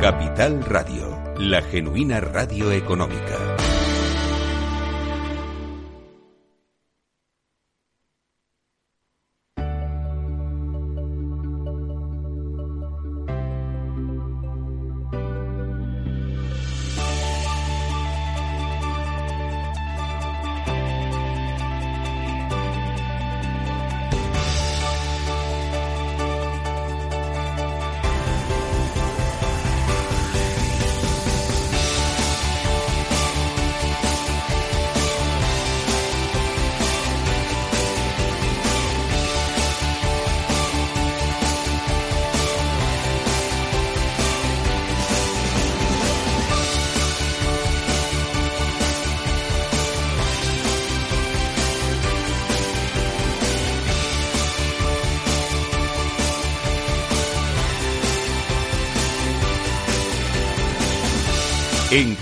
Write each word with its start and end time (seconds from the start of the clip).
Capital 0.00 0.64
Radio, 0.64 1.34
la 1.36 1.60
genuina 1.60 2.20
radio 2.20 2.72
económica. 2.72 3.49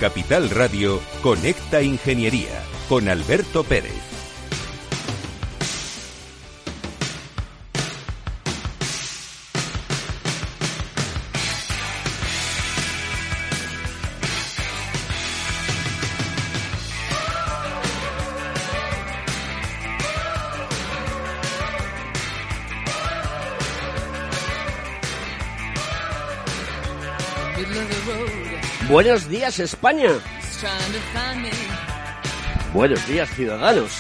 Capital 0.09 0.49
Radio, 0.49 1.03
Conecta 1.21 1.83
Ingeniería 1.83 2.65
con 2.89 3.11
Alberto 3.11 3.63
Pérez. 3.63 4.08
Buenos 28.89 29.29
días, 29.29 29.59
España. 29.59 30.13
Buenos 32.73 33.07
días, 33.07 33.29
ciudadanos. 33.35 33.93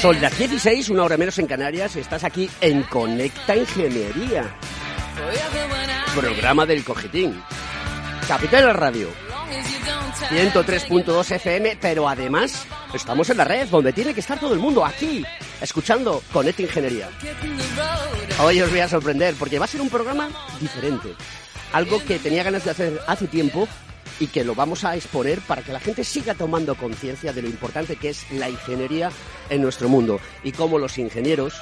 Son 0.00 0.20
las 0.20 0.36
16, 0.36 0.90
una 0.90 1.04
hora 1.04 1.16
menos 1.16 1.38
en 1.38 1.46
Canarias, 1.46 1.94
estás 1.94 2.24
aquí 2.24 2.50
en 2.60 2.82
Conecta 2.82 3.54
Ingeniería. 3.54 4.52
Programa 6.16 6.66
del 6.66 6.82
Cogitín. 6.82 7.40
Capital 8.26 8.74
Radio. 8.74 9.10
103.2 10.30 11.30
FM, 11.36 11.78
pero 11.80 12.08
además 12.08 12.66
estamos 12.92 13.30
en 13.30 13.36
la 13.36 13.44
red, 13.44 13.68
donde 13.68 13.92
tiene 13.92 14.12
que 14.12 14.20
estar 14.20 14.40
todo 14.40 14.54
el 14.54 14.58
mundo, 14.58 14.84
aquí, 14.84 15.24
escuchando 15.60 16.20
Conecta 16.32 16.62
Ingeniería. 16.62 17.10
Hoy 18.40 18.60
os 18.60 18.70
voy 18.70 18.80
a 18.80 18.88
sorprender, 18.88 19.36
porque 19.38 19.60
va 19.60 19.66
a 19.66 19.68
ser 19.68 19.80
un 19.80 19.88
programa 19.88 20.28
diferente 20.60 21.14
algo 21.72 22.02
que 22.04 22.18
tenía 22.18 22.42
ganas 22.42 22.64
de 22.64 22.70
hacer 22.70 23.00
hace 23.06 23.26
tiempo 23.26 23.68
y 24.18 24.28
que 24.28 24.44
lo 24.44 24.54
vamos 24.54 24.84
a 24.84 24.96
exponer 24.96 25.40
para 25.40 25.62
que 25.62 25.72
la 25.72 25.80
gente 25.80 26.04
siga 26.04 26.34
tomando 26.34 26.74
conciencia 26.74 27.32
de 27.32 27.42
lo 27.42 27.48
importante 27.48 27.96
que 27.96 28.10
es 28.10 28.30
la 28.32 28.48
ingeniería 28.48 29.10
en 29.50 29.62
nuestro 29.62 29.88
mundo 29.88 30.20
y 30.42 30.52
cómo 30.52 30.78
los 30.78 30.98
ingenieros 30.98 31.60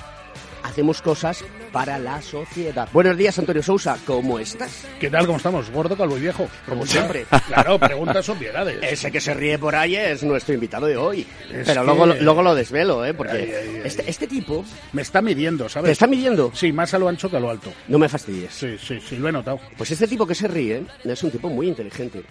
hacemos 0.64 1.02
cosas 1.02 1.44
para 1.72 1.98
la 1.98 2.20
sociedad. 2.22 2.88
Buenos 2.92 3.16
días, 3.16 3.38
Antonio 3.38 3.62
Sousa, 3.62 3.98
¿cómo 4.06 4.38
estás? 4.38 4.86
¿Qué 4.98 5.10
tal? 5.10 5.26
¿Cómo 5.26 5.36
estamos? 5.36 5.70
Gordo, 5.70 5.96
calvo 5.96 6.16
y 6.16 6.22
viejo. 6.22 6.48
Como 6.66 6.86
siempre. 6.86 7.26
Claro, 7.46 7.78
preguntas 7.78 8.28
obviedades. 8.28 8.78
Ese 8.82 9.12
que 9.12 9.20
se 9.20 9.34
ríe 9.34 9.58
por 9.58 9.76
ahí 9.76 9.94
es 9.94 10.22
nuestro 10.24 10.54
invitado 10.54 10.86
de 10.86 10.96
hoy. 10.96 11.26
Pero 11.66 11.84
luego, 11.84 12.06
luego 12.06 12.42
lo 12.42 12.54
desvelo, 12.54 13.04
¿eh? 13.04 13.12
Porque 13.14 13.82
Este, 13.84 14.08
este 14.10 14.26
tipo... 14.26 14.64
Me 14.92 15.02
está 15.02 15.20
midiendo, 15.20 15.68
¿sabes? 15.68 15.88
¿Te 15.88 15.92
está 15.92 16.06
midiendo? 16.06 16.50
Sí, 16.54 16.72
más 16.72 16.94
a 16.94 16.98
lo 16.98 17.08
ancho 17.08 17.30
que 17.30 17.36
a 17.36 17.40
lo 17.40 17.50
alto. 17.50 17.72
No 17.88 17.98
me 17.98 18.08
fastidies. 18.08 18.52
Sí, 18.54 18.76
sí, 18.78 18.98
sí, 19.00 19.16
lo 19.16 19.28
he 19.28 19.32
notado. 19.32 19.60
Pues 19.76 19.90
este 19.90 20.08
tipo 20.08 20.26
que 20.26 20.34
se 20.34 20.48
ríe 20.48 20.84
es 21.04 21.22
un 21.22 21.30
tipo 21.30 21.48
muy 21.50 21.68
inteligente. 21.68 22.22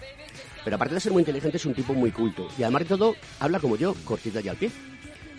Pero 0.64 0.76
aparte 0.76 0.94
de 0.94 1.00
ser 1.00 1.12
muy 1.12 1.20
inteligente, 1.20 1.58
es 1.58 1.66
un 1.66 1.74
tipo 1.74 1.94
muy 1.94 2.10
culto. 2.10 2.48
Y 2.58 2.62
además 2.62 2.82
de 2.82 2.88
todo, 2.88 3.14
habla 3.38 3.60
como 3.60 3.76
yo, 3.76 3.94
cortita 4.04 4.40
y 4.40 4.48
al 4.48 4.56
pie. 4.56 4.70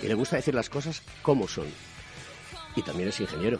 Y 0.01 0.07
le 0.07 0.13
gusta 0.13 0.35
decir 0.38 0.53
las 0.53 0.69
cosas 0.69 1.01
como 1.23 1.47
son 1.47 1.66
y 2.75 2.81
también 2.81 3.09
es 3.09 3.19
ingeniero. 3.19 3.59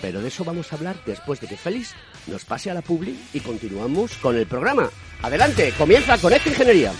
Pero 0.00 0.20
de 0.20 0.28
eso 0.28 0.44
vamos 0.44 0.72
a 0.72 0.76
hablar 0.76 0.96
después 1.06 1.40
de 1.40 1.46
que 1.46 1.56
Félix 1.56 1.94
nos 2.26 2.44
pase 2.44 2.70
a 2.70 2.74
la 2.74 2.82
publi 2.82 3.16
y 3.32 3.40
continuamos 3.40 4.16
con 4.16 4.36
el 4.36 4.46
programa. 4.46 4.90
Adelante, 5.22 5.72
comienza 5.78 6.18
Conecta 6.18 6.48
Ingeniería. 6.48 6.92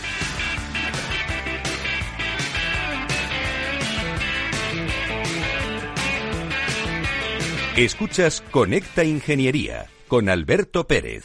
Escuchas 7.77 8.43
Conecta 8.51 9.03
Ingeniería 9.03 9.87
con 10.07 10.29
Alberto 10.29 10.87
Pérez. 10.87 11.25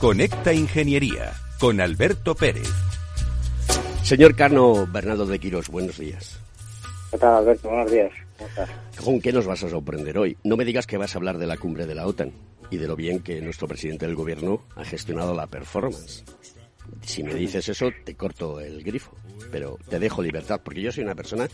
Conecta 0.00 0.52
Ingeniería 0.52 1.32
con 1.58 1.80
Alberto 1.80 2.34
Pérez. 2.34 2.68
Señor 4.02 4.36
Carno 4.36 4.86
Bernardo 4.86 5.24
de 5.24 5.38
Quiros, 5.38 5.70
buenos 5.70 5.96
días. 5.96 6.38
¿Qué 7.10 7.16
tal, 7.16 7.36
Alberto? 7.36 7.70
Buenos 7.70 7.90
días. 7.90 8.12
¿Con 9.02 9.22
qué 9.22 9.32
nos 9.32 9.46
vas 9.46 9.64
a 9.64 9.70
sorprender 9.70 10.18
hoy? 10.18 10.36
No 10.44 10.58
me 10.58 10.66
digas 10.66 10.86
que 10.86 10.98
vas 10.98 11.14
a 11.14 11.18
hablar 11.18 11.38
de 11.38 11.46
la 11.46 11.56
cumbre 11.56 11.86
de 11.86 11.94
la 11.94 12.06
OTAN 12.06 12.30
y 12.70 12.76
de 12.76 12.86
lo 12.86 12.94
bien 12.94 13.20
que 13.20 13.40
nuestro 13.40 13.66
presidente 13.66 14.04
del 14.04 14.16
gobierno 14.16 14.60
ha 14.76 14.84
gestionado 14.84 15.34
la 15.34 15.46
performance. 15.46 16.24
Si 17.00 17.22
me 17.22 17.32
dices 17.32 17.66
eso, 17.66 17.88
te 18.04 18.14
corto 18.14 18.60
el 18.60 18.84
grifo, 18.84 19.16
pero 19.50 19.78
te 19.88 19.98
dejo 19.98 20.22
libertad, 20.22 20.60
porque 20.62 20.82
yo 20.82 20.92
soy 20.92 21.04
una 21.04 21.14
persona 21.14 21.48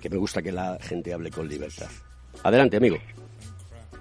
que 0.00 0.10
me 0.10 0.16
gusta 0.16 0.42
que 0.42 0.50
la 0.50 0.76
gente 0.80 1.14
hable 1.14 1.30
con 1.30 1.48
libertad. 1.48 1.88
Adelante, 2.42 2.78
amigo. 2.78 2.96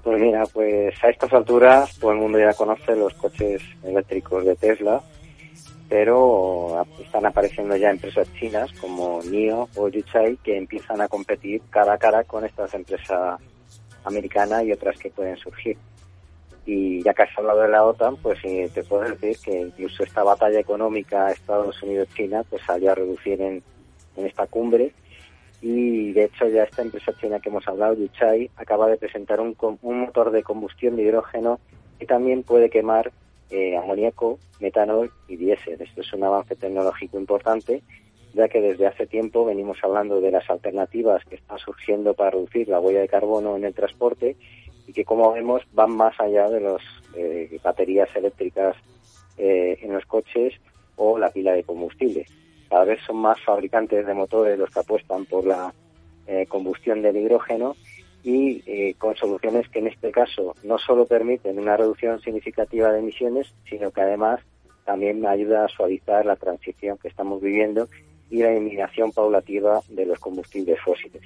Pues 0.09 0.21
mira, 0.23 0.43
pues 0.51 1.03
a 1.03 1.09
estas 1.09 1.31
alturas 1.33 1.95
todo 1.99 2.13
el 2.13 2.17
mundo 2.17 2.39
ya 2.39 2.51
conoce 2.55 2.95
los 2.95 3.13
coches 3.13 3.61
eléctricos 3.83 4.43
de 4.43 4.55
Tesla 4.55 5.03
pero 5.87 6.83
están 6.99 7.27
apareciendo 7.27 7.75
ya 7.75 7.91
empresas 7.91 8.27
chinas 8.33 8.71
como 8.81 9.21
NIO 9.21 9.69
o 9.75 9.87
Yuchai 9.87 10.37
que 10.37 10.57
empiezan 10.57 10.99
a 11.01 11.07
competir 11.07 11.61
cara 11.69 11.93
a 11.93 11.97
cara 11.99 12.23
con 12.23 12.43
estas 12.43 12.73
empresas 12.73 13.39
americanas 14.03 14.63
y 14.63 14.71
otras 14.71 14.97
que 14.97 15.11
pueden 15.11 15.37
surgir. 15.37 15.77
Y 16.65 17.03
ya 17.03 17.13
que 17.13 17.21
has 17.21 17.37
hablado 17.37 17.61
de 17.61 17.69
la 17.69 17.85
OTAN, 17.85 18.17
pues 18.17 18.39
sí, 18.41 18.65
te 18.73 18.83
puedo 18.83 19.03
decir 19.03 19.37
que 19.45 19.61
incluso 19.61 20.03
esta 20.03 20.23
batalla 20.23 20.59
económica 20.59 21.29
Estados 21.29 21.83
Unidos-China 21.83 22.43
pues 22.49 22.63
salió 22.63 22.93
a 22.93 22.95
reducir 22.95 23.39
en 23.39 23.61
esta 24.15 24.47
cumbre 24.47 24.91
y 25.61 26.13
de 26.13 26.25
hecho 26.25 26.47
ya 26.47 26.63
esta 26.63 26.81
empresa 26.81 27.13
china 27.19 27.39
que 27.39 27.49
hemos 27.49 27.67
hablado, 27.67 27.95
Yuchai, 27.95 28.49
acaba 28.55 28.87
de 28.87 28.97
presentar 28.97 29.41
un, 29.41 29.55
un 29.81 29.99
motor 29.99 30.31
de 30.31 30.43
combustión 30.43 30.95
de 30.95 31.03
hidrógeno 31.03 31.59
que 31.99 32.05
también 32.05 32.43
puede 32.43 32.69
quemar 32.69 33.11
eh, 33.49 33.75
amoníaco, 33.75 34.39
metanol 34.59 35.11
y 35.27 35.35
diésel. 35.35 35.81
Esto 35.81 36.01
es 36.01 36.13
un 36.13 36.23
avance 36.23 36.55
tecnológico 36.55 37.19
importante, 37.19 37.81
ya 38.33 38.47
que 38.47 38.61
desde 38.61 38.87
hace 38.87 39.07
tiempo 39.07 39.43
venimos 39.43 39.77
hablando 39.83 40.21
de 40.21 40.31
las 40.31 40.49
alternativas 40.49 41.25
que 41.25 41.35
están 41.35 41.57
surgiendo 41.57 42.13
para 42.13 42.31
reducir 42.31 42.69
la 42.69 42.79
huella 42.79 43.01
de 43.01 43.07
carbono 43.09 43.57
en 43.57 43.65
el 43.65 43.73
transporte 43.73 44.37
y 44.87 44.93
que, 44.93 45.03
como 45.03 45.33
vemos, 45.33 45.63
van 45.73 45.91
más 45.91 46.17
allá 46.19 46.47
de 46.49 46.61
las 46.61 46.81
baterías 47.63 48.09
eléctricas 48.15 48.75
eh, 49.37 49.79
en 49.81 49.93
los 49.93 50.05
coches 50.05 50.53
o 50.95 51.17
la 51.17 51.31
pila 51.31 51.53
de 51.53 51.63
combustible. 51.63 52.25
Cada 52.69 52.85
vez 52.85 52.99
son 53.05 53.17
más 53.17 53.39
fabricantes 53.41 54.05
de 54.05 54.13
motores 54.13 54.57
los 54.59 54.69
que 54.69 54.79
apuestan 54.79 55.25
por 55.25 55.45
la 55.45 55.73
eh, 56.27 56.45
combustión 56.47 57.01
del 57.01 57.17
hidrógeno 57.17 57.75
y 58.23 58.61
eh, 58.65 58.93
con 58.97 59.15
soluciones 59.15 59.67
que 59.69 59.79
en 59.79 59.87
este 59.87 60.11
caso 60.11 60.53
no 60.63 60.77
solo 60.77 61.05
permiten 61.05 61.57
una 61.57 61.77
reducción 61.77 62.19
significativa 62.21 62.91
de 62.91 62.99
emisiones, 62.99 63.53
sino 63.69 63.91
que 63.91 64.01
además 64.01 64.41
también 64.85 65.25
ayuda 65.25 65.65
a 65.65 65.69
suavizar 65.69 66.25
la 66.25 66.35
transición 66.35 66.97
que 66.97 67.07
estamos 67.07 67.41
viviendo 67.41 67.87
y 68.29 68.43
la 68.43 68.51
eliminación 68.51 69.11
paulativa 69.11 69.81
de 69.89 70.05
los 70.05 70.19
combustibles 70.19 70.79
fósiles. 70.81 71.21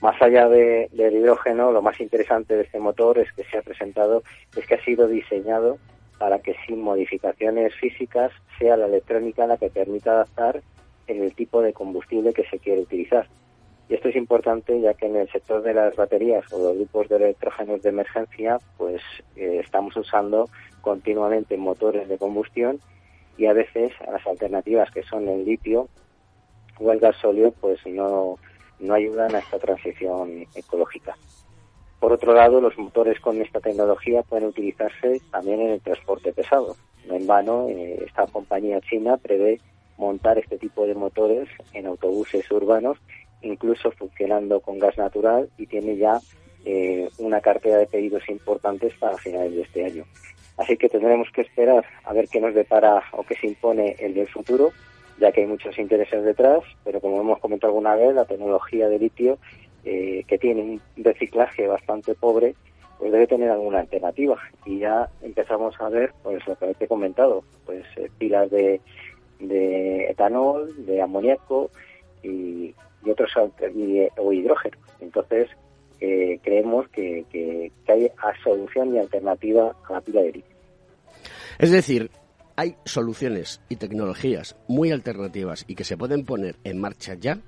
Más 0.00 0.20
allá 0.20 0.48
de- 0.48 0.88
del 0.92 1.14
hidrógeno, 1.16 1.70
lo 1.72 1.80
más 1.82 2.00
interesante 2.00 2.56
de 2.56 2.62
este 2.62 2.80
motor 2.80 3.18
es 3.18 3.32
que 3.32 3.44
se 3.44 3.58
ha 3.58 3.62
presentado, 3.62 4.22
es 4.56 4.66
que 4.66 4.74
ha 4.74 4.84
sido 4.84 5.06
diseñado 5.06 5.78
para 6.24 6.38
que 6.38 6.56
sin 6.66 6.80
modificaciones 6.80 7.74
físicas 7.74 8.32
sea 8.58 8.78
la 8.78 8.86
electrónica 8.86 9.46
la 9.46 9.58
que 9.58 9.68
permita 9.68 10.12
adaptar 10.12 10.62
el 11.06 11.34
tipo 11.34 11.60
de 11.60 11.74
combustible 11.74 12.32
que 12.32 12.46
se 12.48 12.58
quiere 12.58 12.80
utilizar. 12.80 13.26
Y 13.90 13.94
esto 13.94 14.08
es 14.08 14.16
importante 14.16 14.80
ya 14.80 14.94
que 14.94 15.04
en 15.04 15.16
el 15.16 15.30
sector 15.30 15.60
de 15.60 15.74
las 15.74 15.94
baterías 15.96 16.50
o 16.50 16.58
los 16.60 16.76
grupos 16.76 17.10
de 17.10 17.16
electrógenos 17.16 17.82
de 17.82 17.90
emergencia, 17.90 18.58
pues 18.78 19.02
eh, 19.36 19.60
estamos 19.62 19.94
usando 19.98 20.48
continuamente 20.80 21.58
motores 21.58 22.08
de 22.08 22.16
combustión 22.16 22.80
y 23.36 23.44
a 23.44 23.52
veces 23.52 23.92
las 24.10 24.26
alternativas 24.26 24.90
que 24.92 25.02
son 25.02 25.28
el 25.28 25.44
litio 25.44 25.90
o 26.80 26.90
el 26.90 27.00
gasóleo, 27.00 27.52
pues 27.52 27.86
no, 27.86 28.38
no 28.80 28.94
ayudan 28.94 29.34
a 29.34 29.40
esta 29.40 29.58
transición 29.58 30.46
ecológica. 30.54 31.18
Por 32.04 32.12
otro 32.12 32.34
lado, 32.34 32.60
los 32.60 32.76
motores 32.76 33.18
con 33.18 33.40
esta 33.40 33.60
tecnología 33.60 34.22
pueden 34.22 34.48
utilizarse 34.48 35.22
también 35.30 35.62
en 35.62 35.70
el 35.70 35.80
transporte 35.80 36.34
pesado. 36.34 36.76
No 37.08 37.14
en 37.14 37.26
vano, 37.26 37.66
eh, 37.70 38.04
esta 38.04 38.26
compañía 38.26 38.78
china 38.82 39.16
prevé 39.16 39.58
montar 39.96 40.36
este 40.36 40.58
tipo 40.58 40.86
de 40.86 40.94
motores 40.94 41.48
en 41.72 41.86
autobuses 41.86 42.50
urbanos, 42.50 42.98
incluso 43.40 43.90
funcionando 43.92 44.60
con 44.60 44.78
gas 44.78 44.98
natural 44.98 45.48
y 45.56 45.64
tiene 45.64 45.96
ya 45.96 46.20
eh, 46.66 47.08
una 47.16 47.40
cartera 47.40 47.78
de 47.78 47.86
pedidos 47.86 48.28
importantes 48.28 48.92
para 48.98 49.16
finales 49.16 49.54
de 49.54 49.62
este 49.62 49.86
año. 49.86 50.04
Así 50.58 50.76
que 50.76 50.90
tendremos 50.90 51.30
que 51.30 51.40
esperar 51.40 51.86
a 52.04 52.12
ver 52.12 52.28
qué 52.28 52.38
nos 52.38 52.54
depara 52.54 53.02
o 53.12 53.22
qué 53.22 53.34
se 53.36 53.46
impone 53.46 53.96
el 53.98 54.12
del 54.12 54.28
futuro, 54.28 54.72
ya 55.18 55.32
que 55.32 55.40
hay 55.40 55.46
muchos 55.46 55.78
intereses 55.78 56.22
detrás, 56.22 56.64
pero 56.84 57.00
como 57.00 57.22
hemos 57.22 57.38
comentado 57.38 57.70
alguna 57.70 57.94
vez, 57.94 58.14
la 58.14 58.26
tecnología 58.26 58.90
de 58.90 58.98
litio, 58.98 59.38
eh, 59.84 60.24
que 60.26 60.38
tiene 60.38 60.62
un 60.62 60.80
reciclaje 61.04 61.66
bastante 61.66 62.14
pobre, 62.14 62.54
pues 62.98 63.12
debe 63.12 63.26
tener 63.26 63.50
alguna 63.50 63.80
alternativa. 63.80 64.38
Y 64.64 64.78
ya 64.80 65.08
empezamos 65.22 65.74
a 65.80 65.88
ver, 65.88 66.12
pues 66.22 66.46
lo 66.46 66.56
que 66.56 66.74
te 66.74 66.84
he 66.84 66.88
comentado, 66.88 67.42
pues 67.66 67.84
eh, 67.96 68.08
pilas 68.18 68.50
de, 68.50 68.80
de 69.40 70.06
etanol, 70.10 70.72
de 70.86 71.02
amoníaco 71.02 71.70
y, 72.22 72.74
y 73.04 73.10
otros 73.10 73.30
y- 73.74 74.06
o 74.16 74.32
hidrógeno. 74.32 74.76
Entonces, 75.00 75.48
eh, 76.00 76.38
creemos 76.42 76.88
que, 76.88 77.24
que, 77.30 77.70
que 77.84 77.92
hay 77.92 78.06
a- 78.06 78.42
solución 78.42 78.94
y 78.94 78.98
alternativa 78.98 79.74
a 79.88 79.92
la 79.92 80.00
pila 80.00 80.22
de 80.22 80.32
litio. 80.32 80.54
Es 81.58 81.70
decir, 81.70 82.10
hay 82.56 82.76
soluciones 82.84 83.60
y 83.68 83.76
tecnologías 83.76 84.56
muy 84.68 84.90
alternativas 84.92 85.64
y 85.68 85.74
que 85.74 85.84
se 85.84 85.96
pueden 85.96 86.24
poner 86.24 86.56
en 86.64 86.80
marcha 86.80 87.14
ya 87.14 87.38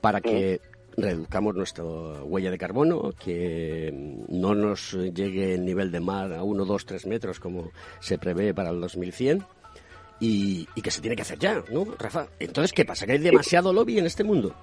para 0.00 0.20
que 0.20 0.60
reduzcamos 0.96 1.54
nuestra 1.54 1.84
huella 1.84 2.50
de 2.50 2.58
carbono, 2.58 3.12
que 3.12 3.90
no 4.28 4.54
nos 4.54 4.92
llegue 4.92 5.54
el 5.54 5.64
nivel 5.64 5.90
de 5.90 6.00
mar 6.00 6.32
a 6.32 6.42
1, 6.42 6.64
2, 6.64 6.86
3 6.86 7.06
metros 7.06 7.40
como 7.40 7.70
se 8.00 8.18
prevé 8.18 8.54
para 8.54 8.70
el 8.70 8.80
2100 8.80 9.44
y, 10.20 10.68
y 10.74 10.82
que 10.82 10.90
se 10.90 11.00
tiene 11.00 11.16
que 11.16 11.22
hacer 11.22 11.38
ya, 11.38 11.62
¿no, 11.70 11.84
Rafa? 11.98 12.26
Entonces, 12.38 12.72
¿qué 12.72 12.84
pasa? 12.84 13.06
¿Que 13.06 13.12
hay 13.12 13.18
demasiado 13.18 13.72
lobby 13.72 13.98
en 13.98 14.06
este 14.06 14.24
mundo? 14.24 14.54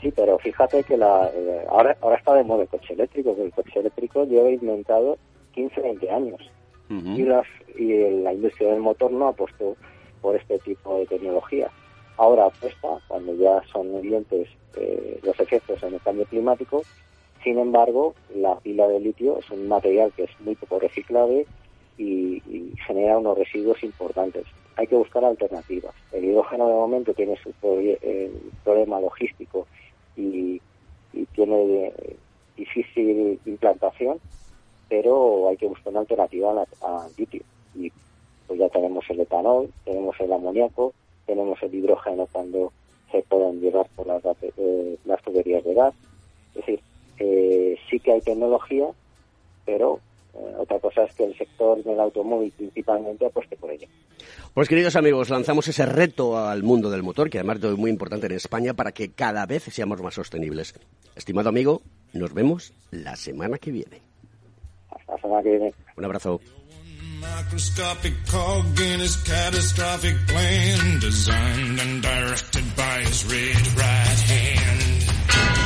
Sí, 0.00 0.12
pero 0.16 0.38
fíjate 0.38 0.82
que 0.82 0.96
la, 0.96 1.30
eh, 1.34 1.64
ahora, 1.68 1.96
ahora 2.00 2.16
está 2.16 2.34
de 2.34 2.42
moda 2.42 2.62
el 2.62 2.68
coche 2.68 2.94
eléctrico, 2.94 3.36
que 3.36 3.42
el 3.42 3.52
coche 3.52 3.80
eléctrico 3.80 4.24
lleva 4.24 4.50
inventado 4.50 5.18
15, 5.52 5.80
20 5.80 6.10
años. 6.10 6.40
y, 6.88 7.22
las, 7.22 7.46
y 7.78 8.22
la 8.22 8.32
industria 8.32 8.72
del 8.72 8.80
motor 8.80 9.12
no 9.12 9.28
apostó 9.28 9.76
por 10.20 10.34
este 10.34 10.58
tipo 10.58 10.98
de 10.98 11.06
tecnología. 11.06 11.70
Ahora 12.20 12.44
apuesta, 12.44 12.98
cuando 13.08 13.34
ya 13.34 13.62
son 13.72 13.96
evidentes 13.96 14.46
eh, 14.76 15.18
los 15.22 15.40
efectos 15.40 15.82
en 15.82 15.94
el 15.94 16.02
cambio 16.02 16.26
climático, 16.26 16.82
sin 17.42 17.58
embargo, 17.58 18.14
la 18.34 18.58
pila 18.58 18.86
de 18.88 19.00
litio 19.00 19.38
es 19.38 19.48
un 19.50 19.66
material 19.68 20.12
que 20.12 20.24
es 20.24 20.40
muy 20.40 20.54
poco 20.54 20.78
reciclable 20.78 21.46
y, 21.96 22.42
genera 22.86 23.16
unos 23.16 23.38
residuos 23.38 23.82
importantes. 23.82 24.44
Hay 24.76 24.86
que 24.86 24.96
buscar 24.96 25.24
alternativas. 25.24 25.94
El 26.12 26.26
hidrógeno 26.26 26.68
de 26.68 26.74
momento 26.74 27.14
tiene 27.14 27.38
su 27.42 27.54
eh, 27.62 28.30
problema 28.64 29.00
logístico 29.00 29.66
y, 30.14 30.60
tiene 31.34 31.86
eh, 31.86 32.16
difícil 32.54 33.40
implantación, 33.46 34.20
pero 34.90 35.48
hay 35.48 35.56
que 35.56 35.68
buscar 35.68 35.88
una 35.88 36.00
alternativa 36.00 36.66
al 36.82 37.10
litio. 37.16 37.42
Y 37.74 37.90
pues 38.46 38.58
ya 38.58 38.68
tenemos 38.68 39.08
el 39.08 39.20
etanol, 39.20 39.70
tenemos 39.86 40.20
el 40.20 40.30
amoníaco, 40.30 40.92
tenemos 41.30 41.62
el 41.62 41.72
hidrógeno 41.72 42.26
cuando 42.32 42.72
se 43.12 43.22
pueden 43.22 43.60
llevar 43.60 43.86
por 43.94 44.04
las, 44.08 44.20
eh, 44.42 44.98
las 45.04 45.22
tuberías 45.22 45.62
de 45.62 45.74
gas. 45.74 45.94
Es 46.50 46.54
decir, 46.56 46.80
eh, 47.20 47.78
sí 47.88 48.00
que 48.00 48.12
hay 48.12 48.20
tecnología, 48.20 48.86
pero 49.64 50.00
eh, 50.34 50.54
otra 50.58 50.80
cosa 50.80 51.04
es 51.04 51.14
que 51.14 51.24
el 51.24 51.38
sector 51.38 51.84
del 51.84 52.00
automóvil 52.00 52.52
principalmente 52.56 53.26
apueste 53.26 53.56
por 53.56 53.70
ello. 53.70 53.86
Pues 54.54 54.68
queridos 54.68 54.96
amigos, 54.96 55.30
lanzamos 55.30 55.68
ese 55.68 55.86
reto 55.86 56.36
al 56.36 56.64
mundo 56.64 56.90
del 56.90 57.04
motor, 57.04 57.30
que 57.30 57.38
además 57.38 57.62
es 57.62 57.78
muy 57.78 57.90
importante 57.90 58.26
en 58.26 58.32
España, 58.32 58.74
para 58.74 58.90
que 58.90 59.12
cada 59.12 59.46
vez 59.46 59.62
seamos 59.62 60.02
más 60.02 60.14
sostenibles. 60.14 60.74
Estimado 61.14 61.48
amigo, 61.48 61.82
nos 62.12 62.34
vemos 62.34 62.74
la 62.90 63.14
semana 63.14 63.56
que 63.58 63.70
viene. 63.70 64.00
Hasta 64.90 65.12
la 65.12 65.20
semana 65.20 65.42
que 65.44 65.50
viene. 65.50 65.74
Un 65.96 66.04
abrazo. 66.04 66.40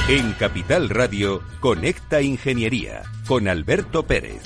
En 0.09 0.33
Capital 0.33 0.89
Radio, 0.89 1.43
Conecta 1.61 2.21
Ingeniería 2.21 3.03
con 3.27 3.47
Alberto 3.49 4.05
Pérez. 4.05 4.43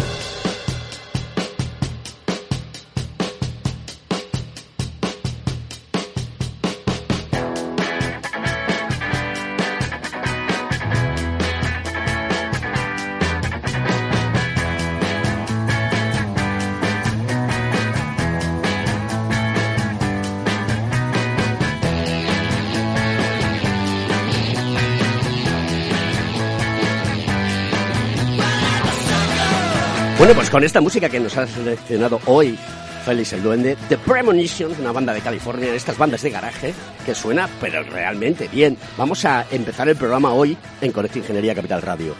Bueno, 30.28 30.40
pues 30.40 30.50
con 30.50 30.62
esta 30.62 30.82
música 30.82 31.08
que 31.08 31.18
nos 31.18 31.35
ha 31.38 31.47
seleccionado 31.47 32.20
hoy 32.26 32.54
Félix 33.02 33.32
el 33.32 33.42
Duende, 33.42 33.78
The 33.88 33.97
Premonitions, 33.97 34.78
una 34.78 34.92
banda 34.92 35.14
de 35.14 35.23
California, 35.23 35.75
estas 35.75 35.97
bandas 35.97 36.20
de 36.20 36.28
garaje, 36.28 36.75
que 37.06 37.14
suena 37.14 37.49
pero 37.62 37.82
realmente 37.82 38.47
bien. 38.47 38.76
Vamos 38.99 39.25
a 39.25 39.47
empezar 39.50 39.88
el 39.88 39.97
programa 39.97 40.35
hoy 40.35 40.54
en 40.82 40.92
Conecta 40.92 41.16
Ingeniería 41.16 41.54
Capital 41.54 41.80
Radio. 41.80 42.14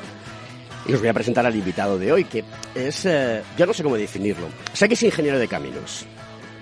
Y 0.87 0.95
os 0.95 1.01
voy 1.01 1.11
a 1.11 1.13
presentar 1.13 1.45
al 1.45 1.55
invitado 1.55 1.99
de 1.99 2.11
hoy, 2.11 2.25
que 2.25 2.45
es, 2.75 3.05
eh, 3.05 3.43
yo 3.59 3.67
no 3.67 3.75
sé 3.75 3.83
cómo 3.83 3.99
definirlo. 3.99 4.49
Sé 4.73 4.89
que 4.89 4.95
es 4.95 5.03
ingeniero 5.03 5.39
de 5.39 5.47
caminos. 5.47 6.07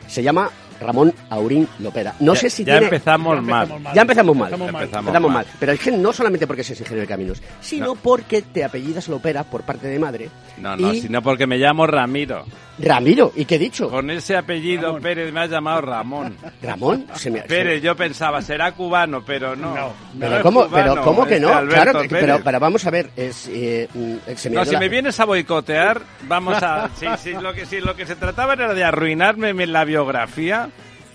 Se 0.09 0.25
llama 0.25 0.51
Ramón 0.81 1.13
Aurín 1.31 1.67
Lopera. 1.79 2.15
No 2.21 2.35
Ya- 2.35 2.41
sé 2.41 2.51
si 2.51 2.65
ya 2.65 2.75
tiene... 2.75 2.87
empezamos 2.87 3.43
mal. 3.43 3.69
Ya 3.95 4.03
empezamos 4.03 4.37
mal. 4.37 4.53
Empezamos 4.53 4.73
mal. 4.73 4.83
Empezamos 4.83 5.07
Empezamos 5.09 5.33
mal. 5.33 5.45
mal. 5.47 5.55
Pero 5.61 5.73
es 5.73 5.81
que 5.81 5.91
no 5.93 6.13
solamente 6.13 6.47
porque 6.47 6.65
seas 6.65 6.81
ingeniero 6.81 7.03
de 7.03 7.09
caminos, 7.09 7.43
sino 7.61 7.95
porque 7.95 8.43
te 8.43 8.65
apellidas 8.65 9.09
Lopera 9.09 9.45
por 9.45 9.63
parte 9.63 9.87
de 9.89 9.99
madre. 9.99 10.29
No, 10.59 10.77
no, 10.77 10.93
y 10.93 11.01
sino 11.03 11.23
porque 11.23 11.47
me 11.47 11.59
llamo 11.59 11.87
Ramiro. 11.87 12.45
Ramiro, 12.79 13.33
¿y 13.35 13.45
qué 13.47 13.55
he 13.55 13.59
dicho? 13.59 13.89
Con 13.89 14.11
ese 14.11 14.37
apellido 14.37 14.99
Pérez 15.01 15.33
me 15.33 15.41
has 15.41 15.51
llamado 15.51 15.81
Ramón. 15.81 16.37
Ramón, 16.63 17.07
se 17.15 17.31
me... 17.31 17.41
Pérez, 17.41 17.83
yo 17.83 17.97
pensaba, 17.97 18.43
será 18.43 18.73
cubano, 18.73 19.25
pero 19.25 19.57
no. 19.57 19.75
No, 19.75 19.93
Pero 20.21 20.37
es 20.37 20.43
¿cómo, 20.43 20.67
cubano, 20.67 20.93
pero 20.93 21.03
¿cómo 21.05 21.27
que 21.27 21.41
no? 21.41 21.49
Claro, 21.69 22.03
que- 22.03 22.09
pero, 22.09 22.41
pero 22.45 22.61
vamos 22.61 22.85
a 22.87 22.91
ver, 22.91 23.11
es, 23.17 23.49
eh, 23.51 23.89
mm, 23.95 24.15
se 24.37 24.51
me 24.51 24.57
No, 24.57 24.65
si 24.65 24.73
la- 24.73 24.81
me 24.81 24.89
vienes 24.91 25.19
a 25.21 25.25
boicotear, 25.25 26.03
vamos 26.29 26.63
a... 26.63 26.91
Si, 26.97 27.07
si 27.23 27.33
lo 27.35 27.53
que, 27.55 27.65
si 27.67 27.81
lo 27.81 27.97
que 27.97 28.05
se 28.07 28.15
trataba 28.17 28.53
era 28.53 28.75
de 28.75 28.85
arruinarme 28.85 29.55
mi- 29.55 29.67
la 29.67 29.85
biografía, 29.85 30.69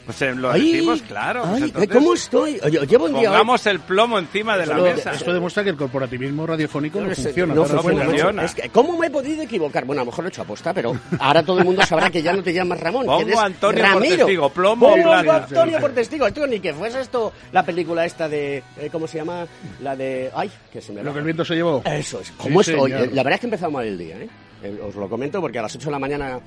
pues 0.06 0.22
eh, 0.24 0.34
lo 0.36 0.52
Ay, 0.52 0.72
decimos, 0.74 1.02
claro. 1.04 1.42
pues 1.44 1.54
ay, 1.56 1.64
entonces 1.70 1.90
¿Cómo 1.96 2.14
estoy? 2.14 2.60
Oye, 2.64 2.80
llevo 2.88 3.06
un 3.06 3.12
día... 3.14 3.20
hoy- 3.22 3.26
Pongamos 3.28 3.66
el 3.68 3.80
plomo 3.80 4.20
encima 4.20 4.58
de 4.58 4.66
la 4.66 4.78
mesa. 4.78 5.12
Esto 5.14 5.34
demuestra 5.34 5.64
que 5.64 5.70
el 5.70 5.76
corporativismo 5.78 6.46
radiofónico 6.48 7.00
no, 7.02 7.08
No 7.08 7.16
sé, 7.16 7.24
funciona. 7.24 7.54
no 7.54 7.64
¿te 7.64 7.74
das 7.74 7.82
funciona, 7.82 8.06
cuenta? 8.06 8.24
funciona. 8.24 8.44
Es 8.46 8.56
que, 8.56 8.70
¿Cómo 8.70 8.98
me 8.98 9.08
he 9.08 9.10
podido 9.10 9.44
equivocar? 9.44 9.86
Bueno, 9.86 10.02
a 10.02 10.06
lo 10.06 10.12
mejor 10.12 10.24
lo 10.24 10.28
he 10.30 10.32
hecho 10.32 10.42
aposta, 10.42 10.74
pero 10.74 10.96
ahora 11.20 11.44
todo 11.44 11.60
el 11.60 11.66
mundo 11.66 11.82
sabrá 11.86 12.10
que 12.10 12.22
ya 12.22 12.34
no 12.34 12.42
te 12.44 12.54
llamas 12.54 12.80
Ramón. 12.80 13.06
Pongo 13.06 13.20
que 13.20 13.24
eres 13.26 13.38
Antonio 13.40 13.82
por 13.84 13.92
Ramiro. 13.94 14.16
testigo, 14.18 14.50
plomo 14.50 14.88
o 14.88 14.96
Pongo 14.96 15.12
Antonio 15.14 15.80
por 15.80 15.92
testigo. 15.92 16.32
Tú, 16.34 16.48
ni 16.48 16.60
que 16.60 16.74
fuese 16.74 17.02
esto 17.02 17.32
la 17.52 17.64
película 17.66 18.06
esta 18.06 18.28
de... 18.28 18.64
eh, 18.78 18.90
¿Cómo 18.92 19.08
se 19.08 19.18
llama? 19.20 19.46
La 19.82 19.96
de... 19.96 20.32
Ay, 20.36 20.52
que 20.72 20.82
se 20.82 20.92
me 20.94 21.04
Lo 21.04 21.14
que 21.14 21.20
el 21.20 21.26
viento 21.26 21.46
se 21.46 21.56
llevó. 21.56 21.82
Eso 21.86 22.20
es. 22.22 22.32
¿Cómo 22.38 22.64
Sí, 22.64 22.72
estoy? 22.72 22.92
señor. 22.92 23.10
La 23.14 23.24
verdad 23.24 23.34
es 23.36 23.40
que 23.42 23.46
he 23.46 23.50
empezado 23.50 23.72
mal 23.72 23.86
el 23.86 23.98
día, 23.98 24.18
¿eh? 24.18 24.30
Eh, 24.64 24.80
Os 24.88 24.96
lo 24.96 25.10
comento 25.10 25.42
porque 25.42 25.60
a 25.60 25.64
las 25.64 25.76
8 25.76 25.86
de 25.86 25.92
la 25.92 26.00
mañana 26.00 26.40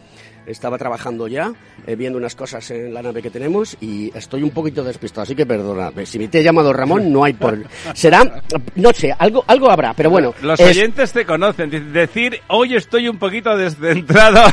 estaba 0.47 0.77
trabajando 0.77 1.27
ya, 1.27 1.53
eh, 1.87 1.97
viendo 1.97 2.19
unas 2.19 2.35
cosas 2.35 2.71
en 2.71 2.93
la 2.93 3.01
nave 3.03 3.23
que 3.23 3.31
tenemos 3.31 3.77
y 3.81 4.13
estoy 4.17 4.43
un 4.43 4.51
poquito 4.51 4.85
despistado, 4.85 5.23
así 5.23 5.35
que 5.35 5.47
perdonadme. 5.47 6.05
Si 6.05 6.19
me 6.19 6.29
te 6.29 6.41
he 6.41 6.43
llamado 6.43 6.73
Ramón, 6.73 7.11
no 7.11 7.25
hay 7.25 7.33
por... 7.33 7.59
Será, 7.95 8.43
no 8.77 8.93
sé, 8.93 9.15
algo, 9.19 9.43
algo 9.47 9.71
habrá, 9.71 9.95
pero 9.95 10.11
bueno. 10.11 10.35
Los 10.43 10.61
es- 10.61 10.69
oyentes 10.77 11.13
te 11.13 11.25
conocen. 11.25 11.93
Decir, 11.93 12.41
hoy 12.49 12.75
estoy 12.77 13.09
un 13.09 13.19
poquito 13.19 13.57
descentrado. 13.57 14.43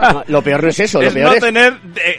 No, 0.00 0.24
lo 0.28 0.42
peor 0.42 0.62
no 0.62 0.70
es 0.70 0.80
eso, 0.80 1.00
lo 1.00 1.08
es 1.08 1.14
peor 1.14 1.28
no 1.28 1.34
es... 1.34 1.40
tener, 1.40 1.74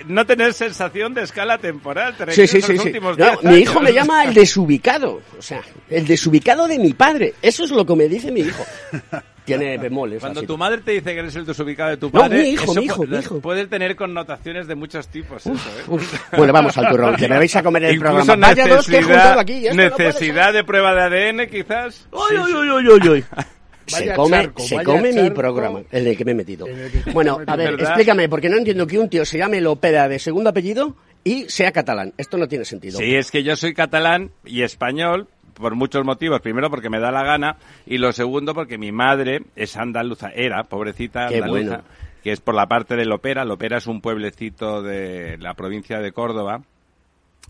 no 0.05 0.25
tener 0.25 0.53
sensación 0.53 1.13
de 1.15 1.23
escala 1.23 1.57
temporal. 1.57 2.15
Te 2.15 2.31
Sí, 2.31 2.45
sí, 2.47 2.61
sí, 2.61 2.77
sí. 2.77 2.91
No, 3.01 3.15
10 3.15 3.43
mi 3.43 3.55
hijo 3.55 3.79
me 3.81 3.91
llama 3.91 4.23
el 4.23 4.33
desubicado, 4.35 5.21
o 5.37 5.41
sea, 5.41 5.61
el 5.89 6.05
desubicado 6.05 6.67
de 6.67 6.77
mi 6.77 6.93
padre. 6.93 7.33
Eso 7.41 7.63
es 7.63 7.71
lo 7.71 7.83
que 7.85 7.95
me 7.95 8.07
dice 8.07 8.31
mi 8.31 8.41
hijo. 8.41 8.63
Tiene 9.45 9.77
bemoles. 9.77 10.19
Cuando 10.19 10.39
así. 10.41 10.47
tu 10.47 10.57
madre 10.57 10.81
te 10.81 10.91
dice 10.91 11.13
que 11.13 11.19
eres 11.19 11.35
el 11.35 11.45
desubicado 11.45 11.89
de 11.89 11.97
tu 11.97 12.07
No, 12.07 12.21
padre, 12.21 12.43
mi 12.43 12.49
hijo, 12.49 12.63
eso 12.71 12.73
mi 12.79 12.85
hijo, 12.85 13.03
pu- 13.03 13.07
mi 13.09 13.17
hijo. 13.17 13.39
puede 13.41 13.65
tener 13.67 13.95
connotaciones 13.95 14.67
de 14.67 14.75
muchos 14.75 15.07
tipos. 15.07 15.45
eso, 15.45 15.51
¿eh? 15.53 15.83
Uf, 15.87 16.13
Bueno, 16.37 16.53
vamos 16.53 16.77
al 16.77 16.89
turrón, 16.89 17.15
que 17.15 17.27
me 17.27 17.37
vais 17.37 17.55
a 17.55 17.63
comer 17.63 17.83
el 17.85 17.95
Incluso 17.95 18.13
programa. 18.25 18.47
Vaya 18.47 18.67
dos 18.67 18.87
que 18.87 18.97
he 18.97 19.01
juntado 19.03 19.39
aquí. 19.39 19.61
no 19.63 19.69
puede 19.75 19.87
necesidad 20.07 20.53
de 20.53 20.63
prueba 20.63 20.93
de 20.93 21.01
ADN, 21.31 21.47
quizás. 21.49 22.07
Uy, 22.11 22.37
uy, 22.37 22.53
uy, 22.69 22.87
uy, 22.89 23.09
uy. 23.09 23.25
Se 23.87 24.01
Vaya 24.01 24.15
come, 24.15 24.37
charco, 24.37 24.61
se 24.63 24.83
come 24.83 25.11
mi 25.11 25.29
programa, 25.31 25.81
el 25.91 26.15
que 26.15 26.23
me 26.23 26.31
he 26.31 26.35
metido. 26.35 26.65
Bueno, 27.11 27.39
a 27.45 27.55
ver, 27.57 27.71
¿verdad? 27.71 27.87
explícame, 27.89 28.29
porque 28.29 28.47
no 28.47 28.57
entiendo 28.57 28.87
que 28.87 28.97
un 28.97 29.09
tío 29.09 29.25
se 29.25 29.37
llame 29.39 29.59
Lopera 29.59 30.07
de 30.07 30.17
segundo 30.19 30.51
apellido 30.51 30.95
y 31.25 31.49
sea 31.49 31.71
catalán. 31.73 32.13
Esto 32.15 32.37
no 32.37 32.47
tiene 32.47 32.63
sentido. 32.63 32.99
Sí, 32.99 33.15
es 33.15 33.31
que 33.31 33.43
yo 33.43 33.55
soy 33.57 33.73
catalán 33.73 34.31
y 34.45 34.61
español 34.61 35.27
por 35.61 35.75
muchos 35.75 36.03
motivos. 36.03 36.41
Primero 36.41 36.69
porque 36.69 36.89
me 36.89 36.99
da 36.99 37.11
la 37.11 37.23
gana 37.23 37.57
y 37.85 37.97
lo 37.99 38.11
segundo 38.11 38.53
porque 38.53 38.77
mi 38.77 38.91
madre 38.91 39.43
es 39.55 39.77
andaluza, 39.77 40.29
era, 40.33 40.63
pobrecita 40.65 41.27
Qué 41.27 41.35
andaluza, 41.35 41.77
bueno. 41.77 41.83
que 42.23 42.31
es 42.33 42.41
por 42.41 42.55
la 42.55 42.67
parte 42.67 42.95
de 42.95 43.05
Lopera. 43.05 43.45
Lopera 43.45 43.77
es 43.77 43.87
un 43.87 44.01
pueblecito 44.01 44.81
de 44.81 45.37
la 45.37 45.53
provincia 45.53 45.99
de 45.99 46.11
Córdoba. 46.11 46.61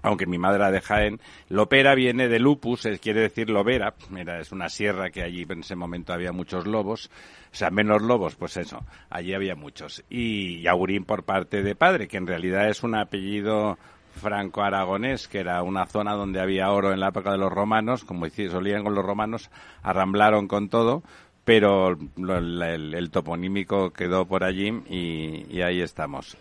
Aunque 0.03 0.25
mi 0.25 0.39
madre 0.39 0.55
era 0.55 0.71
de 0.71 0.81
Jaén, 0.81 1.19
Lopera 1.49 1.93
viene 1.93 2.27
de 2.27 2.39
lupus, 2.39 2.85
es- 2.87 2.99
quiere 2.99 3.21
decir 3.21 3.49
lobera. 3.51 3.93
Mira, 4.09 4.39
es 4.39 4.51
una 4.51 4.67
sierra 4.67 5.11
que 5.11 5.21
allí 5.21 5.45
en 5.47 5.59
ese 5.59 5.75
momento 5.75 6.11
había 6.11 6.31
muchos 6.31 6.65
lobos, 6.65 7.11
o 7.51 7.55
sea, 7.55 7.69
menos 7.69 8.01
lobos, 8.01 8.33
pues 8.35 8.57
eso, 8.57 8.83
allí 9.11 9.33
había 9.35 9.55
muchos. 9.55 10.03
Y, 10.09 10.55
y 10.59 10.67
Aurín 10.67 11.03
por 11.03 11.23
parte 11.23 11.61
de 11.61 11.75
padre, 11.75 12.07
que 12.07 12.17
en 12.17 12.25
realidad 12.25 12.67
es 12.69 12.81
un 12.81 12.95
apellido 12.95 13.77
franco-aragonés, 14.13 15.27
que 15.27 15.39
era 15.39 15.61
una 15.63 15.85
zona 15.85 16.13
donde 16.13 16.39
había 16.39 16.71
oro 16.71 16.91
en 16.93 16.99
la 16.99 17.09
época 17.09 17.31
de 17.31 17.37
los 17.37 17.51
romanos, 17.51 18.03
como 18.03 18.25
solían 18.29 18.83
con 18.83 18.95
los 18.95 19.05
romanos, 19.05 19.49
arramblaron 19.83 20.47
con 20.47 20.69
todo, 20.69 21.03
pero 21.45 21.97
lo- 22.17 22.37
el, 22.37 23.09
toponímico 23.11 23.91
quedó 23.91 24.25
por 24.25 24.43
allí 24.43 24.69
y, 24.89 25.61
ahí 25.61 25.81
estamos. 25.81 26.37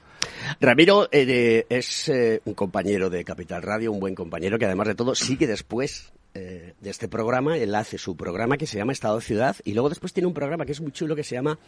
Ramiro 0.61 1.09
eh, 1.13 1.67
es 1.69 2.09
eh, 2.09 2.43
un 2.45 2.55
compañero 2.55 3.09
de 3.11 3.25
Capital 3.25 3.63
Radio, 3.63 3.93
un 3.93 4.01
buen 4.01 4.15
compañero 4.15 4.59
que 4.59 4.67
además 4.67 4.89
de 4.89 4.95
todo 4.95 5.15
sigue 5.15 5.47
después 5.47 6.13
eh, 6.35 6.75
de 6.81 6.91
este 6.91 7.09
programa, 7.09 7.57
él 7.57 7.75
hace 7.75 7.99
su 7.99 8.17
programa 8.17 8.57
que 8.57 8.67
se 8.67 8.79
llama 8.79 8.93
Estado 8.93 9.21
Ciudad 9.21 9.57
y 9.65 9.75
luego 9.75 9.89
después 9.89 10.13
tiene 10.13 10.27
un 10.27 10.35
programa 10.35 10.65
que 10.65 10.73
es 10.73 10.81
muy 10.81 10.93
chulo 10.93 11.17
que 11.17 11.25
se 11.25 11.35
llama 11.35 11.59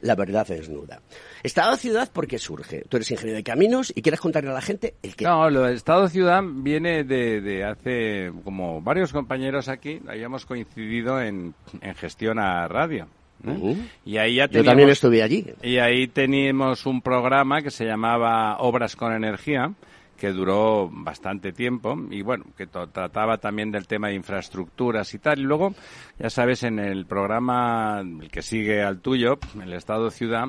La 0.00 0.14
Verdad 0.14 0.46
Desnuda. 0.46 1.00
Estado 1.42 1.76
Ciudad, 1.76 2.10
¿por 2.12 2.26
qué 2.26 2.38
surge? 2.38 2.84
Tú 2.88 2.96
eres 2.98 3.10
ingeniero 3.10 3.38
de 3.38 3.44
caminos 3.44 3.92
y 3.94 4.02
quieres 4.02 4.20
contarle 4.20 4.50
a 4.50 4.54
la 4.54 4.60
gente 4.60 4.94
el 5.02 5.16
que... 5.16 5.24
No, 5.24 5.48
lo 5.48 5.62
del 5.62 5.76
Estado 5.76 6.08
Ciudad 6.08 6.42
viene 6.44 7.04
de, 7.04 7.40
de 7.40 7.64
hace 7.64 8.32
como 8.44 8.82
varios 8.82 9.12
compañeros 9.12 9.68
aquí, 9.68 10.00
habíamos 10.06 10.44
coincidido 10.44 11.20
en, 11.20 11.54
en 11.80 11.94
gestión 11.94 12.38
a 12.38 12.68
radio. 12.68 13.08
¿eh? 13.46 13.50
Ujú. 13.50 13.76
Y 14.04 14.18
ahí 14.18 14.36
ya 14.36 14.44
Yo 14.44 14.48
teníamos, 14.48 14.66
también 14.66 14.88
estuve 14.90 15.22
allí. 15.22 15.46
Y 15.62 15.78
ahí 15.78 16.08
teníamos 16.08 16.86
un 16.86 17.00
programa 17.00 17.62
que 17.62 17.70
se 17.70 17.84
llamaba 17.84 18.58
Obras 18.58 18.96
con 18.96 19.12
Energía, 19.12 19.72
que 20.20 20.32
duró 20.32 20.90
bastante 20.92 21.50
tiempo 21.50 21.96
y 22.10 22.20
bueno, 22.20 22.44
que 22.54 22.66
trataba 22.66 23.38
también 23.38 23.72
del 23.72 23.86
tema 23.86 24.08
de 24.08 24.14
infraestructuras 24.16 25.14
y 25.14 25.18
tal. 25.18 25.40
Y 25.40 25.44
luego, 25.44 25.74
ya 26.18 26.28
sabes, 26.28 26.62
en 26.62 26.78
el 26.78 27.06
programa, 27.06 28.00
el 28.00 28.30
que 28.30 28.42
sigue 28.42 28.82
al 28.82 29.00
tuyo, 29.00 29.38
el 29.62 29.72
Estado 29.72 30.10
Ciudad, 30.10 30.48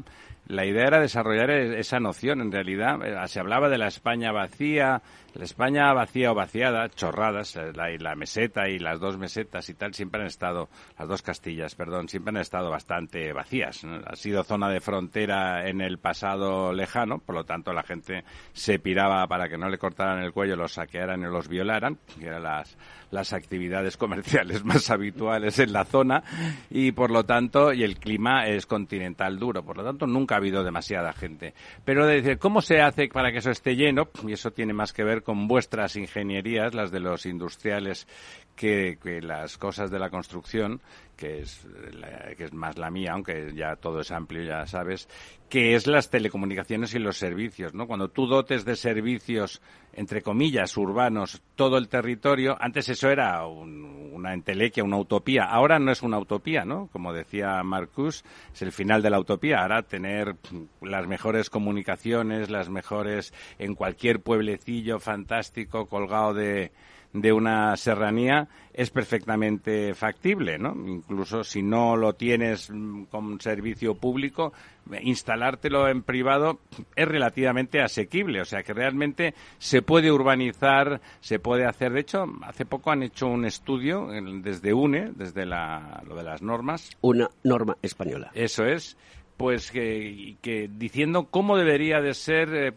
la 0.51 0.65
idea 0.65 0.87
era 0.87 0.99
desarrollar 0.99 1.49
e- 1.49 1.79
esa 1.79 1.99
noción, 1.99 2.41
en 2.41 2.51
realidad. 2.51 2.99
Eh, 3.05 3.27
Se 3.27 3.39
hablaba 3.39 3.69
de 3.69 3.77
la 3.77 3.87
España 3.87 4.31
vacía, 4.31 5.01
la 5.33 5.43
España 5.45 5.91
vacía 5.93 6.31
o 6.31 6.35
vaciada, 6.35 6.89
chorradas, 6.89 7.55
eh, 7.55 7.71
la, 7.73 7.91
y 7.91 7.97
la 7.97 8.15
meseta 8.15 8.67
y 8.67 8.77
las 8.79 8.99
dos 8.99 9.17
mesetas 9.17 9.69
y 9.69 9.73
tal, 9.73 9.93
siempre 9.93 10.21
han 10.21 10.27
estado, 10.27 10.69
las 10.99 11.07
dos 11.07 11.21
Castillas, 11.21 11.75
perdón, 11.75 12.09
siempre 12.09 12.31
han 12.31 12.41
estado 12.41 12.69
bastante 12.69 13.31
vacías. 13.33 13.83
Ha 13.83 14.15
sido 14.15 14.43
zona 14.43 14.69
de 14.69 14.81
frontera 14.81 15.67
en 15.69 15.81
el 15.81 15.97
pasado 15.99 16.73
lejano, 16.73 17.19
por 17.19 17.35
lo 17.35 17.43
tanto 17.45 17.73
la 17.73 17.83
gente 17.83 18.23
se 18.53 18.79
piraba 18.79 19.25
para 19.27 19.47
que 19.47 19.57
no 19.57 19.69
le 19.69 19.77
cortaran 19.77 20.21
el 20.21 20.33
cuello, 20.33 20.55
los 20.55 20.73
saquearan 20.73 21.21
y 21.21 21.25
los 21.25 21.47
violaran, 21.47 21.97
que 22.19 22.27
eran 22.27 22.43
las, 22.43 22.77
las 23.11 23.33
actividades 23.33 23.97
comerciales 23.97 24.63
más 24.65 24.89
habituales 24.89 25.59
en 25.59 25.73
la 25.73 25.85
zona, 25.85 26.23
y 26.69 26.91
por 26.91 27.11
lo 27.11 27.23
tanto, 27.23 27.73
y 27.73 27.83
el 27.83 27.97
clima 27.97 28.47
es 28.47 28.65
continental 28.65 29.37
duro, 29.37 29.63
por 29.63 29.77
lo 29.77 29.83
tanto 29.83 30.07
nunca 30.07 30.35
ha 30.35 30.37
habido 30.39 30.63
demasiada 30.63 31.13
gente. 31.13 31.53
Pero 31.85 32.05
de 32.05 32.21
decir, 32.21 32.39
¿cómo 32.39 32.61
se 32.61 32.81
hace 32.81 33.07
para 33.09 33.31
que 33.31 33.39
eso 33.39 33.51
esté 33.51 33.75
lleno? 33.75 34.09
Y 34.25 34.33
eso 34.33 34.51
tiene 34.51 34.73
más 34.73 34.93
que 34.93 35.03
ver 35.03 35.23
con 35.23 35.47
vuestras 35.47 35.95
ingenierías, 35.95 36.73
las 36.73 36.91
de 36.91 36.99
los 36.99 37.25
industriales, 37.25 38.07
que, 38.55 38.97
que 39.01 39.21
las 39.21 39.57
cosas 39.57 39.91
de 39.91 39.99
la 39.99 40.09
construcción, 40.09 40.81
que 41.21 41.41
es, 41.41 41.67
la- 41.93 42.33
que 42.35 42.45
es 42.45 42.53
más 42.53 42.79
la 42.79 42.89
mía, 42.89 43.11
aunque 43.13 43.51
ya 43.55 43.75
todo 43.75 43.99
es 44.01 44.09
amplio, 44.11 44.41
ya 44.43 44.65
sabes, 44.65 45.07
que 45.49 45.75
es 45.75 45.85
las 45.85 46.09
telecomunicaciones 46.09 46.95
y 46.95 46.99
los 46.99 47.17
servicios, 47.17 47.75
¿no? 47.75 47.85
Cuando 47.85 48.07
tú 48.09 48.25
dotes 48.25 48.65
de 48.65 48.75
servicios, 48.75 49.61
entre 49.93 50.23
comillas, 50.23 50.75
urbanos, 50.77 51.43
todo 51.55 51.77
el 51.77 51.89
territorio, 51.89 52.57
antes 52.59 52.89
eso 52.89 53.09
era 53.11 53.45
un- 53.45 54.09
una 54.13 54.33
entelequia, 54.33 54.83
una 54.83 54.97
utopía, 54.97 55.43
ahora 55.43 55.77
no 55.77 55.91
es 55.91 56.01
una 56.01 56.17
utopía, 56.17 56.65
¿no? 56.65 56.87
Como 56.91 57.13
decía 57.13 57.61
Marcus, 57.63 58.23
es 58.51 58.61
el 58.63 58.71
final 58.71 59.03
de 59.03 59.11
la 59.11 59.19
utopía, 59.19 59.61
ahora 59.61 59.83
tener 59.83 60.35
las 60.81 61.05
mejores 61.07 61.51
comunicaciones, 61.51 62.49
las 62.49 62.69
mejores 62.69 63.31
en 63.59 63.75
cualquier 63.75 64.21
pueblecillo 64.21 64.99
fantástico 64.99 65.85
colgado 65.85 66.33
de 66.33 66.71
de 67.13 67.33
una 67.33 67.75
serranía 67.77 68.47
es 68.73 68.89
perfectamente 68.89 69.93
factible, 69.93 70.57
¿no? 70.57 70.73
Incluso 70.87 71.43
si 71.43 71.61
no 71.61 71.97
lo 71.97 72.13
tienes 72.13 72.69
mm, 72.71 73.03
con 73.05 73.39
servicio 73.41 73.95
público, 73.95 74.53
instalártelo 75.01 75.87
en 75.89 76.03
privado 76.03 76.59
es 76.95 77.07
relativamente 77.07 77.81
asequible, 77.81 78.41
o 78.41 78.45
sea 78.45 78.63
que 78.63 78.73
realmente 78.73 79.33
se 79.57 79.81
puede 79.81 80.11
urbanizar, 80.11 81.01
se 81.19 81.39
puede 81.39 81.65
hacer. 81.65 81.91
De 81.91 82.01
hecho, 82.01 82.25
hace 82.43 82.65
poco 82.65 82.91
han 82.91 83.03
hecho 83.03 83.27
un 83.27 83.45
estudio 83.45 84.07
desde 84.41 84.73
UNE, 84.73 85.11
desde 85.15 85.45
la, 85.45 86.01
lo 86.07 86.15
de 86.15 86.23
las 86.23 86.41
normas, 86.41 86.89
Una 87.01 87.29
norma 87.43 87.77
española. 87.81 88.31
eso 88.33 88.65
es. 88.65 88.97
Pues 89.37 89.71
que, 89.71 90.35
que 90.43 90.69
diciendo 90.71 91.29
cómo 91.31 91.57
debería 91.57 91.99
de 91.99 92.13
ser 92.13 92.53
eh, 92.53 92.73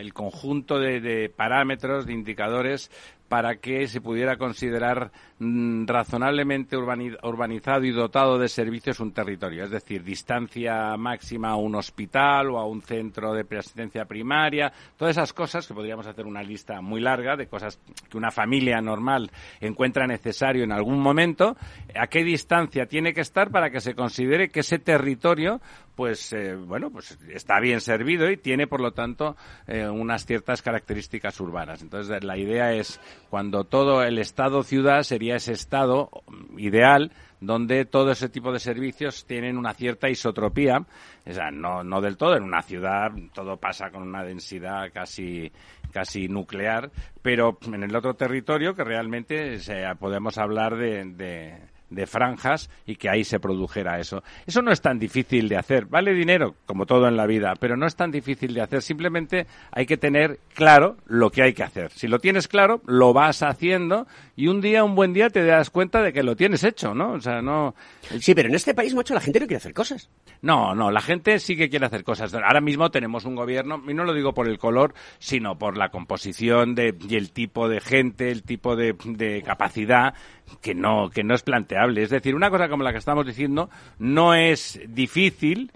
el 0.00 0.14
conjunto 0.14 0.78
de, 0.78 0.98
de 1.02 1.28
parámetros, 1.28 2.06
de 2.06 2.14
indicadores 2.14 2.90
para 3.28 3.56
que 3.56 3.88
se 3.88 4.00
pudiera 4.00 4.36
considerar 4.36 5.10
mm, 5.38 5.86
razonablemente 5.86 6.76
urbanizado 6.76 7.84
y 7.84 7.90
dotado 7.90 8.38
de 8.38 8.48
servicios 8.48 9.00
un 9.00 9.12
territorio, 9.12 9.64
es 9.64 9.70
decir, 9.70 10.02
distancia 10.02 10.96
máxima 10.96 11.50
a 11.50 11.56
un 11.56 11.74
hospital 11.74 12.50
o 12.50 12.58
a 12.58 12.66
un 12.66 12.82
centro 12.82 13.32
de 13.32 13.44
asistencia 13.58 14.04
primaria, 14.04 14.72
todas 14.96 15.16
esas 15.16 15.32
cosas 15.32 15.66
que 15.66 15.74
podríamos 15.74 16.06
hacer 16.06 16.26
una 16.26 16.42
lista 16.42 16.80
muy 16.80 17.00
larga 17.00 17.36
de 17.36 17.46
cosas 17.46 17.78
que 18.10 18.16
una 18.16 18.30
familia 18.30 18.80
normal 18.80 19.30
encuentra 19.60 20.06
necesario 20.06 20.64
en 20.64 20.72
algún 20.72 21.00
momento, 21.00 21.56
a 21.94 22.06
qué 22.06 22.22
distancia 22.22 22.86
tiene 22.86 23.12
que 23.12 23.20
estar 23.20 23.50
para 23.50 23.70
que 23.70 23.80
se 23.80 23.94
considere 23.94 24.48
que 24.48 24.60
ese 24.60 24.78
territorio 24.78 25.60
pues 25.96 26.32
eh, 26.34 26.54
bueno, 26.54 26.90
pues 26.90 27.18
está 27.30 27.58
bien 27.58 27.80
servido 27.80 28.30
y 28.30 28.36
tiene 28.36 28.66
por 28.66 28.80
lo 28.80 28.92
tanto 28.92 29.34
eh, 29.66 29.88
unas 29.88 30.26
ciertas 30.26 30.60
características 30.62 31.40
urbanas. 31.40 31.82
Entonces 31.82 32.22
la 32.22 32.36
idea 32.36 32.72
es 32.74 33.00
cuando 33.30 33.64
todo 33.64 34.02
el 34.02 34.18
estado 34.18 34.62
ciudad 34.62 35.02
sería 35.02 35.36
ese 35.36 35.52
estado 35.52 36.10
ideal 36.58 37.10
donde 37.40 37.86
todo 37.86 38.12
ese 38.12 38.28
tipo 38.28 38.52
de 38.52 38.58
servicios 38.58 39.26
tienen 39.26 39.58
una 39.58 39.74
cierta 39.74 40.08
isotropía, 40.08 40.86
o 41.26 41.32
sea, 41.32 41.50
no, 41.50 41.82
no 41.82 42.00
del 42.00 42.16
todo, 42.16 42.36
en 42.36 42.44
una 42.44 42.62
ciudad 42.62 43.10
todo 43.34 43.56
pasa 43.56 43.90
con 43.90 44.02
una 44.02 44.22
densidad 44.22 44.90
casi 44.92 45.50
casi 45.92 46.28
nuclear, 46.28 46.90
pero 47.22 47.58
en 47.66 47.82
el 47.82 47.96
otro 47.96 48.14
territorio 48.14 48.74
que 48.74 48.84
realmente 48.84 49.58
podemos 49.98 50.36
hablar 50.36 50.76
de 50.76 51.04
de 51.04 51.75
franjas 52.06 52.70
y 52.86 52.96
que 52.96 53.08
ahí 53.08 53.24
se 53.24 53.40
produjera 53.40 53.98
eso. 53.98 54.22
Eso 54.46 54.62
no 54.62 54.72
es 54.72 54.80
tan 54.80 54.98
difícil 54.98 55.48
de 55.48 55.56
hacer. 55.56 55.86
Vale 55.86 56.12
dinero, 56.12 56.54
como 56.66 56.86
todo 56.86 57.08
en 57.08 57.16
la 57.16 57.26
vida, 57.26 57.54
pero 57.58 57.76
no 57.76 57.86
es 57.86 57.96
tan 57.96 58.10
difícil 58.10 58.54
de 58.54 58.62
hacer. 58.62 58.82
Simplemente 58.82 59.46
hay 59.70 59.86
que 59.86 59.96
tener 59.96 60.40
claro 60.54 60.96
lo 61.06 61.30
que 61.30 61.42
hay 61.42 61.52
que 61.52 61.62
hacer. 61.62 61.90
Si 61.92 62.08
lo 62.08 62.18
tienes 62.18 62.48
claro, 62.48 62.82
lo 62.86 63.12
vas 63.12 63.42
haciendo 63.42 64.06
y 64.34 64.48
un 64.48 64.60
día, 64.60 64.84
un 64.84 64.94
buen 64.94 65.12
día, 65.12 65.30
te 65.30 65.44
das 65.44 65.70
cuenta 65.70 66.02
de 66.02 66.12
que 66.12 66.22
lo 66.22 66.36
tienes 66.36 66.62
hecho, 66.64 66.94
¿no? 66.94 67.12
O 67.12 67.20
sea, 67.20 67.40
no. 67.40 67.74
Sí, 68.20 68.34
pero 68.34 68.48
en 68.48 68.54
este 68.54 68.74
país, 68.74 68.94
mucho 68.94 69.14
la 69.14 69.20
gente 69.20 69.40
no 69.40 69.46
quiere 69.46 69.58
hacer 69.58 69.72
cosas. 69.72 70.10
No, 70.42 70.74
no, 70.74 70.90
la 70.90 71.00
gente 71.00 71.38
sí 71.38 71.56
que 71.56 71.70
quiere 71.70 71.86
hacer 71.86 72.04
cosas. 72.04 72.34
Ahora 72.34 72.60
mismo 72.60 72.90
tenemos 72.90 73.24
un 73.24 73.34
gobierno, 73.34 73.82
y 73.88 73.94
no 73.94 74.04
lo 74.04 74.12
digo 74.12 74.34
por 74.34 74.48
el 74.48 74.58
color, 74.58 74.94
sino 75.18 75.56
por 75.56 75.76
la 75.76 75.88
composición 75.88 76.74
de, 76.74 76.94
y 77.08 77.16
el 77.16 77.32
tipo 77.32 77.68
de 77.68 77.80
gente, 77.80 78.30
el 78.30 78.42
tipo 78.42 78.76
de, 78.76 78.94
de 79.04 79.42
capacidad 79.42 80.14
que 80.60 80.74
no, 80.74 81.10
que 81.10 81.24
no 81.24 81.34
es 81.34 81.42
planteable. 81.42 82.02
Es 82.02 82.10
decir, 82.10 82.34
una 82.34 82.50
cosa 82.50 82.68
como 82.68 82.82
la 82.82 82.92
que 82.92 82.98
estamos 82.98 83.26
diciendo 83.26 83.70
no 83.98 84.34
es 84.34 84.80
difícil, 84.88 85.72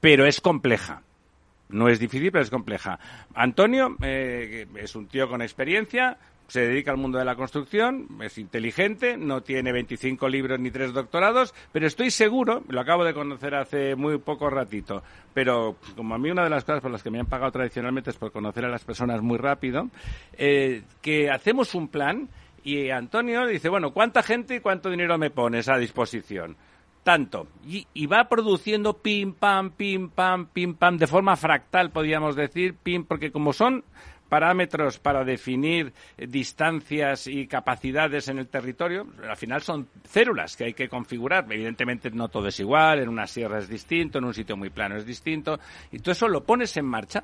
pero 0.00 0.26
es 0.26 0.40
compleja. 0.40 1.02
No 1.68 1.88
es 1.88 1.98
difícil, 1.98 2.30
pero 2.30 2.44
es 2.44 2.50
compleja. 2.50 2.98
Antonio 3.34 3.96
eh, 4.02 4.66
es 4.76 4.94
un 4.94 5.08
tío 5.08 5.28
con 5.28 5.42
experiencia, 5.42 6.16
se 6.46 6.60
dedica 6.60 6.92
al 6.92 6.96
mundo 6.96 7.18
de 7.18 7.24
la 7.24 7.34
construcción, 7.34 8.06
es 8.22 8.38
inteligente, 8.38 9.16
no 9.16 9.42
tiene 9.42 9.72
25 9.72 10.28
libros 10.28 10.60
ni 10.60 10.70
tres 10.70 10.92
doctorados, 10.92 11.54
pero 11.72 11.86
estoy 11.86 12.10
seguro, 12.10 12.62
lo 12.68 12.80
acabo 12.80 13.04
de 13.04 13.14
conocer 13.14 13.54
hace 13.56 13.96
muy 13.96 14.18
poco 14.18 14.48
ratito, 14.48 15.02
pero 15.34 15.76
como 15.96 16.14
a 16.14 16.18
mí 16.18 16.30
una 16.30 16.44
de 16.44 16.50
las 16.50 16.64
cosas 16.64 16.82
por 16.82 16.92
las 16.92 17.02
que 17.02 17.10
me 17.10 17.18
han 17.18 17.26
pagado 17.26 17.50
tradicionalmente 17.50 18.10
es 18.10 18.16
por 18.16 18.30
conocer 18.30 18.64
a 18.64 18.68
las 18.68 18.84
personas 18.84 19.20
muy 19.22 19.38
rápido, 19.38 19.88
eh, 20.34 20.82
que 21.02 21.30
hacemos 21.30 21.74
un 21.74 21.88
plan 21.88 22.28
y 22.66 22.90
Antonio 22.90 23.46
dice, 23.46 23.68
bueno, 23.68 23.92
¿cuánta 23.92 24.24
gente 24.24 24.56
y 24.56 24.60
cuánto 24.60 24.90
dinero 24.90 25.16
me 25.18 25.30
pones 25.30 25.68
a 25.68 25.78
disposición? 25.78 26.56
Tanto. 27.04 27.46
Y, 27.64 28.06
va 28.06 28.28
produciendo 28.28 28.94
pim, 28.94 29.34
pam, 29.34 29.70
pim, 29.70 30.10
pam, 30.10 30.46
pim, 30.46 30.74
pam, 30.74 30.98
de 30.98 31.06
forma 31.06 31.36
fractal, 31.36 31.92
podríamos 31.92 32.34
decir, 32.34 32.74
pim, 32.74 33.04
porque 33.04 33.30
como 33.30 33.52
son 33.52 33.84
parámetros 34.28 34.98
para 34.98 35.22
definir 35.22 35.92
distancias 36.18 37.28
y 37.28 37.46
capacidades 37.46 38.26
en 38.26 38.40
el 38.40 38.48
territorio, 38.48 39.06
al 39.22 39.36
final 39.36 39.62
son 39.62 39.88
células 40.02 40.56
que 40.56 40.64
hay 40.64 40.74
que 40.74 40.88
configurar. 40.88 41.46
Evidentemente 41.48 42.10
no 42.10 42.26
todo 42.26 42.48
es 42.48 42.58
igual, 42.58 42.98
en 42.98 43.08
una 43.08 43.28
sierra 43.28 43.60
es 43.60 43.68
distinto, 43.68 44.18
en 44.18 44.24
un 44.24 44.34
sitio 44.34 44.56
muy 44.56 44.70
plano 44.70 44.96
es 44.96 45.06
distinto, 45.06 45.60
y 45.92 46.00
todo 46.00 46.10
eso 46.10 46.26
lo 46.26 46.42
pones 46.42 46.76
en 46.76 46.86
marcha 46.86 47.22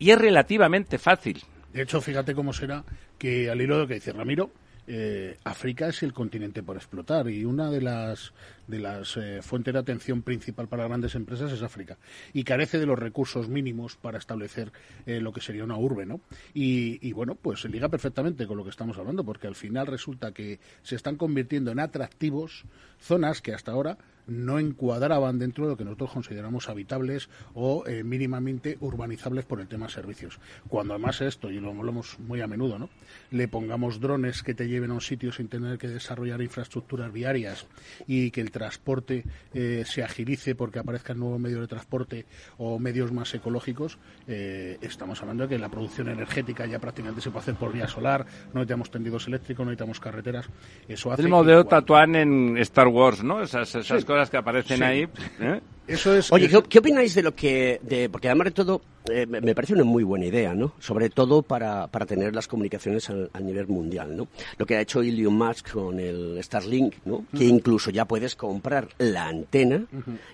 y 0.00 0.10
es 0.10 0.18
relativamente 0.18 0.98
fácil. 0.98 1.40
De 1.72 1.82
hecho, 1.82 2.00
fíjate 2.00 2.34
cómo 2.34 2.52
será 2.52 2.82
que 3.16 3.48
al 3.48 3.60
hilo 3.60 3.76
de 3.76 3.82
lo 3.82 3.86
que 3.86 3.94
dice 3.94 4.12
Ramiro, 4.12 4.50
eh, 4.92 5.36
África 5.44 5.86
es 5.86 6.02
el 6.02 6.12
continente 6.12 6.64
por 6.64 6.76
explotar 6.76 7.30
y 7.30 7.44
una 7.44 7.70
de 7.70 7.80
las 7.80 8.32
de 8.66 8.80
las 8.80 9.16
eh, 9.16 9.40
fuentes 9.40 9.72
de 9.72 9.78
atención 9.78 10.22
principal 10.22 10.66
para 10.66 10.88
grandes 10.88 11.14
empresas 11.14 11.52
es 11.52 11.62
África 11.62 11.96
y 12.32 12.42
carece 12.42 12.80
de 12.80 12.86
los 12.86 12.98
recursos 12.98 13.48
mínimos 13.48 13.94
para 13.94 14.18
establecer 14.18 14.72
eh, 15.06 15.20
lo 15.20 15.32
que 15.32 15.40
sería 15.40 15.62
una 15.62 15.76
urbe, 15.76 16.06
¿no? 16.06 16.20
Y, 16.54 17.12
bueno, 17.12 17.36
pues 17.36 17.60
se 17.60 17.68
liga 17.68 17.88
perfectamente 17.88 18.48
con 18.48 18.56
lo 18.56 18.64
que 18.64 18.70
estamos 18.70 18.98
hablando 18.98 19.22
porque 19.22 19.46
al 19.46 19.54
final 19.54 19.86
resulta 19.86 20.32
que 20.32 20.58
se 20.82 20.96
están 20.96 21.14
convirtiendo 21.14 21.70
en 21.70 21.78
atractivos 21.78 22.64
zonas 22.98 23.40
que 23.42 23.54
hasta 23.54 23.70
ahora 23.70 23.96
no 24.30 24.58
encuadraban 24.58 25.38
dentro 25.38 25.64
de 25.64 25.70
lo 25.72 25.76
que 25.76 25.84
nosotros 25.84 26.12
consideramos 26.12 26.68
habitables 26.68 27.28
o 27.54 27.84
eh, 27.86 28.04
mínimamente 28.04 28.78
urbanizables 28.80 29.44
por 29.44 29.60
el 29.60 29.68
tema 29.68 29.88
servicios. 29.88 30.38
Cuando 30.68 30.94
además 30.94 31.20
esto, 31.20 31.50
y 31.50 31.60
lo 31.60 31.70
hablamos 31.70 32.18
muy 32.20 32.40
a 32.40 32.46
menudo, 32.46 32.78
¿no? 32.78 32.88
le 33.30 33.48
pongamos 33.48 34.00
drones 34.00 34.42
que 34.42 34.54
te 34.54 34.68
lleven 34.68 34.90
a 34.90 34.94
un 34.94 35.00
sitio 35.00 35.32
sin 35.32 35.48
tener 35.48 35.78
que 35.78 35.88
desarrollar 35.88 36.42
infraestructuras 36.42 37.12
viarias 37.12 37.66
y 38.06 38.30
que 38.30 38.40
el 38.40 38.50
transporte 38.50 39.24
eh, 39.54 39.84
se 39.86 40.02
agilice 40.02 40.54
porque 40.54 40.78
aparezcan 40.78 41.18
nuevos 41.18 41.40
medios 41.40 41.60
de 41.60 41.66
transporte 41.66 42.26
o 42.58 42.78
medios 42.78 43.12
más 43.12 43.34
ecológicos, 43.34 43.98
eh, 44.26 44.78
estamos 44.80 45.20
hablando 45.22 45.44
de 45.44 45.50
que 45.50 45.58
la 45.58 45.68
producción 45.68 46.08
energética 46.08 46.66
ya 46.66 46.78
prácticamente 46.78 47.20
se 47.20 47.30
puede 47.30 47.42
hacer 47.42 47.54
por 47.54 47.72
vía 47.72 47.88
solar, 47.88 48.26
no 48.52 48.60
necesitamos 48.60 48.90
tendidos 48.90 49.26
eléctricos, 49.26 49.64
no 49.64 49.70
necesitamos 49.70 50.00
carreteras. 50.00 50.48
Eso 50.88 51.12
hace 51.12 51.22
el 51.22 51.28
modelo 51.28 51.64
Tatuán 51.64 52.14
en 52.16 52.58
Star 52.58 52.88
Wars, 52.88 53.22
¿no? 53.22 53.42
Esas, 53.42 53.74
esas 53.74 54.04
cosas 54.04 54.19
que 54.28 54.36
aparecen 54.36 54.82
ahí. 54.82 55.08
¿eh? 55.40 55.60
Eso 55.90 56.14
es, 56.14 56.30
Oye, 56.30 56.48
¿qué, 56.68 56.78
opináis 56.78 57.14
de 57.14 57.22
lo 57.22 57.34
que.? 57.34 57.80
De, 57.82 58.08
porque 58.08 58.28
además 58.28 58.46
de 58.46 58.50
todo, 58.52 58.80
eh, 59.10 59.26
me 59.26 59.54
parece 59.54 59.74
una 59.74 59.82
muy 59.82 60.04
buena 60.04 60.26
idea, 60.26 60.54
¿no? 60.54 60.74
Sobre 60.78 61.10
todo 61.10 61.42
para, 61.42 61.88
para 61.88 62.06
tener 62.06 62.34
las 62.34 62.46
comunicaciones 62.46 63.10
al, 63.10 63.30
nivel 63.42 63.66
mundial, 63.66 64.16
¿no? 64.16 64.28
Lo 64.56 64.66
que 64.66 64.76
ha 64.76 64.80
hecho 64.80 65.02
Elon 65.02 65.34
Musk 65.34 65.72
con 65.72 65.98
el 65.98 66.38
Starlink, 66.42 66.94
¿no? 67.06 67.24
Que 67.36 67.44
incluso 67.44 67.90
ya 67.90 68.04
puedes 68.04 68.36
comprar 68.36 68.88
la 68.98 69.26
antena 69.26 69.84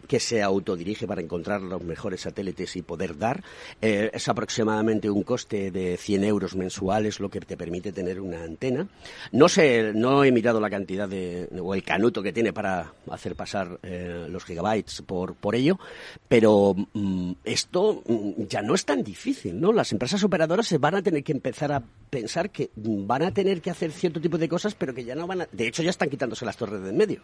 que 0.06 0.20
se 0.20 0.42
autodirige 0.42 1.06
para 1.06 1.22
encontrar 1.22 1.62
los 1.62 1.82
mejores 1.82 2.22
satélites 2.22 2.76
y 2.76 2.82
poder 2.82 3.16
dar. 3.16 3.42
Eh, 3.80 4.10
es 4.12 4.28
aproximadamente 4.28 5.08
un 5.08 5.22
coste 5.22 5.70
de 5.70 5.96
100 5.96 6.24
euros 6.24 6.54
mensuales 6.54 7.18
lo 7.20 7.30
que 7.30 7.40
te 7.40 7.56
permite 7.56 7.92
tener 7.92 8.20
una 8.20 8.42
antena. 8.42 8.86
No 9.32 9.48
sé, 9.48 9.92
no 9.94 10.22
he 10.22 10.32
mirado 10.32 10.60
la 10.60 10.68
cantidad 10.68 11.08
de. 11.08 11.48
o 11.58 11.74
el 11.74 11.82
canuto 11.82 12.22
que 12.22 12.32
tiene 12.32 12.52
para 12.52 12.92
hacer 13.10 13.36
pasar 13.36 13.78
eh, 13.82 14.26
los 14.28 14.44
gigabytes 14.44 15.02
por 15.02 15.36
por 15.46 15.54
ello, 15.54 15.78
pero 16.26 16.74
mm, 16.92 17.34
esto 17.44 18.02
mm, 18.04 18.46
ya 18.48 18.62
no 18.62 18.74
es 18.74 18.84
tan 18.84 19.04
difícil, 19.04 19.60
¿no? 19.60 19.72
Las 19.72 19.92
empresas 19.92 20.24
operadoras 20.24 20.66
se 20.66 20.78
van 20.78 20.96
a 20.96 21.02
tener 21.02 21.22
que 21.22 21.30
empezar 21.30 21.70
a 21.70 21.84
pensar 22.10 22.50
que 22.50 22.70
van 22.74 23.22
a 23.22 23.30
tener 23.30 23.62
que 23.62 23.70
hacer 23.70 23.92
cierto 23.92 24.20
tipo 24.20 24.38
de 24.38 24.48
cosas, 24.48 24.74
pero 24.74 24.92
que 24.92 25.04
ya 25.04 25.14
no 25.14 25.28
van 25.28 25.42
a... 25.42 25.48
De 25.52 25.68
hecho, 25.68 25.84
ya 25.84 25.90
están 25.90 26.10
quitándose 26.10 26.44
las 26.44 26.56
torres 26.56 26.82
de 26.82 26.90
en 26.90 26.96
medio 26.96 27.20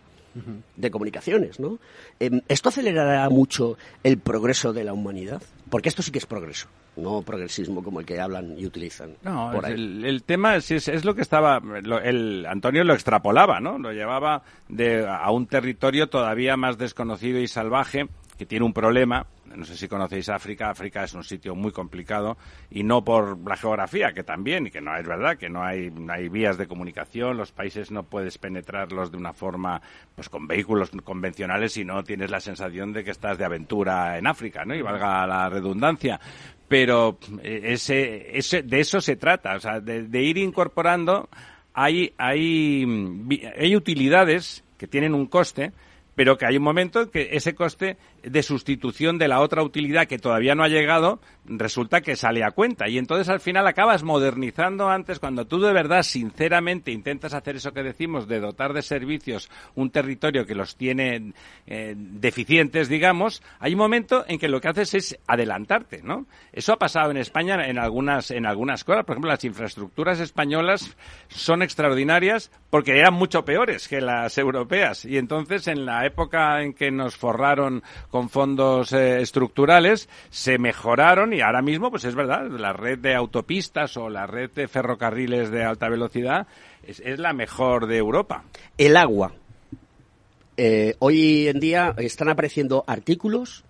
de 0.76 0.90
comunicaciones, 0.90 1.60
¿no? 1.60 1.78
Em, 2.20 2.40
¿Esto 2.48 2.70
acelerará 2.70 3.28
mucho 3.28 3.76
el 4.02 4.18
progreso 4.18 4.72
de 4.72 4.84
la 4.84 4.92
humanidad? 4.92 5.42
Porque 5.70 5.88
esto 5.88 6.02
sí 6.02 6.10
que 6.10 6.18
es 6.18 6.26
progreso, 6.26 6.68
no 6.96 7.22
progresismo 7.22 7.82
como 7.82 8.00
el 8.00 8.06
que 8.06 8.20
hablan 8.20 8.58
y 8.58 8.66
utilizan. 8.66 9.16
No, 9.22 9.52
El, 9.62 10.22
tema 10.24 10.56
es, 10.56 10.70
es, 10.70 11.04
lo 11.04 11.14
que 11.14 11.22
estaba, 11.22 11.60
el 12.02 12.46
Antonio 12.46 12.84
lo 12.84 12.94
extrapolaba, 12.94 13.60
¿no? 13.60 13.78
Lo 13.78 13.92
llevaba 13.92 14.42
de, 14.68 15.06
a 15.06 15.30
un 15.30 15.46
territorio 15.46 16.08
todavía 16.08 16.56
más 16.56 16.78
desconocido 16.78 17.38
y 17.40 17.48
salvaje 17.48 18.08
que 18.42 18.46
tiene 18.46 18.66
un 18.66 18.72
problema. 18.72 19.24
No 19.54 19.64
sé 19.64 19.76
si 19.76 19.86
conocéis 19.86 20.28
África. 20.28 20.68
África 20.68 21.04
es 21.04 21.14
un 21.14 21.22
sitio 21.22 21.54
muy 21.54 21.70
complicado 21.70 22.36
y 22.70 22.82
no 22.82 23.04
por 23.04 23.38
la 23.48 23.56
geografía, 23.56 24.12
que 24.12 24.24
también, 24.24 24.66
y 24.66 24.70
que 24.72 24.80
no 24.80 24.96
es 24.96 25.06
verdad, 25.06 25.36
que 25.36 25.48
no 25.48 25.62
hay, 25.62 25.92
hay 26.08 26.28
vías 26.28 26.58
de 26.58 26.66
comunicación. 26.66 27.36
Los 27.36 27.52
países 27.52 27.92
no 27.92 28.02
puedes 28.02 28.38
penetrarlos 28.38 29.12
de 29.12 29.16
una 29.16 29.32
forma, 29.32 29.80
pues 30.16 30.28
con 30.28 30.48
vehículos 30.48 30.90
convencionales 31.04 31.76
y 31.76 31.84
no 31.84 32.02
tienes 32.02 32.32
la 32.32 32.40
sensación 32.40 32.92
de 32.92 33.04
que 33.04 33.12
estás 33.12 33.38
de 33.38 33.44
aventura 33.44 34.18
en 34.18 34.26
África, 34.26 34.64
¿no? 34.64 34.74
Y 34.74 34.82
valga 34.82 35.24
la 35.24 35.48
redundancia 35.48 36.18
pero 36.66 37.18
eh, 37.42 37.60
ese, 37.64 38.36
ese, 38.36 38.62
de 38.62 38.80
eso 38.80 39.02
se 39.02 39.16
trata, 39.16 39.54
o 39.56 39.60
sea, 39.60 39.78
de, 39.78 40.22
ir 40.22 40.38
incorporando, 40.38 41.28
hay, 41.74 42.14
hay, 42.16 42.86
hay 43.58 43.76
utilidades 43.76 44.64
que 44.78 44.86
tienen 44.86 45.12
un 45.12 45.26
coste, 45.26 45.72
pero 46.14 46.36
que 46.36 46.46
hay 46.46 46.56
un 46.56 46.62
momento 46.62 47.02
en 47.02 47.08
que 47.10 47.28
ese 47.32 47.54
coste 47.54 47.96
de 48.22 48.42
sustitución 48.42 49.18
de 49.18 49.28
la 49.28 49.40
otra 49.40 49.62
utilidad 49.62 50.06
que 50.06 50.18
todavía 50.18 50.54
no 50.54 50.62
ha 50.64 50.68
llegado, 50.68 51.20
resulta 51.44 52.00
que 52.00 52.16
sale 52.16 52.44
a 52.44 52.52
cuenta. 52.52 52.88
Y 52.88 52.98
entonces 52.98 53.28
al 53.28 53.40
final 53.40 53.66
acabas 53.66 54.02
modernizando 54.02 54.88
antes, 54.88 55.18
cuando 55.18 55.46
tú 55.46 55.60
de 55.60 55.72
verdad, 55.72 56.02
sinceramente, 56.02 56.92
intentas 56.92 57.34
hacer 57.34 57.56
eso 57.56 57.72
que 57.72 57.82
decimos, 57.82 58.28
de 58.28 58.40
dotar 58.40 58.72
de 58.72 58.82
servicios 58.82 59.50
un 59.74 59.90
territorio 59.90 60.46
que 60.46 60.54
los 60.54 60.76
tiene 60.76 61.32
eh, 61.66 61.94
deficientes, 61.96 62.88
digamos, 62.88 63.42
hay 63.58 63.72
un 63.72 63.78
momento 63.78 64.24
en 64.28 64.38
que 64.38 64.48
lo 64.48 64.60
que 64.60 64.68
haces 64.68 64.94
es 64.94 65.18
adelantarte, 65.26 66.02
¿no? 66.02 66.26
Eso 66.52 66.72
ha 66.72 66.78
pasado 66.78 67.10
en 67.10 67.16
España 67.16 67.66
en 67.66 67.78
algunas, 67.78 68.30
en 68.30 68.46
algunas 68.46 68.84
cosas. 68.84 69.04
Por 69.04 69.14
ejemplo, 69.14 69.30
las 69.30 69.44
infraestructuras 69.44 70.20
españolas 70.20 70.96
son 71.28 71.62
extraordinarias 71.62 72.50
porque 72.70 72.98
eran 72.98 73.14
mucho 73.14 73.44
peores 73.44 73.88
que 73.88 74.00
las 74.00 74.38
europeas. 74.38 75.04
Y 75.04 75.18
entonces, 75.18 75.68
en 75.68 75.84
la 75.84 76.06
época 76.06 76.62
en 76.62 76.72
que 76.72 76.90
nos 76.90 77.16
forraron 77.16 77.82
con 78.12 78.28
fondos 78.28 78.92
eh, 78.92 79.22
estructurales, 79.22 80.08
se 80.28 80.58
mejoraron 80.58 81.32
y 81.32 81.40
ahora 81.40 81.62
mismo, 81.62 81.90
pues 81.90 82.04
es 82.04 82.14
verdad, 82.14 82.46
la 82.50 82.74
red 82.74 82.98
de 82.98 83.14
autopistas 83.14 83.96
o 83.96 84.10
la 84.10 84.26
red 84.26 84.50
de 84.50 84.68
ferrocarriles 84.68 85.50
de 85.50 85.64
alta 85.64 85.88
velocidad 85.88 86.46
es, 86.86 87.00
la 87.18 87.32
mejor 87.32 87.86
de 87.86 87.96
Europa. 87.96 88.44
El 88.76 88.98
agua. 88.98 89.32
Eh, 90.58 90.94
hoy 90.98 91.48
en 91.48 91.58
día 91.58 91.94
están 91.96 92.28
apareciendo 92.28 92.84
artículos 92.86 93.64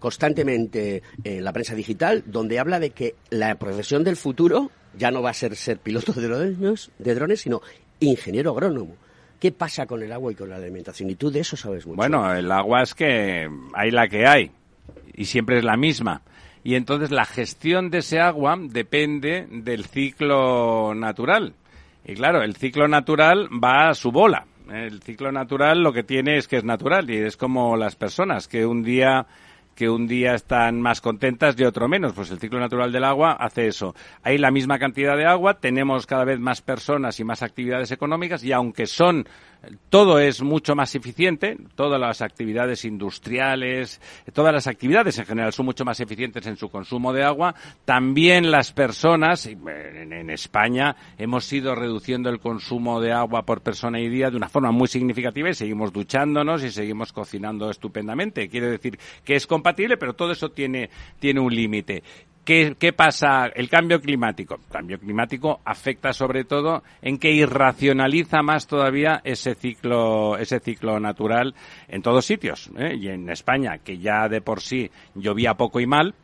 constantemente 0.00 1.04
en 1.22 1.44
la 1.44 1.52
prensa 1.52 1.76
digital 1.76 2.24
donde 2.26 2.58
habla 2.58 2.80
de 2.80 2.90
que 2.90 3.14
la 3.30 3.54
profesión 3.54 4.02
del 4.02 4.16
futuro 4.16 4.72
ya 4.98 5.12
no 5.12 5.22
va 5.22 5.30
a 5.30 5.34
ser 5.34 5.54
ser 5.54 5.78
piloto 5.78 6.12
de 6.12 6.26
drones, 6.26 6.90
de 6.98 7.14
drones 7.14 7.40
sino 7.42 7.62
ingeniero 8.00 8.50
agrónomo. 8.50 8.96
¿Qué 9.40 9.52
pasa 9.52 9.86
con 9.86 10.02
el 10.02 10.12
agua 10.12 10.32
y 10.32 10.34
con 10.34 10.48
la 10.48 10.56
alimentación? 10.56 11.10
Y 11.10 11.16
tú 11.16 11.30
de 11.30 11.40
eso 11.40 11.56
sabes 11.56 11.86
mucho. 11.86 11.96
Bueno, 11.96 12.32
el 12.32 12.50
agua 12.50 12.82
es 12.82 12.94
que 12.94 13.48
hay 13.74 13.90
la 13.90 14.08
que 14.08 14.26
hay 14.26 14.50
y 15.14 15.26
siempre 15.26 15.58
es 15.58 15.64
la 15.64 15.76
misma. 15.76 16.22
Y 16.62 16.76
entonces 16.76 17.10
la 17.10 17.26
gestión 17.26 17.90
de 17.90 17.98
ese 17.98 18.20
agua 18.20 18.56
depende 18.58 19.46
del 19.50 19.84
ciclo 19.84 20.94
natural. 20.94 21.54
Y 22.06 22.14
claro, 22.14 22.42
el 22.42 22.56
ciclo 22.56 22.88
natural 22.88 23.48
va 23.62 23.90
a 23.90 23.94
su 23.94 24.10
bola. 24.10 24.46
El 24.70 25.02
ciclo 25.02 25.30
natural 25.30 25.82
lo 25.82 25.92
que 25.92 26.04
tiene 26.04 26.38
es 26.38 26.48
que 26.48 26.56
es 26.56 26.64
natural 26.64 27.10
y 27.10 27.18
es 27.18 27.36
como 27.36 27.76
las 27.76 27.96
personas 27.96 28.48
que 28.48 28.64
un 28.64 28.82
día 28.82 29.26
que 29.74 29.88
un 29.88 30.06
día 30.06 30.34
están 30.34 30.80
más 30.80 31.00
contentas 31.00 31.56
y 31.58 31.64
otro 31.64 31.88
menos. 31.88 32.12
Pues 32.12 32.30
el 32.30 32.38
ciclo 32.38 32.60
natural 32.60 32.92
del 32.92 33.04
agua 33.04 33.32
hace 33.32 33.66
eso. 33.66 33.94
Hay 34.22 34.38
la 34.38 34.50
misma 34.50 34.78
cantidad 34.78 35.16
de 35.16 35.26
agua, 35.26 35.54
tenemos 35.54 36.06
cada 36.06 36.24
vez 36.24 36.38
más 36.38 36.60
personas 36.62 37.18
y 37.20 37.24
más 37.24 37.42
actividades 37.42 37.90
económicas 37.90 38.42
y 38.44 38.52
aunque 38.52 38.86
son 38.86 39.26
todo 39.88 40.18
es 40.18 40.42
mucho 40.42 40.74
más 40.74 40.94
eficiente, 40.94 41.56
todas 41.74 42.00
las 42.00 42.22
actividades 42.22 42.84
industriales, 42.84 44.00
todas 44.32 44.52
las 44.52 44.66
actividades 44.66 45.18
en 45.18 45.26
general 45.26 45.52
son 45.52 45.66
mucho 45.66 45.84
más 45.84 46.00
eficientes 46.00 46.46
en 46.46 46.56
su 46.56 46.68
consumo 46.68 47.12
de 47.12 47.24
agua. 47.24 47.54
También 47.84 48.50
las 48.50 48.72
personas, 48.72 49.46
en, 49.46 50.12
en 50.12 50.30
España 50.30 50.96
hemos 51.18 51.50
ido 51.52 51.74
reduciendo 51.74 52.30
el 52.30 52.40
consumo 52.40 53.00
de 53.00 53.12
agua 53.12 53.44
por 53.44 53.62
persona 53.62 54.00
y 54.00 54.08
día 54.08 54.30
de 54.30 54.36
una 54.36 54.48
forma 54.48 54.70
muy 54.70 54.88
significativa 54.88 55.48
y 55.48 55.54
seguimos 55.54 55.92
duchándonos 55.92 56.62
y 56.64 56.70
seguimos 56.70 57.12
cocinando 57.12 57.70
estupendamente. 57.70 58.48
Quiere 58.48 58.68
decir 58.68 58.98
que 59.24 59.36
es 59.36 59.46
compatible, 59.64 59.96
pero 59.96 60.12
todo 60.12 60.32
eso 60.32 60.50
tiene, 60.50 60.90
tiene 61.18 61.40
un 61.40 61.54
límite. 61.54 62.02
¿Qué, 62.44 62.76
¿Qué, 62.78 62.92
pasa? 62.92 63.46
El 63.46 63.70
cambio 63.70 63.98
climático. 63.98 64.56
El 64.56 64.70
cambio 64.70 64.98
climático 64.98 65.60
afecta 65.64 66.12
sobre 66.12 66.44
todo 66.44 66.82
en 67.00 67.16
que 67.16 67.32
irracionaliza 67.32 68.42
más 68.42 68.66
todavía 68.66 69.22
ese 69.24 69.54
ciclo, 69.54 70.36
ese 70.36 70.60
ciclo 70.60 71.00
natural 71.00 71.54
en 71.88 72.02
todos 72.02 72.26
sitios. 72.26 72.70
¿eh? 72.76 72.94
Y 72.94 73.08
en 73.08 73.30
España, 73.30 73.78
que 73.78 73.96
ya 73.96 74.28
de 74.28 74.42
por 74.42 74.60
sí 74.60 74.90
llovía 75.14 75.54
poco 75.54 75.80
y 75.80 75.86
mal, 75.86 76.14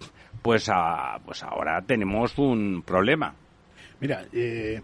pues, 0.43 0.69
a, 0.69 1.19
pues 1.25 1.43
ahora 1.43 1.81
tenemos 1.81 2.37
un 2.37 2.83
problema. 2.83 3.35
Mira, 4.01 4.27
eh, 4.35 4.83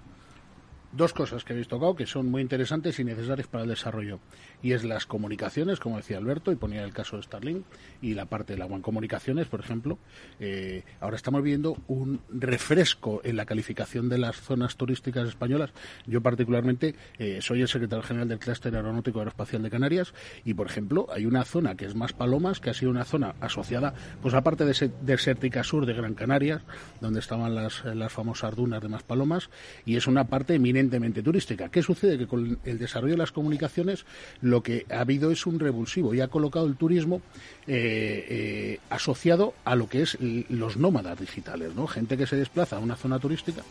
dos 0.92 1.12
cosas 1.12 1.44
que 1.44 1.52
habéis 1.52 1.68
tocado 1.68 1.94
que 1.94 2.06
son 2.06 2.30
muy 2.30 2.40
interesantes 2.40 2.98
y 2.98 3.04
necesarias 3.04 3.48
para 3.48 3.64
el 3.64 3.70
desarrollo. 3.70 4.18
Y 4.62 4.72
es 4.72 4.84
las 4.84 5.06
comunicaciones, 5.06 5.78
como 5.80 5.96
decía 5.98 6.18
Alberto, 6.18 6.52
y 6.52 6.56
ponía 6.56 6.82
el 6.82 6.92
caso 6.92 7.16
de 7.16 7.22
Starlink, 7.22 7.64
y 8.02 8.14
la 8.14 8.26
parte 8.26 8.54
del 8.54 8.62
agua 8.62 8.76
en 8.76 8.82
comunicaciones, 8.82 9.46
por 9.46 9.60
ejemplo. 9.60 9.98
Eh, 10.40 10.82
ahora 11.00 11.16
estamos 11.16 11.42
viendo 11.42 11.76
un 11.88 12.20
refresco 12.30 13.20
en 13.24 13.36
la 13.36 13.46
calificación 13.46 14.08
de 14.08 14.18
las 14.18 14.36
zonas 14.40 14.76
turísticas 14.76 15.28
españolas. 15.28 15.70
Yo 16.06 16.20
particularmente 16.20 16.94
eh, 17.18 17.38
soy 17.42 17.62
el 17.62 17.68
secretario 17.68 18.02
general 18.02 18.28
del 18.28 18.38
Clúster 18.38 18.74
Aeronáutico 18.74 19.18
Aeroespacial 19.18 19.62
de 19.62 19.70
Canarias, 19.70 20.14
y 20.44 20.54
por 20.54 20.66
ejemplo 20.66 21.06
hay 21.12 21.26
una 21.26 21.44
zona 21.44 21.74
que 21.76 21.84
es 21.84 21.94
más 21.94 22.12
Palomas, 22.12 22.60
que 22.60 22.70
ha 22.70 22.74
sido 22.74 22.90
una 22.90 23.04
zona 23.04 23.34
asociada, 23.40 23.94
pues 24.22 24.34
aparte 24.34 24.64
de 24.64 24.90
desértica 25.02 25.62
sur 25.64 25.86
de 25.86 25.94
Gran 25.94 26.14
Canaria, 26.14 26.62
donde 27.00 27.20
estaban 27.20 27.54
las, 27.54 27.84
las 27.84 28.12
famosas 28.12 28.54
dunas 28.56 28.82
de 28.82 28.88
más 28.88 29.02
Palomas, 29.02 29.50
y 29.84 29.96
es 29.96 30.06
una 30.06 30.24
parte 30.24 30.54
eminentemente 30.54 31.22
turística. 31.22 31.68
¿Qué 31.68 31.82
sucede? 31.82 32.18
Que 32.18 32.26
con 32.26 32.58
el 32.64 32.78
desarrollo 32.78 33.14
de 33.14 33.18
las 33.18 33.32
comunicaciones 33.32 34.04
lo 34.46 34.62
que 34.62 34.86
ha 34.90 35.00
habido 35.00 35.30
es 35.30 35.44
un 35.46 35.58
revulsivo 35.58 36.14
y 36.14 36.20
ha 36.20 36.28
colocado 36.28 36.66
el 36.66 36.76
turismo 36.76 37.20
eh, 37.66 38.26
eh, 38.28 38.80
asociado 38.90 39.54
a 39.64 39.74
lo 39.74 39.88
que 39.88 40.02
es 40.02 40.16
los 40.20 40.76
nómadas 40.76 41.18
digitales, 41.18 41.74
¿no? 41.74 41.86
Gente 41.86 42.16
que 42.16 42.26
se 42.26 42.36
desplaza 42.36 42.76
a 42.76 42.78
una 42.78 42.96
zona 42.96 43.18
turística 43.18 43.62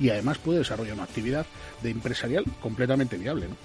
y 0.00 0.08
además 0.08 0.38
puede 0.38 0.60
desarrollar 0.60 0.94
una 0.94 1.04
actividad 1.04 1.46
de 1.82 1.90
empresarial 1.90 2.44
completamente 2.60 3.16
viable, 3.16 3.48
¿no? 3.48 3.56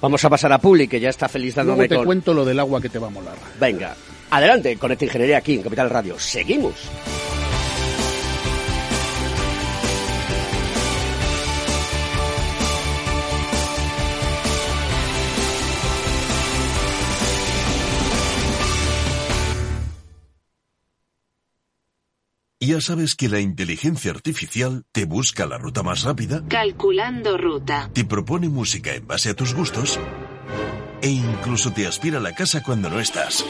Vamos 0.00 0.24
a 0.24 0.30
pasar 0.30 0.52
a 0.52 0.58
Publi, 0.58 0.88
que 0.88 1.00
ya 1.00 1.08
está 1.08 1.26
feliz 1.28 1.54
dándome 1.54 1.78
Luego 1.78 1.88
te 1.88 1.96
con... 1.96 2.04
cuento 2.04 2.34
lo 2.34 2.44
del 2.44 2.60
agua 2.60 2.80
que 2.80 2.90
te 2.90 2.98
va 2.98 3.06
a 3.06 3.10
molar. 3.10 3.36
Venga, 3.58 3.96
adelante 4.30 4.76
con 4.76 4.92
esta 4.92 5.06
ingeniería 5.06 5.38
aquí 5.38 5.54
en 5.54 5.62
Capital 5.62 5.90
Radio. 5.90 6.18
Seguimos. 6.18 6.74
¿Ya 22.66 22.80
sabes 22.80 23.14
que 23.14 23.28
la 23.28 23.38
inteligencia 23.38 24.10
artificial 24.10 24.82
te 24.90 25.04
busca 25.04 25.46
la 25.46 25.56
ruta 25.56 25.84
más 25.84 26.02
rápida? 26.02 26.42
Calculando 26.48 27.38
ruta. 27.38 27.90
Te 27.92 28.04
propone 28.04 28.48
música 28.48 28.92
en 28.92 29.06
base 29.06 29.30
a 29.30 29.34
tus 29.34 29.54
gustos 29.54 30.00
e 31.00 31.08
incluso 31.08 31.72
te 31.72 31.86
aspira 31.86 32.18
a 32.18 32.20
la 32.20 32.34
casa 32.34 32.64
cuando 32.64 32.90
no 32.90 32.98
estás. 32.98 33.44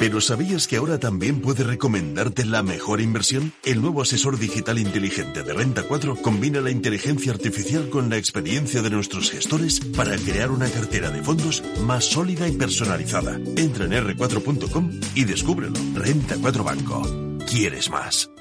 Pero 0.00 0.20
¿sabías 0.20 0.66
que 0.66 0.76
ahora 0.76 0.98
también 0.98 1.40
puede 1.40 1.62
recomendarte 1.62 2.44
la 2.44 2.64
mejor 2.64 3.00
inversión? 3.00 3.52
El 3.62 3.80
nuevo 3.80 4.02
asesor 4.02 4.40
digital 4.40 4.80
inteligente 4.80 5.44
de 5.44 5.52
Renta 5.52 5.84
4 5.84 6.16
combina 6.16 6.60
la 6.60 6.72
inteligencia 6.72 7.30
artificial 7.30 7.90
con 7.90 8.10
la 8.10 8.16
experiencia 8.16 8.82
de 8.82 8.90
nuestros 8.90 9.30
gestores 9.30 9.78
para 9.78 10.16
crear 10.16 10.50
una 10.50 10.68
cartera 10.68 11.12
de 11.12 11.22
fondos 11.22 11.62
más 11.86 12.06
sólida 12.06 12.48
y 12.48 12.56
personalizada. 12.56 13.38
Entra 13.56 13.84
en 13.84 13.92
r4.com 13.92 14.90
y 15.14 15.22
descúbrelo. 15.22 15.78
Renta 15.94 16.34
4 16.40 16.64
Banco. 16.64 17.23
¿Quieres 17.54 17.88
más? 17.88 18.33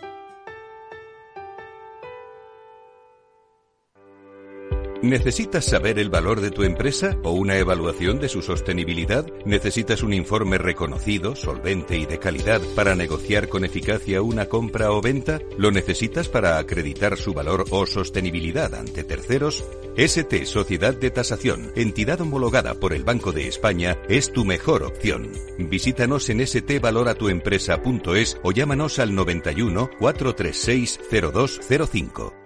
¿Necesitas 5.04 5.66
saber 5.66 6.00
el 6.00 6.10
valor 6.10 6.40
de 6.40 6.50
tu 6.50 6.64
empresa 6.64 7.18
o 7.24 7.32
una 7.32 7.58
evaluación 7.58 8.22
de 8.22 8.30
su 8.30 8.42
sostenibilidad? 8.42 9.28
¿Necesitas 9.46 10.02
un 10.02 10.14
informe 10.14 10.58
reconocido, 10.58 11.36
solvente 11.36 11.98
y 11.98 12.06
de 12.06 12.20
calidad 12.20 12.62
para 12.74 12.96
negociar 12.96 13.50
con 13.50 13.66
eficacia 13.66 14.22
una 14.22 14.46
compra 14.46 14.94
o 14.94 15.02
venta? 15.02 15.42
¿Lo 15.58 15.72
necesitas 15.72 16.30
para 16.30 16.58
acreditar 16.58 17.18
su 17.18 17.34
valor 17.34 17.66
o 17.70 17.86
sostenibilidad 17.86 18.74
ante 18.74 19.04
terceros? 19.04 19.66
ST 19.98 20.46
Sociedad 20.46 20.94
de 20.94 21.12
Tasación, 21.12 21.74
entidad 21.76 22.22
homologada 22.22 22.74
por 22.76 22.94
el 22.94 23.04
Banco 23.04 23.34
de 23.34 23.50
España, 23.50 24.00
es 24.08 24.32
tu 24.32 24.46
mejor 24.46 24.84
opción. 24.84 25.34
Visítanos 25.60 26.30
en 26.30 26.48
stvaloratuempresa.es 26.48 28.38
o 28.42 28.54
llámanos 28.54 29.00
al 29.00 29.14
91 29.14 29.90
436 30.00 31.02
0205. 31.12 32.43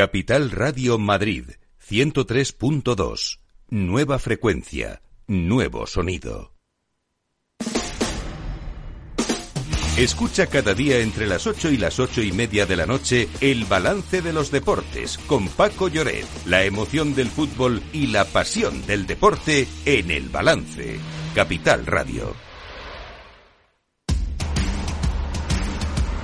Capital 0.00 0.50
Radio 0.50 0.96
Madrid 0.98 1.44
103.2. 1.86 3.38
Nueva 3.68 4.18
frecuencia, 4.18 5.02
nuevo 5.26 5.86
sonido. 5.86 6.54
Escucha 9.98 10.46
cada 10.46 10.72
día 10.72 11.00
entre 11.00 11.26
las 11.26 11.46
8 11.46 11.72
y 11.72 11.76
las 11.76 12.00
ocho 12.00 12.22
y 12.22 12.32
media 12.32 12.64
de 12.64 12.76
la 12.76 12.86
noche 12.86 13.28
el 13.42 13.66
balance 13.66 14.22
de 14.22 14.32
los 14.32 14.50
deportes 14.50 15.18
con 15.18 15.48
Paco 15.48 15.88
Lloret, 15.88 16.24
la 16.46 16.64
emoción 16.64 17.14
del 17.14 17.28
fútbol 17.28 17.82
y 17.92 18.06
la 18.06 18.24
pasión 18.24 18.86
del 18.86 19.06
deporte 19.06 19.68
en 19.84 20.10
el 20.10 20.30
balance. 20.30 20.98
Capital 21.34 21.84
Radio. 21.84 22.49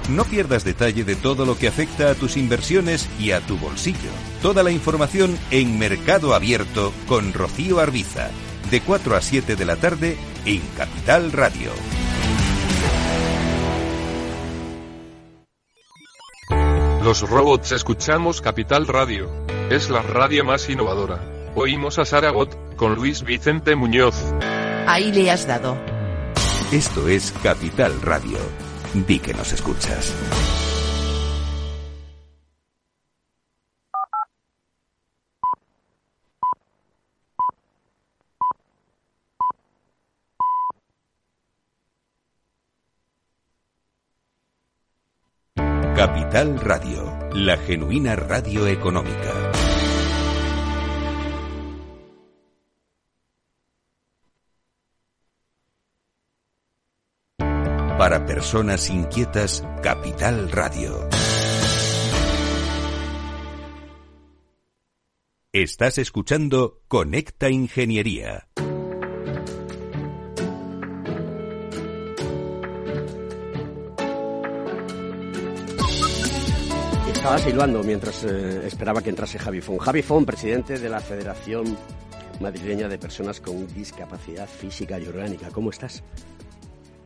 No 0.08 0.24
pierdas 0.24 0.64
detalle 0.64 1.04
de 1.04 1.16
todo 1.16 1.44
lo 1.44 1.58
que 1.58 1.68
afecta 1.68 2.10
a 2.10 2.14
tus 2.14 2.36
inversiones 2.36 3.08
y 3.18 3.32
a 3.32 3.40
tu 3.40 3.56
bolsillo. 3.58 4.10
Toda 4.40 4.62
la 4.62 4.70
información 4.70 5.36
en 5.50 5.78
Mercado 5.78 6.34
Abierto 6.34 6.92
con 7.08 7.32
Rocío 7.32 7.80
Arbiza. 7.80 8.30
de 8.70 8.80
4 8.80 9.16
a 9.16 9.20
7 9.20 9.54
de 9.56 9.64
la 9.64 9.76
tarde 9.76 10.16
en 10.44 10.60
Capital 10.76 11.30
Radio. 11.32 11.70
Los 17.04 17.22
robots 17.28 17.70
escuchamos 17.70 18.40
Capital 18.40 18.88
Radio. 18.88 19.30
Es 19.70 19.90
la 19.90 20.02
radio 20.02 20.44
más 20.44 20.68
innovadora. 20.68 21.20
Oímos 21.54 22.00
a 22.00 22.04
Saragot, 22.04 22.74
con 22.74 22.96
Luis 22.96 23.22
Vicente 23.22 23.76
Muñoz. 23.76 24.16
Ahí 24.88 25.12
le 25.12 25.30
has 25.30 25.46
dado. 25.46 25.76
Esto 26.72 27.06
es 27.08 27.32
Capital 27.42 28.02
Radio. 28.02 28.38
Di 29.04 29.18
que 29.18 29.34
nos 29.34 29.52
escuchas. 29.52 30.14
Capital 45.94 46.58
Radio, 46.60 47.18
la 47.34 47.56
genuina 47.58 48.16
radio 48.16 48.66
económica. 48.66 49.65
Para 57.98 58.26
personas 58.26 58.90
inquietas, 58.90 59.64
Capital 59.82 60.52
Radio. 60.52 61.08
Estás 65.50 65.96
escuchando 65.96 66.82
Conecta 66.88 67.48
Ingeniería. 67.48 68.48
Estaba 77.14 77.38
silbando 77.38 77.82
mientras 77.82 78.24
eh, 78.24 78.66
esperaba 78.66 79.00
que 79.00 79.08
entrase 79.08 79.38
Javi 79.38 79.62
Fon. 79.62 79.78
Javi 79.78 80.02
Fon, 80.02 80.26
presidente 80.26 80.78
de 80.78 80.90
la 80.90 81.00
Federación 81.00 81.78
Madrileña 82.40 82.88
de 82.88 82.98
Personas 82.98 83.40
con 83.40 83.66
Discapacidad 83.68 84.46
Física 84.46 85.00
y 85.00 85.06
Orgánica. 85.06 85.48
¿Cómo 85.50 85.70
estás? 85.70 86.04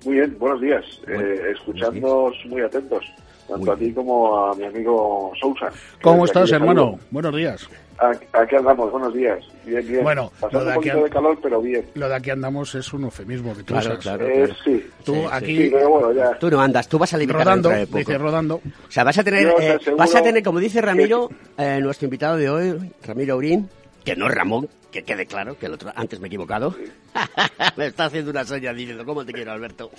Muy 0.05 0.15
bien, 0.15 0.37
buenos 0.39 0.61
días. 0.61 0.85
Bueno, 1.07 1.23
eh, 1.23 1.53
escuchándonos 1.53 2.35
muy 2.47 2.63
atentos, 2.63 3.05
tanto 3.49 3.73
a 3.73 3.77
ti 3.77 3.93
como 3.93 4.47
a 4.47 4.55
mi 4.55 4.65
amigo 4.65 5.33
Sousa. 5.41 5.69
¿Cómo 6.03 6.21
Que 6.23 6.27
estás, 6.27 6.43
aquí 6.45 6.55
hermano? 6.55 6.83
saludo. 6.85 6.99
Buenos 7.11 7.37
días. 7.37 7.69
Aquí, 7.99 8.25
aquí 8.33 8.57
andamos, 8.57 8.91
buenos 8.91 9.13
días. 9.13 9.45
Bien, 9.67 9.87
bien. 9.87 10.03
Bueno, 10.03 10.33
Pasando 10.41 10.61
lo 10.61 10.65
de 10.65 10.67
un 10.71 10.71
aquí 10.71 10.79
poquito 10.89 10.97
an- 10.97 11.05
de 11.05 11.11
calor, 11.11 11.39
pero 11.43 11.61
bien. 11.61 11.85
Lo 11.95 12.09
de 12.09 12.15
aquí 12.15 12.31
andamos 12.31 12.75
es 12.75 12.93
un 12.95 13.05
eufemismo 13.05 13.53
que 13.55 13.63
tú 13.63 13.75
Claro, 13.75 13.89
usas. 13.91 13.99
claro. 13.99 14.27
Eh, 14.27 14.49
sí. 14.65 14.87
Tú 15.05 15.15
Sí, 15.15 15.21
aquí 15.31 15.57
Sí, 15.65 15.69
pero 15.71 15.91
bueno, 15.91 16.13
ya. 16.15 16.39
Tú 16.39 16.51
no 16.51 16.61
andas, 16.63 16.89
tú 16.89 16.99
vas 16.99 17.13
a 17.13 17.19
limitar 17.19 17.43
rodando, 17.43 17.69
de 17.69 17.87
poco. 17.87 17.99
dice 17.99 18.17
rodando. 18.17 18.55
O 18.57 18.91
sea, 18.91 19.05
vas 19.05 19.19
a 19.19 19.23
tener, 19.25 19.43
Yo 19.43 19.55
eh, 19.61 19.79
vas 19.99 20.15
a 20.15 20.23
tener, 20.23 20.43
como 20.43 20.59
dice 20.61 20.81
que- 20.81 20.87
Ramiro, 20.87 21.29
eh, 21.59 21.79
nuestro 21.83 22.07
invitado 22.07 22.39
de 22.39 22.49
hoy, 22.49 22.91
Ramiro 23.07 23.37
Urín, 23.37 23.69
que 24.05 24.17
no 24.17 24.29
es 24.29 24.35
Ramón, 24.35 24.69
que 24.91 25.03
quede 25.03 25.27
claro, 25.27 25.59
que 25.59 25.67
el 25.67 25.75
otro, 25.75 25.93
antes 25.95 26.21
me 26.21 26.27
he 26.27 26.29
equivocado. 26.29 26.75
me 27.77 27.87
está 27.87 28.07
haciendo 28.07 28.31
una 28.31 28.45
seña 28.45 28.73
diciendo, 28.73 29.05
¿cómo 29.05 29.25
te 29.25 29.33
quiero, 29.33 29.53
Alberto? 29.53 29.91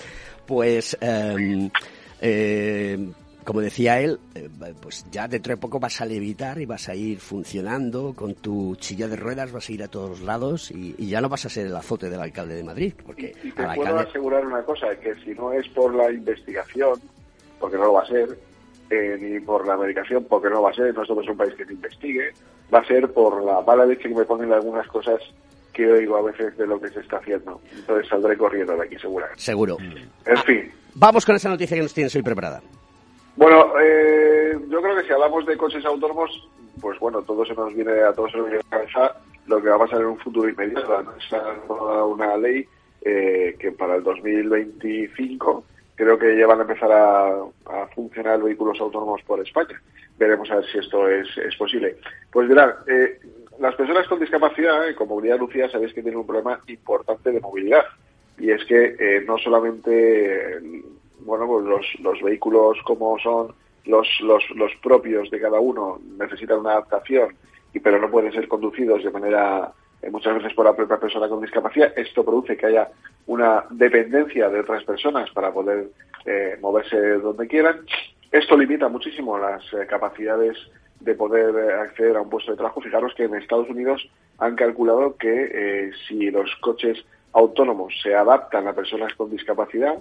Pues, 0.45 0.97
eh, 1.01 1.69
eh, 2.21 3.11
como 3.43 3.61
decía 3.61 3.99
él, 3.99 4.19
eh, 4.35 4.49
pues 4.79 5.05
ya 5.11 5.27
dentro 5.27 5.53
de 5.53 5.57
poco 5.57 5.79
vas 5.79 6.01
a 6.01 6.05
levitar 6.05 6.59
y 6.59 6.65
vas 6.65 6.89
a 6.89 6.95
ir 6.95 7.19
funcionando 7.19 8.13
con 8.13 8.35
tu 8.35 8.77
silla 8.79 9.07
de 9.07 9.15
ruedas, 9.15 9.51
vas 9.51 9.67
a 9.67 9.71
ir 9.71 9.83
a 9.83 9.87
todos 9.87 10.21
lados 10.21 10.71
y, 10.71 10.95
y 10.97 11.07
ya 11.07 11.21
no 11.21 11.29
vas 11.29 11.45
a 11.45 11.49
ser 11.49 11.65
el 11.67 11.75
azote 11.75 12.09
del 12.09 12.21
alcalde 12.21 12.55
de 12.55 12.63
Madrid, 12.63 12.93
porque 13.05 13.33
Y 13.43 13.51
te 13.51 13.63
puedo 13.63 13.69
alcalde... 13.69 14.09
asegurar 14.09 14.45
una 14.45 14.63
cosa, 14.63 14.95
que 15.01 15.15
si 15.23 15.31
no 15.31 15.51
es 15.53 15.67
por 15.69 15.93
la 15.95 16.11
investigación, 16.11 16.99
porque 17.59 17.77
no 17.77 17.85
lo 17.85 17.93
va 17.93 18.03
a 18.03 18.07
ser, 18.07 18.37
eh, 18.91 19.17
ni 19.17 19.39
por 19.39 19.65
la 19.65 19.77
medicación, 19.77 20.25
porque 20.25 20.49
no 20.49 20.61
va 20.61 20.71
a 20.71 20.73
ser, 20.73 20.93
no 20.93 21.05
somos 21.05 21.25
un 21.29 21.37
país 21.37 21.53
que 21.55 21.65
se 21.65 21.71
investigue, 21.71 22.33
va 22.73 22.79
a 22.79 22.85
ser 22.85 23.09
por 23.13 23.41
la 23.41 23.61
mala 23.61 23.85
leche 23.85 24.09
que 24.09 24.15
me 24.15 24.25
ponen 24.25 24.51
algunas 24.51 24.85
cosas 24.87 25.21
que 25.71 25.89
oigo 25.89 26.17
a 26.17 26.21
veces 26.21 26.57
de 26.57 26.67
lo 26.67 26.77
que 26.79 26.89
se 26.89 26.99
está 26.99 27.17
haciendo. 27.17 27.61
Entonces 27.73 28.09
saldré 28.09 28.35
corriendo 28.35 28.75
de 28.75 28.83
aquí, 28.83 28.97
seguramente. 28.99 29.41
Seguro. 29.41 29.77
En 30.25 30.37
fin. 30.39 30.71
Vamos 30.93 31.25
con 31.25 31.37
esa 31.37 31.47
noticia 31.47 31.77
que 31.77 31.83
nos 31.83 31.93
tienes 31.93 32.13
hoy 32.15 32.21
preparada. 32.21 32.61
Bueno, 33.37 33.79
eh, 33.81 34.59
yo 34.69 34.81
creo 34.81 34.95
que 34.97 35.03
si 35.03 35.13
hablamos 35.13 35.45
de 35.45 35.55
coches 35.55 35.85
autónomos, 35.85 36.29
pues 36.81 36.99
bueno, 36.99 37.21
todo 37.21 37.45
se 37.45 37.53
nos 37.53 37.73
viene 37.73 38.01
a 38.01 38.11
todos 38.11 38.31
se 38.31 38.39
nos 38.39 38.47
viene 38.47 38.61
a 38.71 38.75
la 38.75 38.81
cabeza 38.81 39.15
lo 39.47 39.61
que 39.61 39.69
va 39.69 39.75
a 39.75 39.79
pasar 39.79 40.01
en 40.01 40.07
un 40.07 40.19
futuro 40.19 40.49
inmediato. 40.49 41.05
Se 41.29 41.37
ha 41.37 42.03
una 42.03 42.35
ley 42.35 42.67
eh, 43.03 43.55
que 43.57 43.71
para 43.71 43.95
el 43.95 44.03
2025 44.03 45.63
creo 45.95 46.17
que 46.17 46.37
ya 46.37 46.47
van 46.47 46.59
a 46.59 46.63
empezar 46.63 46.91
a, 46.91 47.87
funcionar 47.95 48.41
vehículos 48.41 48.79
autónomos 48.79 49.21
por 49.23 49.39
España. 49.39 49.81
Veremos 50.17 50.49
a 50.51 50.55
ver 50.55 50.65
si 50.65 50.77
esto 50.77 51.07
es, 51.07 51.27
es 51.37 51.55
posible. 51.55 51.97
Pues 52.31 52.47
verán, 52.47 52.73
eh, 52.87 53.19
las 53.59 53.75
personas 53.75 54.07
con 54.07 54.19
discapacidad, 54.19 54.87
eh, 54.87 54.95
con 54.95 55.07
movilidad 55.07 55.35
reducida, 55.35 55.69
sabéis 55.69 55.93
que 55.93 56.01
tienen 56.01 56.19
un 56.19 56.27
problema 56.27 56.59
importante 56.67 57.31
de 57.31 57.39
movilidad. 57.39 57.83
Y 58.37 58.51
es 58.51 58.63
que 58.65 58.95
eh, 58.99 59.23
no 59.25 59.37
solamente 59.37 60.59
bueno, 61.25 61.47
pues 61.47 61.65
los, 61.65 61.85
los 61.99 62.21
vehículos 62.21 62.77
como 62.83 63.17
son 63.19 63.53
los, 63.85 64.07
los, 64.21 64.43
los 64.55 64.71
propios 64.81 65.29
de 65.29 65.39
cada 65.39 65.59
uno 65.59 65.99
necesitan 66.17 66.59
una 66.59 66.71
adaptación, 66.71 67.35
y 67.73 67.79
pero 67.79 67.99
no 67.99 68.09
pueden 68.09 68.31
ser 68.31 68.47
conducidos 68.47 69.03
de 69.03 69.11
manera 69.11 69.71
eh, 70.01 70.09
muchas 70.09 70.35
veces 70.35 70.53
por 70.53 70.65
la 70.65 70.75
propia 70.75 70.97
persona 70.97 71.29
con 71.29 71.41
discapacidad. 71.41 71.93
Esto 71.95 72.23
produce 72.23 72.57
que 72.57 72.65
haya 72.65 72.89
una 73.27 73.65
dependencia 73.69 74.49
de 74.49 74.59
otras 74.59 74.83
personas 74.83 75.29
para 75.31 75.51
poder 75.51 75.89
eh, 76.25 76.57
moverse 76.61 76.97
donde 77.19 77.47
quieran. 77.47 77.81
Esto 78.31 78.57
limita 78.57 78.87
muchísimo 78.87 79.37
las 79.37 79.61
eh, 79.73 79.85
capacidades 79.87 80.57
de 81.01 81.15
poder 81.15 81.55
eh, 81.55 81.73
acceder 81.73 82.15
a 82.15 82.21
un 82.21 82.29
puesto 82.29 82.51
de 82.51 82.57
trabajo. 82.57 82.81
Fijaros 82.81 83.13
que 83.15 83.23
en 83.23 83.35
Estados 83.35 83.69
Unidos 83.69 84.07
han 84.37 84.55
calculado 84.55 85.17
que 85.17 85.49
eh, 85.53 85.91
si 86.07 86.31
los 86.31 86.49
coches 86.61 87.03
autónomos 87.33 87.93
se 88.01 88.15
adaptan 88.15 88.67
a 88.67 88.73
personas 88.73 89.13
con 89.15 89.29
discapacidad, 89.29 89.95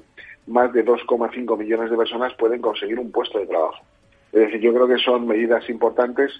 más 0.46 0.72
de 0.72 0.84
2,5 0.84 1.58
millones 1.58 1.90
de 1.90 1.96
personas 1.96 2.34
pueden 2.34 2.60
conseguir 2.60 2.98
un 2.98 3.10
puesto 3.10 3.38
de 3.38 3.46
trabajo. 3.46 3.82
Es 4.32 4.40
decir, 4.40 4.60
yo 4.60 4.72
creo 4.74 4.88
que 4.88 4.98
son 4.98 5.26
medidas 5.26 5.68
importantes 5.68 6.32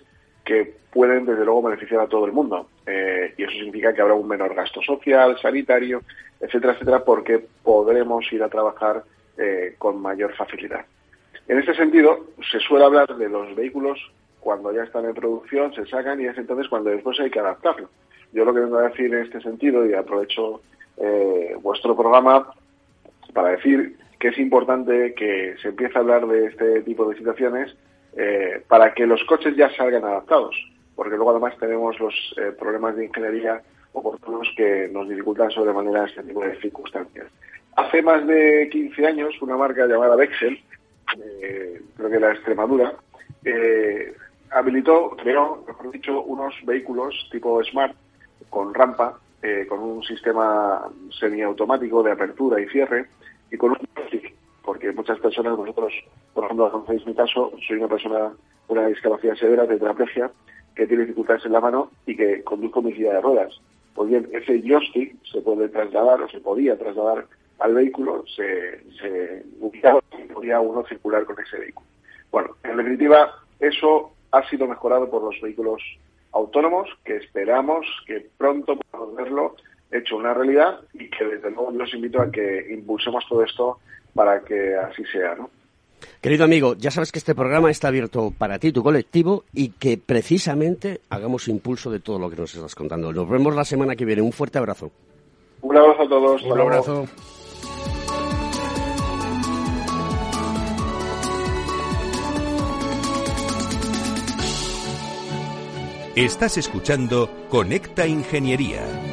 que 0.51 0.75
pueden, 0.93 1.27
desde 1.27 1.45
luego, 1.45 1.63
beneficiar 1.63 2.01
a 2.01 2.09
todo 2.09 2.27
el 2.27 2.33
mundo. 2.33 2.67
Eh, 2.85 3.35
y 3.37 3.45
eso 3.45 3.53
significa 3.53 3.95
que 3.95 4.03
habrá 4.03 4.15
un 4.15 4.27
menor 4.27 4.53
gasto 4.53 4.83
social, 4.83 5.39
sanitario, 5.41 6.03
etcétera, 6.41 6.73
etcétera, 6.73 7.05
porque 7.05 7.39
podremos 7.63 8.25
ir 8.33 8.43
a 8.43 8.49
trabajar 8.49 9.05
eh, 9.39 9.77
con 9.79 10.03
mayor 10.03 10.35
facilidad. 10.35 10.85
En 11.47 11.61
este 11.61 11.73
sentido, 11.75 12.27
se 12.51 12.59
suele 12.59 12.85
hablar 12.85 13.17
de 13.17 13.29
los 13.29 13.55
vehículos 13.55 14.01
cuando 14.41 14.73
ya 14.73 14.83
están 14.83 15.05
en 15.05 15.15
producción, 15.15 15.73
se 15.73 15.87
sacan 15.87 16.21
y 16.21 16.27
es 16.27 16.37
entonces 16.37 16.67
cuando 16.69 16.91
después 16.91 17.21
hay 17.21 17.31
que 17.31 17.39
adaptarlo. 17.39 17.89
Yo 18.33 18.45
lo 18.45 18.53
que 18.53 18.61
vengo 18.61 18.79
a 18.79 18.89
decir 18.89 19.15
en 19.15 19.23
este 19.23 19.41
sentido, 19.41 19.87
y 19.87 19.95
aprovecho 19.95 20.63
eh, 20.97 21.55
vuestro 21.63 21.95
programa 21.97 22.53
para 23.33 23.51
decir 23.51 23.97
que 24.19 24.29
es 24.29 24.39
importante 24.39 25.15
que 25.15 25.55
se 25.63 25.69
empiece 25.69 25.97
a 25.97 26.01
hablar 26.01 26.27
de 26.27 26.47
este 26.47 26.83
tipo 26.83 27.09
de 27.09 27.17
situaciones 27.17 27.73
eh, 28.17 28.63
para 28.69 28.95
que 28.95 29.07
los 29.07 29.23
coches 29.25 29.57
ya 29.57 29.71
salgan 29.77 30.05
adaptados, 30.05 30.57
porque 30.95 31.17
luego 31.17 31.31
además 31.31 31.57
tenemos 31.59 31.99
los 31.99 32.15
eh, 32.37 32.53
problemas 32.59 32.97
de 32.97 33.07
ingeniería 33.07 33.63
oportunos 33.93 34.49
que 34.57 34.89
nos 34.93 35.09
dificultan 35.09 35.51
sobremanera 35.51 36.07
este 36.07 36.23
tipo 36.23 36.45
de 36.45 36.61
circunstancias. 36.61 37.27
Hace 37.77 38.03
más 38.03 38.27
de 38.27 38.69
15 38.71 39.07
años, 39.07 39.35
una 39.41 39.57
marca 39.57 39.87
llamada 39.87 40.17
Vexel, 40.17 40.61
eh, 41.19 41.81
creo 41.97 42.11
que 42.11 42.21
la 42.21 42.33
Extremadura, 42.33 42.95
eh, 43.45 44.15
habilitó, 44.51 45.11
creó, 45.17 45.65
mejor 45.67 45.91
dicho, 45.91 46.23
unos 46.23 46.55
vehículos 46.65 47.15
tipo 47.31 47.63
Smart 47.65 47.95
con 48.49 48.75
rampa, 48.75 49.19
eh, 49.43 49.67
con 49.69 49.81
un 49.81 50.03
sistema 50.03 50.89
semiautomático 51.19 52.03
de 52.03 52.13
apertura 52.13 52.61
y 52.61 52.69
cierre 52.69 53.07
y 53.51 53.57
con 53.57 53.71
un 53.73 53.79
porque 54.65 54.93
muchas 54.93 55.19
personas, 55.19 55.57
vosotros, 55.57 55.93
por 56.35 56.45
ejemplo, 56.45 56.71
conocéis 56.71 57.07
mi 57.07 57.15
caso, 57.15 57.53
soy 57.67 57.77
una 57.77 57.89
persona 57.89 58.33
con 58.67 58.79
una 58.79 58.89
discapacidad 58.89 59.35
severa, 59.35 59.67
tetraplegia, 59.67 60.31
que 60.75 60.87
tiene 60.87 61.05
dificultades 61.05 61.45
en 61.47 61.53
la 61.53 61.61
mano 61.61 61.91
y 62.07 62.17
que 62.17 62.43
conduzco 62.45 62.83
mi 62.83 62.93
silla 62.93 63.15
de 63.15 63.21
ruedas. 63.21 63.61
Pues 63.95 64.09
bien, 64.09 64.29
ese 64.33 64.63
joystick 64.63 65.17
se 65.25 65.41
puede 65.41 65.69
trasladar 65.69 66.23
o 66.23 66.29
se 66.29 66.41
podía 66.41 66.79
trasladar 66.79 67.27
al 67.59 67.75
vehículo, 67.75 68.25
se, 68.35 68.83
se 68.99 69.45
ubicaba 69.61 70.01
y 70.19 70.33
podía 70.33 70.61
uno 70.61 70.85
circular 70.87 71.25
con 71.25 71.39
ese 71.41 71.59
vehículo. 71.59 71.87
Bueno, 72.31 72.57
en 72.63 72.77
definitiva, 72.77 73.35
eso 73.59 74.13
ha 74.31 74.49
sido 74.49 74.67
mejorado 74.67 75.11
por 75.11 75.23
los 75.23 75.41
vehículos 75.41 75.83
autónomos, 76.33 76.89
que 77.05 77.17
esperamos 77.17 77.87
que 78.07 78.29
pronto 78.39 78.77
podamos 78.77 79.17
verlo 79.17 79.57
hecho 79.91 80.17
una 80.17 80.35
realidad 80.35 80.81
y 80.95 81.11
que 81.11 81.25
desde 81.25 81.51
luego 81.51 81.73
yo 81.73 81.83
os 81.83 81.95
invito 81.95 82.23
a 82.23 82.31
que 82.31 82.73
impulsemos 82.73 83.25
todo 83.29 83.43
esto 83.45 83.79
para 84.15 84.41
que 84.41 84.75
así 84.77 85.05
sea, 85.13 85.35
¿no? 85.35 85.51
Querido 86.21 86.45
amigo, 86.45 86.75
ya 86.75 86.91
sabes 86.91 87.13
que 87.13 87.19
este 87.19 87.35
programa 87.35 87.71
está 87.71 87.89
abierto 87.89 88.33
para 88.37 88.59
ti, 88.59 88.73
tu 88.73 88.83
colectivo, 88.83 89.45
y 89.55 89.71
que 89.71 89.99
precisamente 89.99 91.01
hagamos 91.09 91.49
impulso 91.49 91.91
de 91.91 92.01
todo 92.01 92.19
lo 92.19 92.29
que 92.31 92.37
nos 92.37 92.55
estás 92.55 92.75
contando. 92.75 93.13
Nos 93.13 93.29
vemos 93.29 93.55
la 93.55 93.65
semana 93.65 93.97
que 93.97 94.05
viene. 94.05 94.23
Un 94.23 94.33
fuerte 94.33 94.59
abrazo. 94.59 94.91
Un 95.63 95.77
abrazo 95.77 96.03
a 96.03 96.09
todos. 96.09 96.43
Un 96.43 96.61
abrazo. 96.61 97.07
Estás 106.17 106.59
escuchando 106.59 107.31
Conecta 107.49 108.07
Ingeniería. 108.07 109.10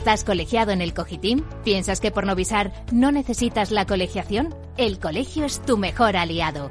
¿Estás 0.00 0.24
colegiado 0.24 0.70
en 0.70 0.80
el 0.80 0.94
Cogitim? 0.94 1.42
¿Piensas 1.62 2.00
que 2.00 2.10
por 2.10 2.24
Novisar 2.24 2.72
no 2.90 3.12
necesitas 3.12 3.70
la 3.70 3.84
colegiación? 3.84 4.54
El 4.78 4.98
colegio 4.98 5.44
es 5.44 5.60
tu 5.60 5.76
mejor 5.76 6.16
aliado. 6.16 6.70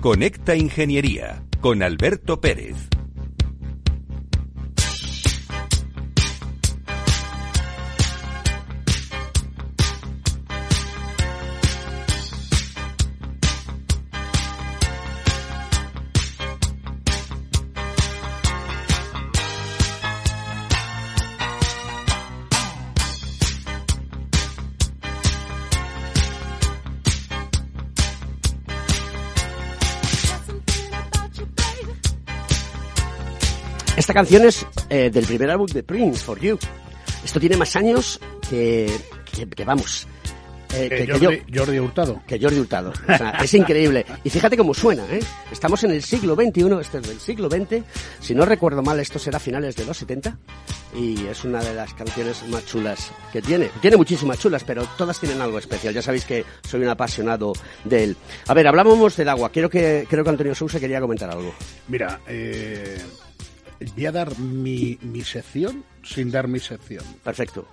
Conecta 0.00 0.56
Ingeniería 0.56 1.42
con 1.60 1.82
Alberto 1.82 2.40
Pérez. 2.40 2.88
Esta 34.10 34.18
canción 34.22 34.44
es 34.44 34.66
eh, 34.88 35.08
del 35.08 35.24
primer 35.24 35.50
álbum 35.50 35.68
de 35.68 35.84
Prince, 35.84 36.24
For 36.24 36.40
You. 36.40 36.58
Esto 37.24 37.38
tiene 37.38 37.56
más 37.56 37.76
años 37.76 38.18
que, 38.48 38.92
que, 39.32 39.46
que 39.48 39.64
vamos. 39.64 40.08
eh, 40.74 40.88
Que 40.88 40.96
que- 40.96 41.06
que 41.06 41.12
Jordi, 41.12 41.42
yo- 41.46 41.60
Jordi 41.64 41.78
Hurtado. 41.78 42.20
que 42.26 42.40
Jordi 42.40 42.58
Hurtado. 42.58 42.90
O 42.90 43.16
sea, 43.16 43.30
es 43.40 43.54
increíble. 43.54 44.04
Y 44.24 44.30
fíjate 44.30 44.56
cómo 44.56 44.74
suena, 44.74 45.04
¿eh? 45.12 45.20
Estamos 45.52 45.84
en 45.84 45.92
el 45.92 46.02
siglo 46.02 46.34
XXI, 46.34 46.80
este 46.80 46.98
es 46.98 47.06
del 47.06 47.20
siglo 47.20 47.48
XX. 47.48 47.84
Si 48.20 48.34
no 48.34 48.44
recuerdo 48.44 48.82
mal, 48.82 48.98
esto 48.98 49.20
será 49.20 49.38
finales 49.38 49.76
de 49.76 49.84
los 49.84 49.96
70. 49.96 50.36
Y 50.92 51.26
es 51.26 51.44
una 51.44 51.62
de 51.62 51.72
las 51.72 51.94
canciones 51.94 52.42
más 52.48 52.66
chulas 52.66 53.12
que 53.32 53.40
tiene. 53.40 53.70
Tiene 53.80 53.96
muchísimas 53.96 54.40
chulas, 54.40 54.64
pero 54.64 54.82
todas 54.98 55.20
tienen 55.20 55.40
algo 55.40 55.56
especial. 55.60 55.94
Ya 55.94 56.02
sabéis 56.02 56.24
que 56.24 56.44
soy 56.68 56.82
un 56.82 56.88
apasionado 56.88 57.52
de 57.84 58.02
él. 58.02 58.16
A 58.48 58.54
ver, 58.54 58.66
hablábamos 58.66 59.16
del 59.16 59.28
agua. 59.28 59.50
Quiero 59.52 59.70
que, 59.70 60.04
creo 60.10 60.24
que 60.24 60.30
Antonio 60.30 60.52
Sousa 60.56 60.80
quería 60.80 61.00
comentar 61.00 61.30
algo. 61.30 61.54
Mira, 61.86 62.18
eh, 62.26 62.98
voy 63.94 64.06
a 64.06 64.12
dar 64.12 64.38
mi, 64.38 64.98
mi 65.02 65.22
sección 65.22 65.84
sin 66.02 66.30
dar 66.30 66.48
mi 66.48 66.58
sección. 66.60 67.04
Perfecto. 67.22 67.66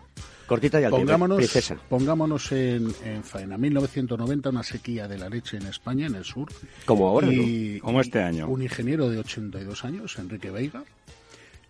Cortita 0.48 0.80
y 0.80 0.86
al 0.86 0.92
pie, 0.92 1.00
Pongámonos, 1.02 1.38
princesa. 1.38 1.76
pongámonos 1.90 2.52
en, 2.54 2.88
en 3.04 3.24
faena. 3.24 3.58
1990, 3.58 4.50
una 4.50 4.64
sequía 4.64 5.06
de 5.08 5.18
la 5.18 5.28
leche 5.28 5.58
en 5.58 5.68
España, 5.68 6.08
en 6.08 6.16
el 6.16 6.24
sur. 6.24 6.48
Como 6.86 7.10
ahora, 7.10 7.28
y, 7.30 7.80
Como 7.80 8.00
este 8.00 8.22
año. 8.22 8.48
Un 8.48 8.62
ingeniero 8.62 9.10
de 9.10 9.20
82 9.20 9.84
años, 9.84 10.18
Enrique 10.18 10.50
Veiga, 10.50 10.86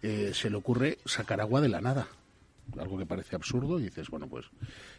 eh, 0.03 0.31
se 0.33 0.51
le 0.51 0.57
ocurre 0.57 0.99
sacar 1.05 1.41
agua 1.41 1.59
de 1.59 1.69
la 1.69 1.81
nada. 1.81 2.07
Algo 2.79 2.99
que 2.99 3.07
parece 3.07 3.35
absurdo. 3.35 3.79
Y 3.79 3.83
dices, 3.85 4.09
bueno, 4.09 4.27
pues 4.27 4.45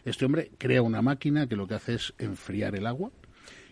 este 0.05 0.25
hombre 0.25 0.51
crea 0.59 0.83
una 0.83 1.01
máquina 1.01 1.47
que 1.47 1.55
lo 1.55 1.69
que 1.69 1.75
hace 1.75 1.95
es 1.95 2.15
enfriar 2.19 2.75
el 2.75 2.85
agua 2.87 3.13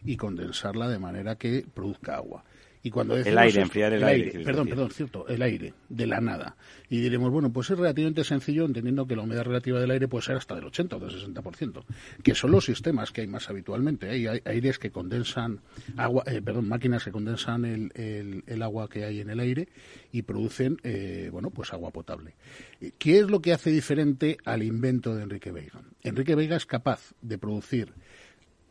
y 0.05 0.17
condensarla 0.17 0.89
de 0.89 1.01
manera 1.01 1.35
que 1.35 1.67
produzca 1.75 2.15
agua. 2.15 2.45
Y 2.87 2.91
cuando 2.91 3.17
decimos 3.17 3.41
aire, 3.41 3.63
enfriar 3.63 3.93
el 3.95 4.05
aire, 4.05 4.31
Perdón, 4.45 4.67
decir. 4.67 4.69
perdón, 4.77 4.91
cierto, 4.93 5.27
el 5.27 5.43
aire, 5.43 5.75
de 5.89 6.07
la 6.07 6.21
nada. 6.21 6.57
Y 6.89 7.01
diremos, 7.01 7.33
bueno, 7.33 7.53
pues 7.53 7.69
es 7.71 7.77
relativamente 7.77 8.23
sencillo, 8.23 8.65
entendiendo 8.65 9.09
que 9.09 9.17
la 9.17 9.23
humedad 9.23 9.43
relativa 9.43 9.81
del 9.81 9.91
aire 9.91 10.07
puede 10.07 10.23
ser 10.23 10.37
hasta 10.37 10.55
del 10.55 10.67
80 10.67 10.95
o 10.97 11.01
del 11.01 11.11
60%, 11.11 11.83
que 12.23 12.37
son 12.37 12.53
los 12.53 12.65
sistemas 12.65 13.11
que 13.11 13.23
hay 13.23 13.27
más 13.27 13.51
habitualmente. 13.51 14.09
Hay 14.09 14.27
aires 14.45 14.79
que 14.79 14.93
condensan 14.93 15.63
agua, 15.97 16.23
eh, 16.27 16.41
perdón, 16.41 16.69
máquinas 16.69 17.03
que 17.03 17.11
condensan 17.11 17.65
el, 17.65 17.91
el- 17.97 18.45
el 18.47 18.63
agua 18.63 18.89
que 18.89 19.05
hay 19.05 19.21
en 19.21 19.31
el 19.31 19.41
aire 19.41 19.67
y 20.13 20.23
producen, 20.23 20.77
eh, 20.85 21.29
bueno, 21.33 21.51
pues 21.51 21.73
agua 21.73 21.91
potable. 21.91 22.37
Eh, 22.81 22.93
¿Qué 22.99 23.19
es 23.19 23.29
lo 23.29 23.41
que 23.43 23.53
hace 23.53 23.71
diferente 23.71 24.37
al 24.45 24.63
invento 24.63 25.17
de 25.17 25.25
Enrique 25.25 25.51
Veiga? 25.51 25.81
Enrique 26.05 26.37
Veiga 26.37 26.55
es 26.57 26.67
capaz 26.67 27.15
de 27.21 27.37
producir 27.37 27.93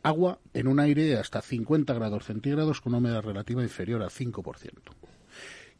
agua 0.06 0.38
en 0.54 0.68
un 0.68 0.78
aire 0.78 1.04
de 1.04 1.16
hasta 1.16 1.42
50 1.42 1.92
grados 1.94 2.24
centígrados 2.24 2.80
con 2.80 2.92
una 2.92 2.98
humedad 2.98 3.22
relativa 3.22 3.62
inferior 3.62 4.02
al 4.02 4.10
5%. 4.10 4.70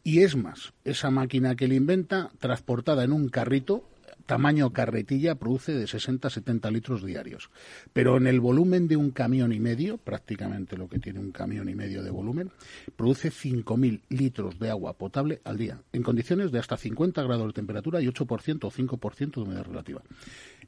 Y 0.02 0.20
es 0.20 0.36
más, 0.36 0.72
esa 0.84 1.10
máquina 1.10 1.54
que 1.56 1.64
él 1.64 1.72
inventa, 1.72 2.30
transportada 2.38 3.04
en 3.04 3.12
un 3.12 3.28
carrito, 3.28 3.88
tamaño 4.26 4.72
carretilla, 4.72 5.36
produce 5.36 5.74
de 5.74 5.86
60 5.86 6.28
a 6.28 6.30
70 6.30 6.70
litros 6.70 7.04
diarios. 7.04 7.50
Pero 7.92 8.16
en 8.16 8.26
el 8.26 8.40
volumen 8.40 8.88
de 8.88 8.96
un 8.96 9.10
camión 9.10 9.52
y 9.52 9.60
medio, 9.60 9.98
prácticamente 9.98 10.76
lo 10.76 10.88
que 10.88 10.98
tiene 10.98 11.20
un 11.20 11.30
camión 11.32 11.68
y 11.68 11.74
medio 11.74 12.02
de 12.02 12.10
volumen, 12.10 12.50
produce 12.96 13.30
5.000 13.30 14.02
litros 14.08 14.58
de 14.58 14.70
agua 14.70 14.92
potable 14.94 15.40
al 15.44 15.56
día, 15.56 15.80
en 15.92 16.02
condiciones 16.02 16.50
de 16.50 16.58
hasta 16.58 16.76
50 16.76 17.22
grados 17.22 17.46
de 17.48 17.52
temperatura 17.52 18.00
y 18.00 18.06
8% 18.06 18.64
o 18.64 18.70
5% 18.70 19.34
de 19.34 19.40
humedad 19.40 19.64
relativa. 19.64 20.02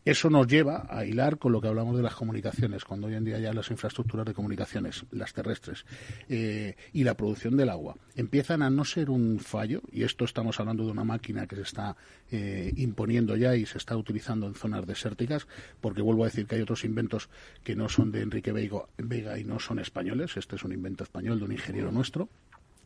Eso 0.04 0.30
nos 0.30 0.46
lleva 0.46 0.86
a 0.88 1.04
hilar 1.04 1.38
con 1.38 1.52
lo 1.52 1.60
que 1.60 1.68
hablamos 1.68 1.96
de 1.96 2.02
las 2.02 2.14
comunicaciones, 2.14 2.84
cuando 2.84 3.08
hoy 3.08 3.14
en 3.14 3.24
día 3.24 3.38
ya 3.38 3.52
las 3.52 3.70
infraestructuras 3.70 4.26
de 4.26 4.34
comunicaciones, 4.34 5.04
las 5.10 5.32
terrestres, 5.32 5.84
eh, 6.28 6.76
y 6.92 7.04
la 7.04 7.14
producción 7.14 7.56
del 7.56 7.68
agua 7.68 7.96
empiezan 8.14 8.62
a 8.62 8.70
no 8.70 8.84
ser 8.84 9.10
un 9.10 9.38
fallo, 9.38 9.82
y 9.92 10.02
esto 10.02 10.24
estamos 10.24 10.58
hablando 10.60 10.84
de 10.84 10.92
una 10.92 11.04
máquina 11.04 11.46
que 11.46 11.56
se 11.56 11.62
está 11.62 11.96
eh, 12.30 12.72
imponiendo 12.76 13.36
ya 13.36 13.54
y 13.54 13.66
se 13.66 13.78
está 13.78 13.96
utilizando 13.96 14.46
en 14.46 14.54
zonas 14.54 14.86
desérticas, 14.86 15.46
porque 15.80 16.02
vuelvo 16.02 16.24
a 16.24 16.26
decir 16.26 16.46
que 16.46 16.56
hay 16.56 16.62
otros 16.62 16.84
inventos 16.84 17.28
que 17.62 17.76
no 17.76 17.88
son 17.88 18.10
de 18.10 18.22
Enrique 18.22 18.52
Veiga 18.52 19.38
y 19.38 19.44
no 19.44 19.60
son 19.60 19.78
españoles, 19.78 20.36
este 20.36 20.56
es 20.56 20.64
un 20.64 20.72
invento 20.72 21.04
español 21.04 21.38
de 21.38 21.44
un 21.44 21.52
ingeniero 21.52 21.92
nuestro, 21.92 22.28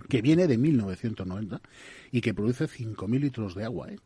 que 0.08 0.22
viene 0.22 0.46
de 0.46 0.58
1990 0.58 1.60
y 2.10 2.20
que 2.20 2.34
produce 2.34 2.66
5.000 2.66 3.20
litros 3.20 3.54
de 3.54 3.64
agua. 3.64 3.90
¿eh? 3.90 3.98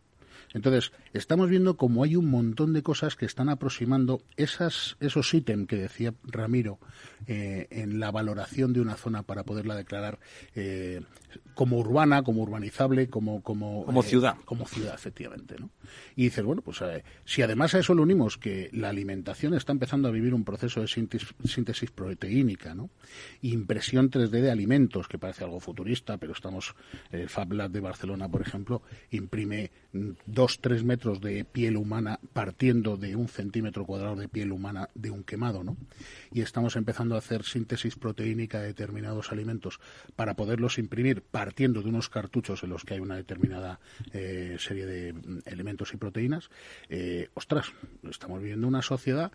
Entonces, 0.57 0.91
estamos 1.13 1.51
viendo 1.51 1.77
como 1.77 2.03
hay 2.03 2.17
un 2.17 2.31
montón 2.31 2.73
de 2.73 2.83
cosas 2.83 3.15
que 3.15 3.27
están 3.27 3.51
aproximando 3.51 4.23
esas, 4.39 4.97
esos 5.01 5.35
ítems 5.35 5.69
que 5.69 5.77
decía 5.77 6.15
Ramiro 6.25 6.79
eh, 7.27 7.67
en 7.69 8.01
la 8.01 8.11
valoración 8.11 8.73
de 8.73 8.81
una 8.81 8.97
zona 8.97 9.23
para 9.23 9.45
poderla 9.45 9.77
declarar 9.77 10.19
eh, 10.55 11.03
como 11.57 11.79
urbana, 11.79 12.23
como 12.23 12.43
urbanizable, 12.43 13.09
como 13.09 13.43
como, 13.43 13.85
Como 13.87 14.03
eh, 14.03 14.05
ciudad. 14.05 14.37
como 14.45 14.67
ciudad, 14.67 14.95
efectivamente, 14.95 15.57
¿no? 15.59 15.71
Y 16.15 16.25
dices, 16.25 16.45
bueno, 16.45 16.61
pues 16.61 16.83
eh, 16.83 17.03
si 17.25 17.41
además 17.41 17.75
a 17.75 17.79
eso 17.79 17.95
le 17.95 18.03
unimos 18.03 18.37
que 18.37 18.69
la 18.73 18.91
alimentación 18.91 19.55
está 19.55 19.73
empezando 19.73 20.07
a 20.07 20.11
vivir 20.11 20.35
un 20.35 20.45
proceso 20.45 20.83
de 20.83 20.87
síntesis, 20.87 21.35
síntesis 21.45 21.91
proteínica, 21.91 22.75
¿no? 22.75 22.91
Impresión 23.41 24.11
3D 24.11 24.43
de 24.43 24.51
alimentos, 24.51 25.09
que 25.09 25.19
parece 25.19 25.45
algo 25.45 25.59
futurista, 25.59 26.19
pero 26.19 26.35
estamos, 26.35 26.75
el 27.11 27.31
Fab 27.31 27.55
Lab 27.55 27.71
de 27.71 27.81
Barcelona, 27.81 28.29
por 28.29 28.43
ejemplo, 28.43 28.83
imprime 29.11 29.71
dos, 30.27 30.61
tres 30.61 30.85
metros 30.85 31.23
de 31.23 31.47
piel 31.47 31.79
humana 31.79 32.21
partiendo 32.35 32.99
de 32.99 33.17
un 33.17 33.29
centímetro 33.29 33.87
cuadrado 33.87 34.17
de 34.17 34.29
piel 34.29 34.53
humana 34.53 34.91
de 34.95 35.11
un 35.11 35.25
quemado, 35.25 35.65
¿no? 35.65 35.79
Y 36.33 36.43
estamos 36.43 36.77
empezando 36.77 37.15
a 37.15 37.19
hacer 37.19 37.45
síntesis 37.45 37.97
proteínica 37.97 38.61
de 38.61 38.67
determinados 38.67 39.33
alimentos 39.33 39.81
para 40.17 40.35
poderlos 40.35 40.77
imprimir 40.77 41.23
partiendo 41.47 41.81
de 41.81 41.89
unos 41.91 42.09
cartuchos 42.09 42.65
en 42.65 42.71
los 42.71 42.83
que 42.85 42.95
hay 42.95 43.01
una 43.01 43.15
determinada 43.15 43.79
eh, 44.13 44.57
serie 44.59 44.85
de 44.85 45.13
mm, 45.13 45.39
elementos 45.47 45.95
y 45.95 45.97
proteínas. 45.97 46.51
Eh, 46.89 47.29
ostras, 47.35 47.67
estamos 48.11 48.41
viviendo 48.41 48.67
una 48.67 48.83
sociedad 48.83 49.31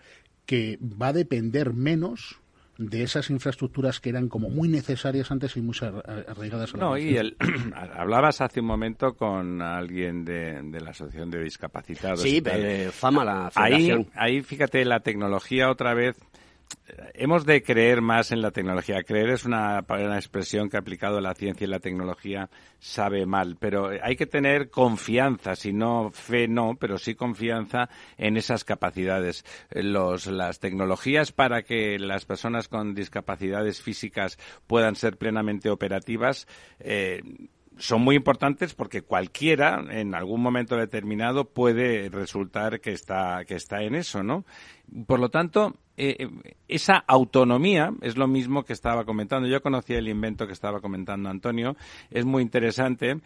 que 0.46 0.78
va 0.82 1.08
a 1.08 1.14
depender 1.14 1.72
menos 1.72 2.36
de 2.78 3.04
esas 3.04 3.30
infraestructuras 3.30 4.02
que 4.02 4.10
eran 4.10 4.28
como 4.28 4.50
muy 4.50 4.68
necesarias 4.68 5.32
antes 5.32 5.56
y 5.56 5.62
muy 5.62 5.74
ar- 5.82 6.26
arraigadas 6.28 6.74
a 6.74 6.78
la 6.78 6.84
No, 6.84 6.98
y 6.98 7.16
el, 7.16 7.38
hablabas 7.96 8.42
hace 8.42 8.60
un 8.60 8.66
momento 8.66 9.14
con 9.14 9.62
alguien 9.62 10.26
de, 10.26 10.62
de 10.64 10.82
la 10.82 10.90
Asociación 10.90 11.30
de 11.32 11.42
Discapacitados. 11.44 12.22
Sí, 12.24 12.38
y 12.38 12.42
tal. 12.42 12.60
eh, 12.66 12.90
fama 12.92 13.24
la 13.24 13.50
Ahí, 13.56 13.86
federación. 13.86 14.08
ahí, 14.16 14.42
fíjate, 14.42 14.84
la 14.84 15.00
tecnología 15.00 15.70
otra 15.72 15.94
vez 15.94 16.18
hemos 17.14 17.46
de 17.46 17.64
creer 17.64 18.02
más 18.02 18.32
en 18.32 18.42
la 18.42 18.52
tecnología. 18.52 19.04
Creer 19.04 19.30
es 19.30 19.46
una, 19.46 19.86
una, 19.88 20.16
expresión 20.16 20.70
que 20.70 20.78
aplicado 20.78 21.18
a 21.18 21.22
la 21.22 21.34
ciencia 21.34 21.66
y 21.66 21.70
la 21.70 21.80
tecnología 21.80 22.50
sabe 22.80 23.26
mal, 23.26 23.58
pero 23.60 23.92
hay 24.02 24.16
que 24.16 24.26
tener 24.26 24.70
confianza, 24.70 25.56
si 25.56 25.74
no 25.74 26.12
fe 26.12 26.48
no, 26.48 26.76
pero 26.80 26.98
sí 26.98 27.16
confianza 27.16 27.90
en 28.18 28.38
esas 28.38 28.64
capacidades. 28.64 29.46
Los, 29.70 30.28
las 30.28 30.60
tecnologías 30.60 31.32
para 31.32 31.64
que 31.64 32.00
las 32.00 32.26
personas 32.26 32.68
con 32.68 32.94
discapacidades 32.94 33.82
físicas 33.82 34.38
puedan 34.68 34.96
ser 34.96 35.18
plenamente 35.18 35.70
operativas 35.70 36.48
eh, 36.80 37.22
son 37.78 38.02
muy 38.02 38.16
importantes 38.16 38.74
porque 38.74 39.02
cualquiera 39.02 39.84
en 39.90 40.14
algún 40.14 40.42
momento 40.42 40.76
determinado 40.76 41.46
puede 41.46 42.10
resultar 42.10 42.80
que 42.80 42.92
está 42.92 43.44
que 43.46 43.56
está 43.56 43.82
en 43.82 43.96
eso, 43.96 44.24
¿no? 44.24 44.46
Por 45.08 45.20
lo 45.20 45.30
tanto, 45.30 45.76
eh, 45.98 46.16
eh, 46.20 46.54
esa 46.68 47.04
autonomía 47.06 47.94
es 48.02 48.18
lo 48.18 48.28
mismo 48.28 48.64
que 48.64 48.74
estaba 48.74 49.04
comentando. 49.06 49.48
Yo 49.48 49.62
conocía 49.62 50.00
el 50.00 50.08
invento 50.08 50.48
que 50.48 50.54
estaba 50.54 50.80
comentando 50.80 51.30
Antonio. 51.30 51.76
Es 52.10 52.26
muy 52.26 52.42
interesante. 52.42 53.20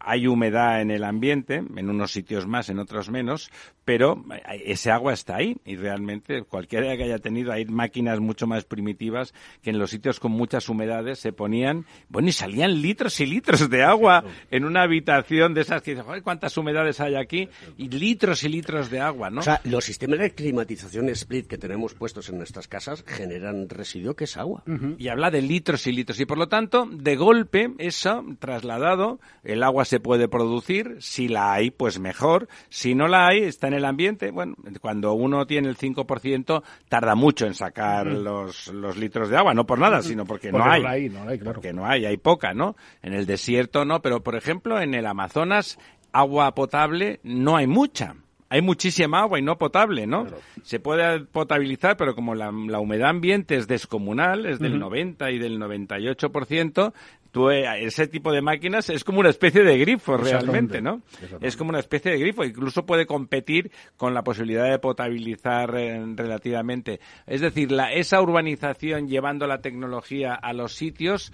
hay 0.00 0.26
humedad 0.26 0.80
en 0.80 0.90
el 0.90 1.04
ambiente, 1.04 1.56
en 1.56 1.90
unos 1.90 2.12
sitios 2.12 2.46
más, 2.46 2.70
en 2.70 2.78
otros 2.78 3.10
menos, 3.10 3.50
pero 3.84 4.24
ese 4.64 4.90
agua 4.90 5.12
está 5.12 5.36
ahí 5.36 5.56
y 5.64 5.76
realmente 5.76 6.42
cualquiera 6.42 6.96
que 6.96 7.04
haya 7.04 7.18
tenido, 7.18 7.52
hay 7.52 7.66
máquinas 7.66 8.20
mucho 8.20 8.46
más 8.46 8.64
primitivas 8.64 9.34
que 9.62 9.70
en 9.70 9.78
los 9.78 9.90
sitios 9.90 10.20
con 10.20 10.32
muchas 10.32 10.68
humedades 10.68 11.18
se 11.18 11.32
ponían, 11.32 11.84
bueno, 12.08 12.28
y 12.28 12.32
salían 12.32 12.80
litros 12.80 13.20
y 13.20 13.26
litros 13.26 13.68
de 13.68 13.82
agua 13.82 14.24
en 14.50 14.64
una 14.64 14.82
habitación 14.82 15.52
de 15.52 15.60
esas 15.60 15.82
que 15.82 15.94
dices, 15.94 16.22
¿cuántas 16.22 16.56
humedades 16.56 17.00
hay 17.00 17.14
aquí? 17.16 17.48
Y 17.76 17.90
litros 17.90 18.42
y 18.44 18.48
litros 18.48 18.90
de 18.90 19.00
agua, 19.00 19.30
¿no? 19.30 19.40
O 19.40 19.44
sea, 19.44 19.60
los 19.64 19.84
sistemas 19.84 20.18
de 20.18 20.33
climatización 20.34 21.08
split 21.10 21.46
que 21.46 21.58
tenemos 21.58 21.94
puestos 21.94 22.28
en 22.28 22.38
nuestras 22.38 22.68
casas 22.68 23.04
generan 23.06 23.68
residuo 23.68 24.14
que 24.14 24.24
es 24.24 24.36
agua. 24.36 24.62
Y 24.98 25.08
habla 25.08 25.30
de 25.30 25.42
litros 25.42 25.86
y 25.86 25.92
litros. 25.92 26.20
Y 26.20 26.26
por 26.26 26.38
lo 26.38 26.48
tanto, 26.48 26.86
de 26.90 27.16
golpe, 27.16 27.72
eso 27.78 28.24
trasladado, 28.38 29.20
el 29.42 29.62
agua 29.62 29.84
se 29.84 30.00
puede 30.00 30.28
producir. 30.28 30.96
Si 31.00 31.28
la 31.28 31.52
hay, 31.52 31.70
pues 31.70 31.98
mejor. 31.98 32.48
Si 32.68 32.94
no 32.94 33.08
la 33.08 33.28
hay, 33.28 33.42
está 33.42 33.68
en 33.68 33.74
el 33.74 33.84
ambiente. 33.84 34.30
Bueno, 34.30 34.54
cuando 34.80 35.14
uno 35.14 35.46
tiene 35.46 35.68
el 35.68 35.76
5%, 35.76 36.62
tarda 36.88 37.14
mucho 37.14 37.46
en 37.46 37.54
sacar 37.54 38.06
los, 38.06 38.68
los 38.68 38.96
litros 38.96 39.28
de 39.28 39.36
agua. 39.36 39.54
No 39.54 39.66
por 39.66 39.78
nada, 39.78 40.02
sino 40.02 40.24
porque, 40.24 40.52
no 40.52 40.64
hay. 40.64 40.82
No 40.82 40.88
hay, 40.88 41.08
no 41.08 41.28
hay 41.28 41.38
claro. 41.38 41.54
Porque 41.54 41.72
no 41.72 41.86
hay, 41.86 42.04
hay 42.04 42.16
poca, 42.16 42.54
¿no? 42.54 42.76
En 43.02 43.14
el 43.14 43.26
desierto 43.26 43.84
no, 43.84 44.02
pero 44.02 44.22
por 44.22 44.36
ejemplo, 44.36 44.80
en 44.80 44.94
el 44.94 45.06
Amazonas, 45.06 45.78
agua 46.12 46.54
potable 46.54 47.20
no 47.22 47.56
hay 47.56 47.66
mucha 47.66 48.16
hay 48.54 48.62
muchísima 48.62 49.18
agua 49.18 49.40
y 49.40 49.42
no 49.42 49.58
potable, 49.58 50.06
¿no? 50.06 50.28
Se 50.62 50.78
puede 50.78 51.24
potabilizar, 51.24 51.96
pero 51.96 52.14
como 52.14 52.36
la, 52.36 52.50
humedad 52.78 53.08
ambiente 53.08 53.56
es 53.56 53.66
descomunal, 53.66 54.46
es 54.46 54.60
del 54.60 54.78
90 54.78 55.32
y 55.32 55.40
del 55.40 55.58
98%, 55.58 56.92
tú, 57.32 57.50
eh, 57.50 57.64
ese 57.84 58.06
tipo 58.06 58.30
de 58.30 58.42
máquinas 58.42 58.90
es 58.90 59.02
como 59.02 59.18
una 59.18 59.30
especie 59.30 59.64
de 59.64 59.76
grifo 59.76 60.16
realmente, 60.16 60.80
¿no? 60.80 61.02
Es 61.40 61.56
como 61.56 61.70
una 61.70 61.80
especie 61.80 62.12
de 62.12 62.18
grifo, 62.20 62.44
incluso 62.44 62.86
puede 62.86 63.06
competir 63.06 63.72
con 63.96 64.14
la 64.14 64.22
posibilidad 64.22 64.70
de 64.70 64.78
potabilizar 64.78 65.74
eh, 65.76 66.00
relativamente. 66.14 67.00
Es 67.26 67.40
decir, 67.40 67.72
la, 67.72 67.92
esa 67.92 68.22
urbanización 68.22 69.08
llevando 69.08 69.48
la 69.48 69.62
tecnología 69.62 70.32
a 70.32 70.52
los 70.52 70.74
sitios 70.74 71.32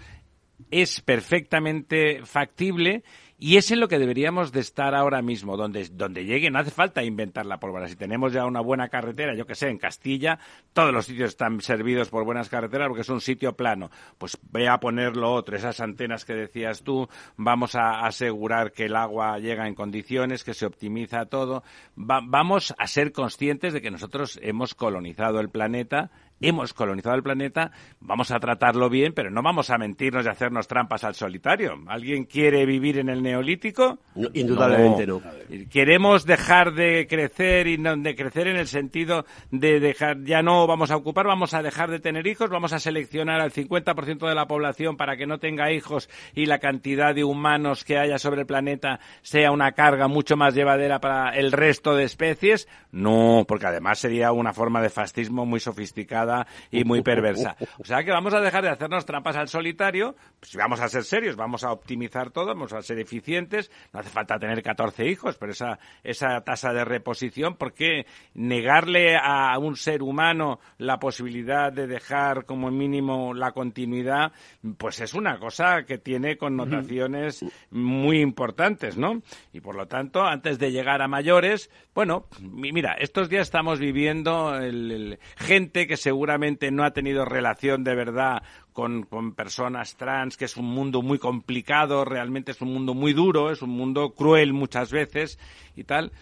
es 0.71 1.03
perfectamente 1.03 2.23
factible 2.25 3.03
y 3.43 3.57
es 3.57 3.71
en 3.71 3.81
lo 3.81 3.89
que 3.89 3.99
deberíamos 3.99 4.53
de 4.53 4.61
estar 4.61 4.95
ahora 4.95 5.23
mismo, 5.23 5.57
donde, 5.57 5.89
donde 5.93 6.27
llegue, 6.27 6.51
no 6.51 6.59
hace 6.59 6.71
falta 6.71 7.03
inventar 7.03 7.47
la 7.47 7.59
pólvora. 7.59 7.89
Si 7.89 7.97
tenemos 7.97 8.35
ya 8.35 8.45
una 8.45 8.61
buena 8.61 8.91
carretera, 8.91 9.35
yo 9.35 9.47
que 9.47 9.55
sé, 9.55 9.71
en 9.71 9.79
Castilla, 9.79 10.39
todos 10.75 10.93
los 10.93 11.07
sitios 11.07 11.31
están 11.31 11.63
servidos 11.63 12.11
por 12.11 12.27
buenas 12.27 12.51
carreteras 12.51 12.89
porque 12.89 13.01
es 13.01 13.09
un 13.09 13.23
sitio 13.23 13.57
plano. 13.57 13.91
Pues 14.19 14.39
ve 14.53 14.69
a 14.69 14.79
poner 14.79 15.17
lo 15.17 15.33
otro, 15.33 15.57
esas 15.57 15.81
antenas 15.81 16.27
que 16.27 16.35
decías 16.35 16.83
tú, 16.83 17.09
vamos 17.39 17.77
a 17.77 18.07
asegurar 18.07 18.73
que 18.73 18.85
el 18.85 18.95
agua 18.95 19.39
llega 19.39 19.67
en 19.67 19.75
condiciones, 19.75 20.45
que 20.45 20.53
se 20.53 20.67
optimiza 20.67 21.25
todo. 21.25 21.65
vamos 21.97 22.75
a 22.77 22.87
ser 22.87 23.11
conscientes 23.13 23.73
de 23.73 23.81
que 23.81 23.91
nosotros 23.91 24.39
hemos 24.43 24.75
colonizado 24.75 25.41
el 25.41 25.49
planeta 25.49 26.11
hemos 26.41 26.73
colonizado 26.75 27.15
el 27.17 27.23
planeta, 27.23 27.71
vamos 28.01 28.31
a 28.31 28.41
tratarlo 28.41 28.89
bien, 28.89 29.13
pero 29.13 29.31
no 29.31 29.43
vamos 29.43 29.71
a 29.71 29.79
mentirnos 29.79 30.25
y 30.25 30.29
hacernos 30.29 30.67
trampas 30.67 31.05
al 31.05 31.15
solitario. 31.15 31.75
¿Alguien 31.87 32.25
quiere 32.25 32.65
vivir 32.67 32.99
en 32.99 33.09
el 33.09 33.23
neolítico? 33.23 33.99
indudablemente 34.35 35.07
no. 35.07 35.23
Queremos 35.71 36.25
dejar 36.25 36.73
de 36.73 37.07
crecer 37.09 37.67
y 37.67 37.79
no, 37.79 37.97
de 37.97 38.15
crecer 38.15 38.49
en 38.49 38.57
el 38.57 38.67
sentido 38.67 39.25
de 39.51 39.81
dejar, 39.81 40.23
ya 40.25 40.43
no 40.43 40.67
vamos 40.67 40.91
a 40.91 40.97
ocupar, 40.97 41.27
vamos 41.27 41.55
a 41.55 41.63
dejar 41.63 41.91
de 41.91 42.01
tener 42.01 42.27
hijos, 42.27 42.51
vamos 42.51 42.73
a 42.73 42.79
seleccionar 42.79 43.41
al 43.41 43.53
50% 43.53 44.29
de 44.29 44.35
la 44.35 44.47
población 44.47 44.97
para 44.97 45.17
que 45.17 45.27
no 45.27 45.39
tenga 45.39 45.73
hijos 45.73 46.09
y 46.35 46.47
la 46.47 46.59
cantidad 46.59 47.15
de 47.15 47.25
humanos 47.25 47.85
que 47.85 47.99
haya 47.99 48.19
sobre 48.19 48.43
el 48.43 48.47
planeta 48.47 49.01
sea 49.23 49.53
una 49.53 49.73
carga 49.73 50.09
mucho 50.09 50.37
más 50.37 50.55
llevadera 50.55 51.01
para 51.01 51.31
el 51.31 51.53
resto 51.53 51.95
de 51.95 52.05
especies. 52.05 52.69
No, 52.93 53.45
porque 53.47 53.67
además 53.67 53.99
sería 53.99 54.33
una 54.33 54.53
forma 54.53 54.81
de 54.81 54.91
fascismo 54.91 55.47
muy 55.47 55.61
sofisticada 55.61 56.30
y 56.71 56.85
muy 56.85 57.03
perversa. 57.03 57.57
O 57.79 57.85
sea 57.85 58.03
que 58.05 58.11
vamos 58.11 58.35
a 58.35 58.41
dejar 58.41 58.63
de 58.65 58.71
hacernos 58.71 59.05
trampas 59.07 59.37
al 59.37 59.49
solitario, 59.49 60.15
pues 60.39 60.55
vamos 60.57 60.81
a 60.81 60.89
ser 60.89 61.05
serios, 61.05 61.37
vamos 61.37 61.65
a 61.65 61.73
optimizar 61.73 62.31
todo, 62.31 62.47
vamos 62.47 62.73
a 62.73 62.83
ser 62.83 62.99
eficientes, 62.99 63.71
no 63.93 64.01
hace 64.01 64.11
falta 64.11 64.39
tener 64.39 64.63
14 64.63 65.07
hijos, 65.07 65.37
pero 65.39 65.53
esa, 65.53 65.79
esa 66.03 66.41
tasa 66.43 66.73
de 66.73 66.85
reposición, 66.85 67.57
¿por 67.57 67.73
qué 67.73 68.07
negarle 68.35 69.17
a 69.17 69.59
un 69.59 69.77
ser 69.77 70.03
humano 70.03 70.61
la 70.79 70.99
posibilidad 70.99 71.73
de 71.73 71.87
dejar 71.87 72.45
como 72.45 72.71
mínimo 72.71 73.35
la 73.35 73.53
continuidad? 73.53 74.33
Pues 74.79 75.01
es 75.01 75.15
una 75.15 75.39
cosa 75.39 75.85
que 75.85 75.99
tiene 75.99 76.37
connotaciones 76.37 77.45
muy 77.71 78.21
importantes, 78.21 78.97
¿no? 78.97 79.23
Y 79.53 79.61
por 79.61 79.75
lo 79.75 79.87
tanto, 79.87 80.23
antes 80.23 80.59
de 80.59 80.73
llegar 80.73 81.03
a 81.03 81.09
mayores, 81.09 81.71
bueno, 81.95 82.27
mira, 82.41 82.95
estos 82.95 83.29
días 83.29 83.43
estamos 83.43 83.79
viviendo 83.79 84.57
el, 84.57 85.19
gente 85.37 85.87
que 85.87 85.97
se 85.97 86.13
seguramente 86.21 86.71
no 86.71 86.85
ha 86.85 86.91
tenido 86.91 87.25
relación 87.25 87.83
de 87.83 87.95
verdad 87.95 88.43
con, 88.75 89.07
personas 89.35 89.97
trans, 89.97 90.37
que 90.37 90.45
es 90.45 90.59
un 90.59 90.67
mundo 90.67 91.01
muy 91.01 91.19
complicado, 91.19 92.05
realmente 92.05 92.51
es 92.51 92.61
un 92.61 92.75
mundo 92.75 92.93
muy 92.93 93.15
duro, 93.15 93.51
es 93.51 93.63
un 93.63 93.71
mundo 93.71 94.11
cruel 94.11 94.53
muchas 94.53 94.93
veces 94.93 95.39
y 95.77 95.85
tal. 95.85 96.13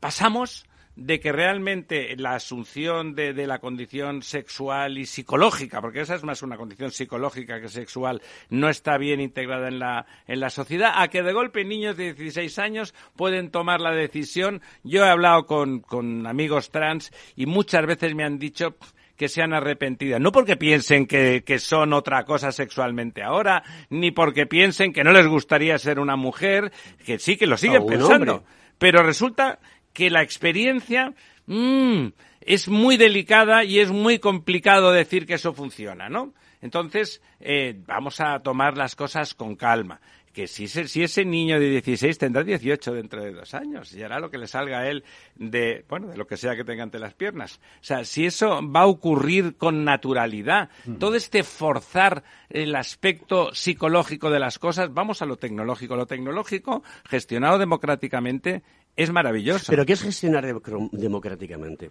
Pasamos 0.00 0.66
de 0.96 1.20
que 1.20 1.30
realmente 1.30 2.16
la 2.16 2.34
asunción 2.34 3.14
de, 3.14 3.32
la 3.46 3.60
condición 3.60 4.22
sexual 4.22 4.98
y 4.98 5.06
psicológica, 5.06 5.80
porque 5.80 6.00
esa 6.00 6.16
es 6.16 6.24
más 6.24 6.42
una 6.42 6.56
condición 6.56 6.90
psicológica 6.90 7.60
que 7.60 7.68
sexual, 7.68 8.20
no 8.50 8.68
está 8.68 8.98
bien 8.98 9.20
integrada 9.20 9.68
en 9.68 9.78
la, 9.78 10.04
en 10.26 10.40
la 10.40 10.50
sociedad, 10.50 10.94
a 10.96 11.06
que 11.06 11.22
de 11.22 11.32
golpe 11.32 11.64
niños 11.64 11.96
de 11.96 12.12
16 12.12 12.58
años 12.58 12.92
pueden 13.14 13.52
tomar 13.52 13.80
la 13.80 13.92
decisión. 13.92 14.62
Yo 14.82 15.04
he 15.04 15.08
hablado 15.08 15.46
con, 15.46 15.78
con 15.78 16.26
amigos 16.26 16.70
trans 16.70 17.12
y 17.36 17.46
muchas 17.46 17.86
veces 17.86 18.16
me 18.16 18.24
han 18.24 18.40
dicho 18.40 18.76
que 19.16 19.28
se 19.28 19.42
han 19.42 19.52
arrepentido. 19.52 20.18
No 20.18 20.32
porque 20.32 20.56
piensen 20.56 21.06
que, 21.06 21.42
que, 21.44 21.58
son 21.58 21.92
otra 21.92 22.24
cosa 22.24 22.52
sexualmente 22.52 23.22
ahora, 23.22 23.62
ni 23.90 24.10
porque 24.10 24.46
piensen 24.46 24.92
que 24.92 25.04
no 25.04 25.12
les 25.12 25.26
gustaría 25.26 25.78
ser 25.78 25.98
una 25.98 26.16
mujer, 26.16 26.72
que 27.04 27.18
sí 27.18 27.36
que 27.36 27.46
lo 27.46 27.56
siguen 27.56 27.86
pensando. 27.86 28.44
Pero 28.78 29.02
resulta 29.02 29.58
que 29.92 30.10
la 30.10 30.22
experiencia 30.22 31.14
mmm, 31.46 32.08
es 32.40 32.68
muy 32.68 32.96
delicada 32.96 33.64
y 33.64 33.78
es 33.78 33.90
muy 33.90 34.18
complicado 34.18 34.92
decir 34.92 35.26
que 35.26 35.34
eso 35.34 35.52
funciona, 35.52 36.08
¿no? 36.08 36.34
Entonces, 36.60 37.20
eh, 37.40 37.74
vamos 37.86 38.20
a 38.20 38.38
tomar 38.40 38.76
las 38.76 38.94
cosas 38.94 39.34
con 39.34 39.56
calma 39.56 40.00
que 40.32 40.46
si, 40.46 40.66
si 40.66 41.02
ese 41.02 41.24
niño 41.24 41.60
de 41.60 41.68
16 41.68 42.18
tendrá 42.18 42.42
18 42.42 42.94
dentro 42.94 43.22
de 43.22 43.32
dos 43.32 43.54
años 43.54 43.92
y 43.92 44.02
hará 44.02 44.18
lo 44.18 44.30
que 44.30 44.38
le 44.38 44.46
salga 44.46 44.80
a 44.80 44.88
él 44.88 45.04
de, 45.36 45.84
bueno, 45.88 46.08
de 46.08 46.16
lo 46.16 46.26
que 46.26 46.36
sea 46.36 46.56
que 46.56 46.64
tenga 46.64 46.82
ante 46.82 46.98
las 46.98 47.14
piernas. 47.14 47.60
O 47.80 47.84
sea, 47.84 48.04
si 48.04 48.26
eso 48.26 48.60
va 48.68 48.82
a 48.82 48.86
ocurrir 48.86 49.56
con 49.56 49.84
naturalidad, 49.84 50.70
mm. 50.86 50.94
todo 50.94 51.14
este 51.16 51.42
forzar 51.42 52.24
el 52.48 52.74
aspecto 52.74 53.54
psicológico 53.54 54.30
de 54.30 54.38
las 54.38 54.58
cosas, 54.58 54.92
vamos 54.92 55.22
a 55.22 55.26
lo 55.26 55.36
tecnológico. 55.36 55.96
Lo 55.96 56.06
tecnológico, 56.06 56.82
gestionado 57.04 57.58
democráticamente, 57.58 58.62
es 58.96 59.10
maravilloso. 59.10 59.66
Pero 59.68 59.86
¿qué 59.86 59.94
es 59.94 60.02
gestionar 60.02 60.44
democráticamente? 60.92 61.90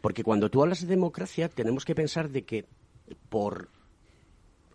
Porque 0.00 0.24
cuando 0.24 0.50
tú 0.50 0.62
hablas 0.62 0.80
de 0.80 0.88
democracia, 0.88 1.48
tenemos 1.48 1.84
que 1.84 1.94
pensar 1.94 2.30
de 2.30 2.44
que 2.44 2.66
por 3.28 3.68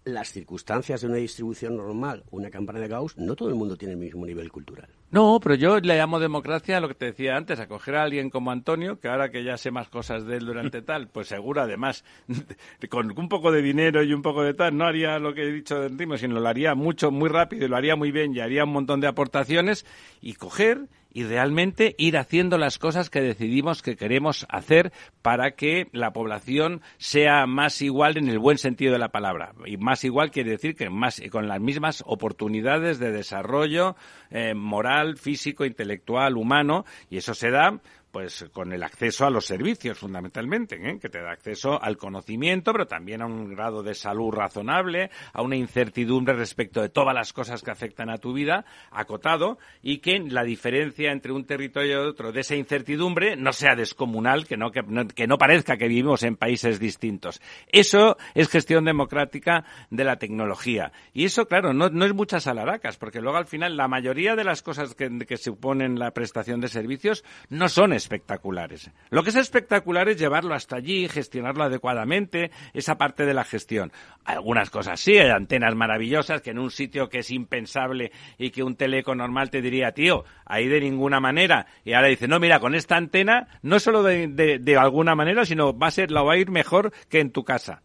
las 0.06 0.32
circunstancias 0.32 1.02
de 1.02 1.08
una 1.08 1.16
distribución 1.18 1.76
normal, 1.76 2.24
una 2.30 2.52
campana 2.52 2.80
de 2.80 2.88
Gauss, 2.88 3.18
no 3.18 3.36
todo 3.36 3.50
el 3.50 3.56
mundo 3.56 3.76
tiene 3.76 3.94
el 3.94 4.00
mismo 4.00 4.26
nivel 4.26 4.52
cultural. 4.52 4.88
No, 5.10 5.40
pero 5.42 5.56
yo 5.56 5.80
le 5.80 5.98
llamo 5.98 6.20
democracia 6.20 6.78
a 6.78 6.80
lo 6.80 6.88
que 6.88 6.94
te 6.94 7.06
decía 7.06 7.36
antes, 7.36 7.60
a 7.60 7.68
coger 7.68 7.96
a 7.96 8.04
alguien 8.04 8.30
como 8.30 8.52
Antonio, 8.52 9.00
que 9.00 9.08
ahora 9.08 9.32
que 9.32 9.44
ya 9.44 9.58
sé 9.58 9.72
más 9.72 9.90
cosas 9.90 10.26
de 10.26 10.38
él 10.38 10.46
durante 10.46 10.84
tal, 10.84 11.08
pues 11.08 11.28
seguro 11.28 11.62
además, 11.62 12.04
con 12.90 13.18
un 13.18 13.30
poco 13.30 13.52
de 13.52 13.64
dinero 13.64 14.04
y 14.04 14.14
un 14.14 14.22
poco 14.22 14.44
de 14.44 14.54
tal, 14.54 14.78
no 14.78 14.86
haría 14.86 15.18
lo 15.18 15.34
que 15.34 15.42
he 15.42 15.52
dicho 15.52 15.82
de 15.82 16.18
sino 16.18 16.40
lo 16.40 16.48
haría 16.48 16.76
mucho, 16.76 17.10
muy 17.10 17.30
rápido 17.30 17.66
y 17.66 17.68
lo 17.68 17.76
haría 17.76 17.96
muy 17.96 18.12
bien 18.12 18.36
y 18.36 18.40
haría 18.40 18.64
un 18.64 18.74
montón 18.74 19.02
de 19.02 19.08
aportaciones 19.08 19.86
y 20.22 20.34
coger 20.34 20.88
y 21.16 21.24
realmente 21.24 21.96
ir 21.98 22.18
haciendo 22.18 22.58
las 22.58 22.78
cosas 22.78 23.10
que 23.10 23.22
decidimos 23.22 23.82
que 23.82 23.96
queremos 23.96 24.46
hacer 24.50 24.92
para 25.22 25.52
que 25.52 25.88
la 25.94 26.12
población 26.12 26.82
sea 26.98 27.46
más 27.48 27.82
igual 27.82 28.18
en 28.18 28.28
el 28.28 28.38
buen 28.38 28.58
sentido 28.58 28.92
de 28.92 29.00
la 29.00 29.14
palabra. 29.14 29.54
Y 29.66 29.78
más 29.78 30.04
igual 30.04 30.30
quiere 30.30 30.52
decir 30.52 30.76
que 30.76 30.90
más 30.90 31.22
con 31.32 31.48
las 31.48 31.62
mismas 31.62 32.04
oportunidades 32.06 33.00
de 33.00 33.14
desarrollo 33.14 33.96
eh, 34.30 34.56
moral, 34.56 35.16
físico, 35.16 35.64
intelectual, 35.64 36.36
humano, 36.36 36.84
y 37.10 37.16
eso 37.16 37.34
se 37.34 37.50
da 37.50 37.80
pues 38.16 38.46
con 38.54 38.72
el 38.72 38.82
acceso 38.82 39.26
a 39.26 39.30
los 39.30 39.46
servicios 39.46 39.98
fundamentalmente, 39.98 40.78
¿eh? 40.78 41.00
que 41.02 41.10
te 41.10 41.22
da 41.22 41.32
acceso 41.32 41.84
al 41.84 41.98
conocimiento, 41.98 42.72
pero 42.72 42.88
también 42.88 43.22
a 43.22 43.26
un 43.26 43.54
grado 43.54 43.84
de 43.84 43.94
salud 43.94 44.32
razonable, 44.32 45.12
a 45.34 45.42
una 45.42 45.58
incertidumbre 45.58 46.34
respecto 46.34 46.82
de 46.82 46.88
todas 46.88 47.14
las 47.14 47.34
cosas 47.34 47.62
que 47.62 47.72
afectan 47.72 48.10
a 48.10 48.18
tu 48.18 48.32
vida, 48.32 48.64
acotado, 48.90 49.58
y 49.84 49.98
que 49.98 50.18
la 50.20 50.46
diferencia 50.46 51.12
entre 51.12 51.34
un 51.34 51.44
territorio 51.44 52.06
y 52.06 52.08
otro 52.08 52.32
de 52.32 52.40
esa 52.40 52.56
incertidumbre 52.56 53.36
no 53.36 53.52
sea 53.52 53.76
descomunal, 53.76 54.48
que 54.48 54.56
no, 54.56 54.72
que, 54.72 54.82
no, 54.84 55.06
que 55.10 55.28
no 55.28 55.38
parezca 55.38 55.76
que 55.76 55.90
vivimos 55.90 56.24
en 56.24 56.38
países 56.38 56.80
distintos. 56.80 57.42
Eso 57.68 58.16
es 58.34 58.48
gestión 58.48 58.86
democrática 58.86 59.66
de 59.90 60.06
la 60.06 60.16
tecnología. 60.16 60.94
Y 61.14 61.26
eso, 61.26 61.48
claro, 61.50 61.74
no, 61.74 61.90
no 61.90 62.06
es 62.06 62.14
muchas 62.14 62.48
alaracas, 62.48 62.96
porque 62.96 63.20
luego 63.20 63.38
al 63.38 63.46
final 63.46 63.76
la 63.76 63.90
mayoría 63.90 64.38
de 64.38 64.46
las 64.46 64.62
cosas 64.62 64.96
que, 64.96 65.10
que 65.28 65.36
suponen 65.36 66.00
la 66.00 66.12
prestación 66.12 66.62
de 66.62 66.70
servicios 66.70 67.26
no 67.50 67.68
son 67.68 67.92
espectaculares. 68.06 68.92
Lo 69.10 69.24
que 69.24 69.30
es 69.30 69.36
espectacular 69.36 70.08
es 70.10 70.18
llevarlo 70.18 70.54
hasta 70.54 70.76
allí, 70.76 71.08
gestionarlo 71.08 71.64
adecuadamente, 71.64 72.52
esa 72.74 72.98
parte 72.98 73.26
de 73.26 73.34
la 73.34 73.44
gestión. 73.44 73.92
Algunas 74.24 74.70
cosas 74.70 75.00
sí, 75.00 75.18
hay 75.18 75.32
antenas 75.32 75.76
maravillosas 75.76 76.42
que 76.42 76.52
en 76.52 76.60
un 76.60 76.70
sitio 76.70 77.10
que 77.10 77.20
es 77.20 77.32
impensable 77.32 78.12
y 78.38 78.52
que 78.52 78.64
un 78.64 78.76
teleco 78.76 79.16
normal 79.16 79.50
te 79.50 79.62
diría, 79.62 79.92
tío, 79.92 80.24
ahí 80.46 80.68
de 80.68 80.82
ninguna 80.82 81.20
manera. 81.20 81.66
Y 81.84 81.94
ahora 81.94 82.08
dice, 82.08 82.28
no, 82.28 82.40
mira, 82.40 82.60
con 82.60 82.76
esta 82.76 82.96
antena, 82.96 83.48
no 83.64 83.80
solo 83.80 84.04
de, 84.04 84.28
de, 84.28 84.78
alguna 84.78 85.16
manera, 85.16 85.46
sino 85.46 85.78
va 85.78 85.88
a 85.88 85.92
ser, 85.92 86.12
la 86.12 86.22
va 86.22 86.34
a 86.34 86.38
ir 86.38 86.52
mejor 86.52 86.94
que 87.10 87.20
en 87.20 87.32
tu 87.32 87.44
casa. 87.44 87.82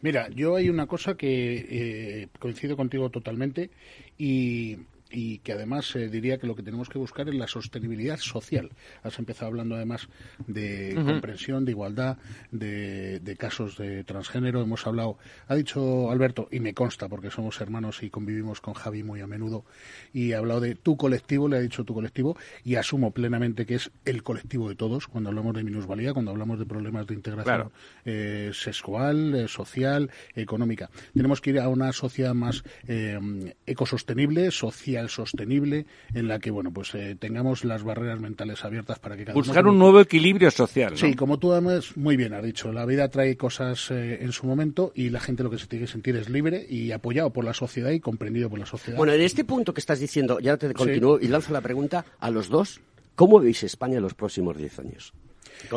Mira, 0.00 0.28
yo 0.30 0.56
hay 0.56 0.68
una 0.68 0.86
cosa 0.86 1.16
que 1.16 1.54
eh, 1.70 2.28
coincido 2.38 2.76
contigo 2.76 3.08
totalmente 3.10 3.70
y 4.18 4.78
y 5.10 5.38
que 5.38 5.52
además 5.52 5.94
eh, 5.94 6.08
diría 6.08 6.38
que 6.38 6.46
lo 6.46 6.56
que 6.56 6.62
tenemos 6.62 6.88
que 6.88 6.98
buscar 6.98 7.28
es 7.28 7.34
la 7.34 7.46
sostenibilidad 7.46 8.18
social. 8.18 8.70
Has 9.02 9.18
empezado 9.18 9.46
hablando 9.48 9.76
además 9.76 10.08
de 10.46 10.92
comprensión, 11.04 11.64
de 11.64 11.70
igualdad, 11.72 12.18
de, 12.50 13.20
de 13.20 13.36
casos 13.36 13.76
de 13.76 14.02
transgénero. 14.04 14.60
Hemos 14.62 14.86
hablado, 14.86 15.18
ha 15.46 15.54
dicho 15.54 16.10
Alberto, 16.10 16.48
y 16.50 16.60
me 16.60 16.74
consta 16.74 17.08
porque 17.08 17.30
somos 17.30 17.60
hermanos 17.60 18.02
y 18.02 18.10
convivimos 18.10 18.60
con 18.60 18.74
Javi 18.74 19.02
muy 19.02 19.20
a 19.20 19.26
menudo, 19.26 19.64
y 20.12 20.32
ha 20.32 20.38
hablado 20.38 20.60
de 20.60 20.74
tu 20.74 20.96
colectivo, 20.96 21.48
le 21.48 21.58
ha 21.58 21.60
dicho 21.60 21.84
tu 21.84 21.94
colectivo, 21.94 22.36
y 22.64 22.76
asumo 22.76 23.12
plenamente 23.12 23.66
que 23.66 23.76
es 23.76 23.90
el 24.04 24.22
colectivo 24.22 24.68
de 24.68 24.74
todos 24.74 25.06
cuando 25.06 25.30
hablamos 25.30 25.54
de 25.54 25.64
minusvalía, 25.64 26.12
cuando 26.12 26.30
hablamos 26.32 26.58
de 26.58 26.66
problemas 26.66 27.06
de 27.06 27.14
integración 27.14 27.44
Claro. 27.44 27.72
eh, 28.04 28.50
sexual, 28.52 29.34
eh, 29.34 29.48
social, 29.48 30.10
económica. 30.34 30.90
Tenemos 31.12 31.40
que 31.40 31.50
ir 31.50 31.60
a 31.60 31.68
una 31.68 31.92
sociedad 31.92 32.34
más 32.34 32.64
eh, 32.88 33.18
ecosostenible, 33.66 34.50
social 34.50 34.93
sostenible, 35.08 35.86
en 36.14 36.28
la 36.28 36.38
que 36.38 36.50
bueno 36.50 36.72
pues 36.72 36.94
eh, 36.94 37.16
tengamos 37.18 37.64
las 37.64 37.82
barreras 37.82 38.20
mentales 38.20 38.64
abiertas 38.64 38.98
para 38.98 39.16
que 39.16 39.24
cada 39.24 39.36
uno 39.36 39.44
Buscar 39.44 39.66
un 39.66 39.78
nuevo 39.78 40.00
equilibrio 40.00 40.50
social. 40.50 40.92
¿no? 40.92 40.96
Sí, 40.96 41.14
como 41.14 41.38
tú 41.38 41.52
además 41.52 41.96
muy 41.96 42.16
bien 42.16 42.34
has 42.34 42.42
dicho, 42.42 42.72
la 42.72 42.86
vida 42.86 43.08
trae 43.08 43.36
cosas 43.36 43.90
eh, 43.90 44.18
en 44.22 44.32
su 44.32 44.46
momento 44.46 44.92
y 44.94 45.10
la 45.10 45.20
gente 45.20 45.42
lo 45.42 45.50
que 45.50 45.58
se 45.58 45.66
tiene 45.66 45.86
que 45.86 45.92
sentir 45.92 46.16
es 46.16 46.28
libre 46.28 46.64
y 46.68 46.92
apoyado 46.92 47.30
por 47.30 47.44
la 47.44 47.54
sociedad 47.54 47.90
y 47.90 48.00
comprendido 48.00 48.48
por 48.50 48.58
la 48.58 48.66
sociedad. 48.66 48.96
Bueno, 48.96 49.12
en 49.12 49.20
este 49.20 49.44
punto 49.44 49.74
que 49.74 49.80
estás 49.80 49.98
diciendo, 49.98 50.40
ya 50.40 50.56
te 50.56 50.72
continúo 50.72 51.18
y 51.20 51.28
lanzo 51.28 51.52
la 51.52 51.60
pregunta 51.60 52.04
a 52.18 52.30
los 52.30 52.48
dos. 52.48 52.80
¿Cómo 53.14 53.38
veis 53.38 53.62
España 53.62 53.96
en 53.96 54.02
los 54.02 54.14
próximos 54.14 54.56
10 54.56 54.78
años? 54.80 55.12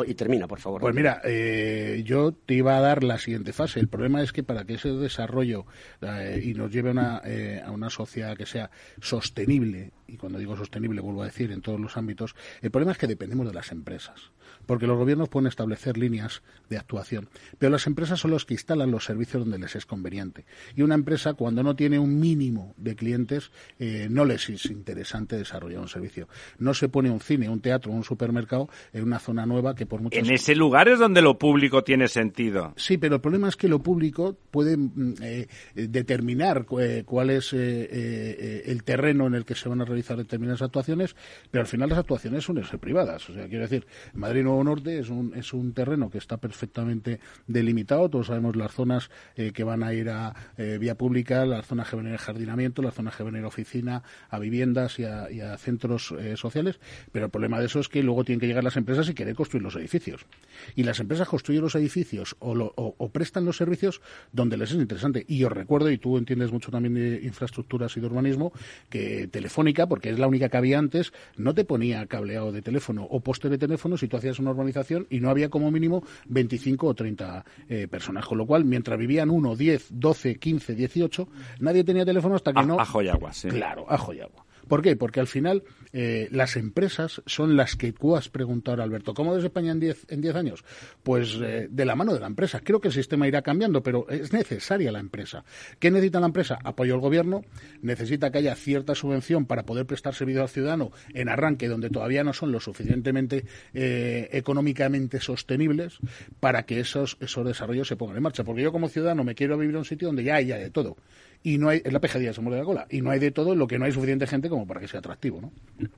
Y 0.06 0.14
termina, 0.14 0.46
por 0.46 0.60
favor. 0.60 0.80
Pues 0.80 0.94
mira, 0.94 1.20
eh, 1.24 2.02
yo 2.04 2.32
te 2.32 2.54
iba 2.54 2.76
a 2.76 2.80
dar 2.80 3.04
la 3.04 3.18
siguiente 3.18 3.52
fase. 3.52 3.80
El 3.80 3.88
problema 3.88 4.22
es 4.22 4.32
que 4.32 4.42
para 4.42 4.64
que 4.64 4.74
ese 4.74 4.90
desarrollo 4.90 5.66
eh, 6.00 6.40
y 6.44 6.54
nos 6.54 6.70
lleve 6.70 6.90
a 6.90 6.92
una, 6.92 7.22
eh, 7.24 7.62
a 7.64 7.70
una 7.70 7.90
sociedad 7.90 8.36
que 8.36 8.46
sea 8.46 8.70
sostenible, 9.00 9.92
y 10.06 10.16
cuando 10.16 10.38
digo 10.38 10.56
sostenible 10.56 11.00
vuelvo 11.00 11.22
a 11.22 11.26
decir 11.26 11.52
en 11.52 11.60
todos 11.60 11.78
los 11.78 11.96
ámbitos, 11.96 12.34
el 12.62 12.70
problema 12.70 12.92
es 12.92 12.98
que 12.98 13.06
dependemos 13.06 13.46
de 13.46 13.54
las 13.54 13.72
empresas. 13.72 14.32
Porque 14.66 14.86
los 14.86 14.98
gobiernos 14.98 15.28
pueden 15.28 15.46
establecer 15.46 15.96
líneas 15.96 16.42
de 16.68 16.78
actuación, 16.78 17.28
pero 17.58 17.70
las 17.70 17.86
empresas 17.86 18.20
son 18.20 18.30
los 18.30 18.44
que 18.44 18.54
instalan 18.54 18.90
los 18.90 19.04
servicios 19.04 19.42
donde 19.42 19.58
les 19.58 19.76
es 19.76 19.86
conveniente. 19.86 20.44
Y 20.74 20.82
una 20.82 20.94
empresa, 20.94 21.34
cuando 21.34 21.62
no 21.62 21.76
tiene 21.76 21.98
un 21.98 22.18
mínimo 22.18 22.74
de 22.76 22.96
clientes, 22.96 23.50
eh, 23.78 24.08
no 24.10 24.24
les 24.24 24.48
es 24.48 24.66
interesante 24.66 25.36
desarrollar 25.36 25.80
un 25.80 25.88
servicio. 25.88 26.28
No 26.58 26.74
se 26.74 26.88
pone 26.88 27.10
un 27.10 27.20
cine, 27.20 27.48
un 27.48 27.60
teatro, 27.60 27.92
un 27.92 28.04
supermercado 28.04 28.68
en 28.92 29.04
una 29.04 29.18
zona 29.18 29.46
nueva 29.46 29.67
que 29.74 29.86
por 29.86 30.00
muchas 30.00 30.18
En 30.18 30.32
ese 30.32 30.54
lugar 30.54 30.88
es 30.88 30.98
donde 30.98 31.22
lo 31.22 31.38
público 31.38 31.82
tiene 31.84 32.08
sentido. 32.08 32.72
Sí, 32.76 32.98
pero 32.98 33.16
el 33.16 33.20
problema 33.20 33.48
es 33.48 33.56
que 33.56 33.68
lo 33.68 33.80
público 33.80 34.36
puede 34.50 34.76
mm, 34.76 35.14
eh, 35.22 35.46
eh, 35.74 35.86
determinar 35.88 36.66
eh, 36.80 37.02
cuál 37.04 37.30
es 37.30 37.52
eh, 37.52 38.62
el 38.66 38.84
terreno 38.84 39.26
en 39.26 39.34
el 39.34 39.44
que 39.44 39.54
se 39.54 39.68
van 39.68 39.80
a 39.80 39.84
realizar 39.84 40.16
determinadas 40.16 40.62
actuaciones, 40.62 41.16
pero 41.50 41.62
al 41.62 41.68
final 41.68 41.88
las 41.88 41.98
actuaciones 41.98 42.44
suelen 42.44 42.64
ser 42.64 42.78
privadas. 42.78 43.28
O 43.30 43.34
sea, 43.34 43.48
quiero 43.48 43.62
decir, 43.62 43.86
Madrid 44.14 44.42
Nuevo 44.42 44.62
Norte 44.64 44.98
es 44.98 45.08
un, 45.08 45.34
es 45.34 45.52
un 45.52 45.72
terreno 45.72 46.10
que 46.10 46.18
está 46.18 46.36
perfectamente 46.36 47.20
delimitado. 47.46 48.08
Todos 48.08 48.28
sabemos 48.28 48.56
las 48.56 48.72
zonas 48.72 49.10
que 49.34 49.64
van 49.64 49.82
a 49.82 49.92
ir 49.92 50.10
a 50.10 50.34
vía 50.78 50.96
pública, 50.96 51.44
las 51.46 51.66
zonas 51.66 51.88
que 51.88 51.96
van 51.96 52.06
a 52.06 52.08
ir 52.10 52.14
a 52.14 52.18
jardinamiento, 52.18 52.82
las 52.82 52.94
zonas 52.94 53.16
que 53.16 53.22
van 53.22 53.34
a 53.34 53.38
ir 53.38 53.44
a 53.44 53.48
oficina, 53.48 54.02
a 54.28 54.38
viviendas 54.38 54.98
y 54.98 55.04
a, 55.04 55.30
y 55.30 55.40
a 55.40 55.56
centros 55.58 56.14
eh, 56.18 56.36
sociales. 56.36 56.80
Pero 57.12 57.26
el 57.26 57.30
problema 57.30 57.58
de 57.58 57.66
eso 57.66 57.80
es 57.80 57.88
que 57.88 58.02
luego 58.02 58.24
tienen 58.24 58.40
que 58.40 58.46
llegar 58.46 58.64
las 58.64 58.76
empresas 58.76 59.08
y 59.08 59.14
querer 59.14 59.34
construir 59.34 59.57
los 59.62 59.76
edificios. 59.76 60.26
Y 60.74 60.82
las 60.82 60.98
empresas 61.00 61.28
construyen 61.28 61.62
los 61.62 61.74
edificios 61.76 62.34
o, 62.40 62.54
lo- 62.54 62.72
o- 62.76 62.94
o 62.98 63.08
prestan 63.10 63.44
los 63.44 63.56
servicios 63.56 64.00
donde 64.32 64.56
les 64.56 64.70
es 64.70 64.76
interesante. 64.76 65.24
Y 65.28 65.44
os 65.44 65.52
recuerdo, 65.52 65.90
y 65.90 65.98
tú 65.98 66.18
entiendes 66.18 66.50
mucho 66.52 66.70
también 66.70 66.94
de 66.94 67.20
infraestructuras 67.22 67.96
y 67.96 68.00
de 68.00 68.06
urbanismo, 68.06 68.52
que 68.90 69.28
Telefónica, 69.28 69.86
porque 69.86 70.10
es 70.10 70.18
la 70.18 70.26
única 70.26 70.48
que 70.48 70.56
había 70.56 70.78
antes, 70.78 71.12
no 71.36 71.54
te 71.54 71.64
ponía 71.64 72.04
cableado 72.06 72.50
de 72.52 72.62
teléfono 72.62 73.04
o 73.04 73.20
poste 73.20 73.48
de 73.48 73.58
teléfono 73.58 73.96
si 73.96 74.08
tú 74.08 74.16
hacías 74.16 74.38
una 74.38 74.50
urbanización 74.50 75.06
y 75.10 75.20
no 75.20 75.30
había 75.30 75.48
como 75.48 75.70
mínimo 75.70 76.02
25 76.26 76.86
o 76.88 76.94
30 76.94 77.44
eh, 77.68 77.86
personas. 77.88 78.26
Con 78.26 78.38
lo 78.38 78.46
cual, 78.46 78.64
mientras 78.64 78.98
vivían 78.98 79.30
1, 79.30 79.54
10, 79.56 79.86
12, 79.90 80.36
15, 80.36 80.74
18, 80.74 81.28
nadie 81.60 81.84
tenía 81.84 82.04
teléfono 82.04 82.34
hasta 82.34 82.52
que 82.52 82.60
A- 82.60 82.66
no... 82.66 82.80
ajo 82.80 83.00
y 83.02 83.08
agua, 83.08 83.32
sí. 83.32 83.48
Claro, 83.48 83.86
ajo 83.88 84.12
y 84.12 84.20
agua. 84.20 84.44
¿Por 84.68 84.82
qué? 84.82 84.96
Porque 84.96 85.20
al 85.20 85.26
final 85.26 85.64
eh, 85.92 86.28
las 86.30 86.56
empresas 86.56 87.22
son 87.26 87.56
las 87.56 87.76
que 87.76 87.92
tú 87.92 88.16
has 88.16 88.28
preguntado 88.28 88.74
ahora, 88.74 88.84
Alberto. 88.84 89.14
¿Cómo 89.14 89.34
ves 89.34 89.44
España 89.44 89.72
en 89.72 89.80
10 89.80 90.06
en 90.10 90.20
diez 90.20 90.34
años? 90.34 90.64
Pues 91.02 91.38
eh, 91.42 91.68
de 91.70 91.84
la 91.84 91.96
mano 91.96 92.14
de 92.14 92.20
la 92.20 92.26
empresa. 92.26 92.60
Creo 92.60 92.80
que 92.80 92.88
el 92.88 92.94
sistema 92.94 93.26
irá 93.26 93.42
cambiando, 93.42 93.82
pero 93.82 94.08
es 94.08 94.32
necesaria 94.32 94.92
la 94.92 95.00
empresa. 95.00 95.44
¿Qué 95.78 95.90
necesita 95.90 96.20
la 96.20 96.26
empresa? 96.26 96.58
Apoyo 96.62 96.94
al 96.94 97.00
gobierno, 97.00 97.42
necesita 97.82 98.30
que 98.30 98.38
haya 98.38 98.54
cierta 98.54 98.94
subvención 98.94 99.46
para 99.46 99.64
poder 99.64 99.86
prestar 99.86 100.14
servicio 100.14 100.42
al 100.42 100.48
ciudadano 100.48 100.92
en 101.14 101.28
arranque 101.28 101.68
donde 101.68 101.90
todavía 101.90 102.24
no 102.24 102.32
son 102.32 102.52
lo 102.52 102.60
suficientemente 102.60 103.44
eh, 103.72 104.28
económicamente 104.32 105.20
sostenibles 105.20 105.98
para 106.40 106.64
que 106.64 106.80
esos, 106.80 107.16
esos 107.20 107.46
desarrollos 107.46 107.88
se 107.88 107.96
pongan 107.96 108.16
en 108.16 108.22
marcha. 108.22 108.44
Porque 108.44 108.62
yo 108.62 108.72
como 108.72 108.88
ciudadano 108.88 109.24
me 109.24 109.34
quiero 109.34 109.56
vivir 109.56 109.74
en 109.74 109.78
un 109.78 109.84
sitio 109.84 110.08
donde 110.08 110.24
ya 110.24 110.36
haya 110.36 110.56
de 110.56 110.70
todo. 110.70 110.96
Y 111.42 111.58
no 111.58 111.68
hay, 111.68 111.80
es 111.84 111.92
la 111.92 112.00
pejadilla 112.00 112.32
se 112.32 112.40
muerde 112.40 112.58
la 112.58 112.64
cola. 112.64 112.86
Y 112.90 113.00
no 113.00 113.10
hay 113.10 113.18
de 113.18 113.30
todo 113.30 113.54
lo 113.54 113.66
que 113.66 113.78
no 113.78 113.84
hay 113.84 113.92
suficiente 113.92 114.26
gente 114.26 114.48
como 114.48 114.66
para 114.66 114.80
que 114.80 114.88
sea 114.88 115.00
atractivo, 115.00 115.40
¿no? 115.40 115.52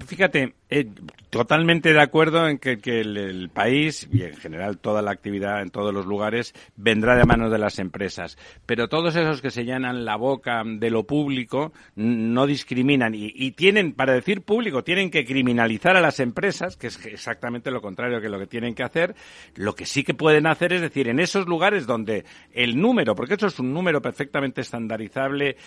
Fíjate, 0.06 0.54
eh, 0.68 0.88
totalmente 1.30 1.92
de 1.92 2.00
acuerdo 2.00 2.48
en 2.48 2.58
que, 2.58 2.78
que 2.78 3.00
el, 3.00 3.50
país 3.52 4.08
y 4.12 4.22
en 4.22 4.36
general 4.36 4.78
toda 4.78 5.02
la 5.02 5.10
actividad 5.10 5.62
en 5.62 5.70
todos 5.70 5.92
los 5.92 6.06
lugares 6.06 6.54
vendrá 6.76 7.16
de 7.16 7.24
manos 7.24 7.50
de 7.50 7.58
las 7.58 7.78
empresas. 7.78 8.38
Pero 8.66 8.88
todos 8.88 9.16
esos 9.16 9.40
que 9.40 9.50
se 9.50 9.64
llenan 9.64 10.04
la 10.04 10.16
boca 10.16 10.62
de 10.64 10.90
lo 10.90 11.04
público 11.04 11.72
no 11.96 12.46
discriminan 12.46 13.14
y, 13.14 13.32
y 13.34 13.52
tienen, 13.52 13.92
para 13.92 14.12
decir 14.12 14.42
público, 14.42 14.84
tienen 14.84 15.10
que 15.10 15.24
criminalizar 15.24 15.96
a 15.96 16.00
las 16.00 16.20
empresas, 16.20 16.76
que 16.76 16.88
es 16.88 17.04
exactamente 17.06 17.70
lo 17.70 17.80
contrario 17.80 18.20
que 18.20 18.28
lo 18.28 18.38
que 18.38 18.46
tienen 18.46 18.74
que 18.74 18.82
hacer. 18.82 19.14
Lo 19.54 19.74
que 19.74 19.86
sí 19.86 20.04
que 20.04 20.14
pueden 20.14 20.46
hacer 20.46 20.72
es 20.72 20.80
decir, 20.80 21.08
en 21.08 21.20
esos 21.20 21.46
lugares 21.46 21.86
donde 21.86 22.24
el 22.52 22.80
número, 22.80 23.14
porque 23.14 23.34
eso 23.34 23.46
es 23.46 23.58
un 23.58 23.72
número 23.72 24.00
perfectamente 24.02 24.64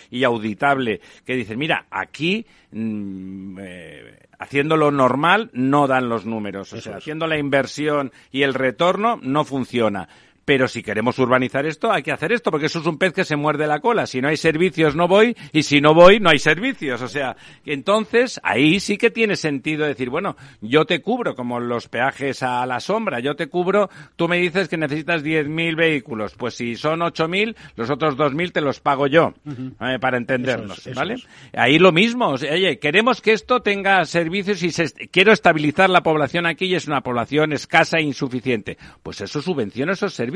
y 0.10 0.24
auditable, 0.24 1.02
que 1.26 1.36
dicen, 1.36 1.60
mira, 1.60 1.86
aquí 1.90 2.46
mm, 2.72 3.58
eh, 3.60 4.20
haciendo 4.40 4.78
lo 4.78 4.92
normal 4.92 5.50
no 5.54 5.88
dan 5.88 6.10
los 6.10 6.26
números. 6.26 6.74
O 6.74 6.82
sea, 6.82 6.98
haciendo 6.98 7.28
la 7.28 7.38
inversión 7.38 8.12
y 8.32 8.44
el 8.44 8.54
retorno 8.54 9.20
no 9.22 9.46
funciona. 9.46 10.08
Pero 10.46 10.68
si 10.68 10.84
queremos 10.84 11.18
urbanizar 11.20 11.66
esto, 11.66 11.92
hay 11.92 12.04
que 12.04 12.12
hacer 12.12 12.32
esto, 12.32 12.52
porque 12.52 12.68
eso 12.68 12.80
es 12.80 12.86
un 12.86 12.98
pez 12.98 13.14
que 13.14 13.24
se 13.24 13.36
muerde 13.36 13.68
la 13.68 13.80
cola. 13.80 14.06
Si 14.06 14.22
no 14.22 14.28
hay 14.28 14.38
servicios, 14.38 14.96
no 14.96 15.08
voy, 15.08 15.36
y 15.52 15.64
si 15.64 15.82
no 15.82 15.94
voy, 15.94 16.20
no 16.20 16.30
hay 16.30 16.40
servicios. 16.40 17.02
O 17.02 17.08
sea, 17.08 17.36
entonces 17.66 18.40
ahí 18.44 18.80
sí 18.80 18.98
que 18.98 19.10
tiene 19.10 19.36
sentido 19.36 19.86
decir, 19.86 20.10
bueno, 20.10 20.36
yo 20.62 20.86
te 20.86 21.02
cubro, 21.02 21.36
como 21.36 21.60
los 21.60 21.88
peajes 21.88 22.44
a 22.44 22.66
la 22.66 22.80
sombra, 22.80 23.20
yo 23.20 23.36
te 23.36 23.48
cubro, 23.48 23.90
tú 24.16 24.28
me 24.28 24.38
dices 24.38 24.68
que 24.68 24.78
necesitas 24.78 25.24
10.000 25.24 25.76
vehículos, 25.76 26.36
pues 26.36 26.56
si 26.56 26.76
son 26.76 27.00
8.000, 27.00 27.56
los 27.76 27.90
otros 27.90 28.18
2.000 28.18 28.52
te 28.52 28.62
los 28.62 28.80
pago 28.80 29.08
yo, 29.08 29.34
eh, 29.46 29.98
para 30.00 30.18
entendernos, 30.18 30.80
Eso 30.80 30.82
es, 30.82 30.88
eso 30.88 31.00
¿vale? 31.00 31.14
es. 31.16 31.28
Ahí 31.54 31.80
lo 31.80 31.92
mismo, 31.92 32.30
oye, 32.30 32.80
queremos 32.80 33.22
que 33.22 33.34
esto 33.34 33.62
tenga 33.62 34.04
servicios 34.06 34.64
y 34.64 34.72
se, 34.72 34.92
quiero 35.10 35.32
estabilizar 35.32 35.90
la 35.90 36.02
población 36.02 36.46
aquí 36.46 36.66
y 36.66 36.76
es 36.76 36.88
una 36.88 37.02
población 37.02 37.54
escasa 37.54 37.98
e 37.98 38.04
insuficiente. 38.04 38.78
Pues 39.02 39.22
eso 39.22 39.42
subvenciona 39.42 39.94
esos 39.94 40.14
servicios, 40.14 40.33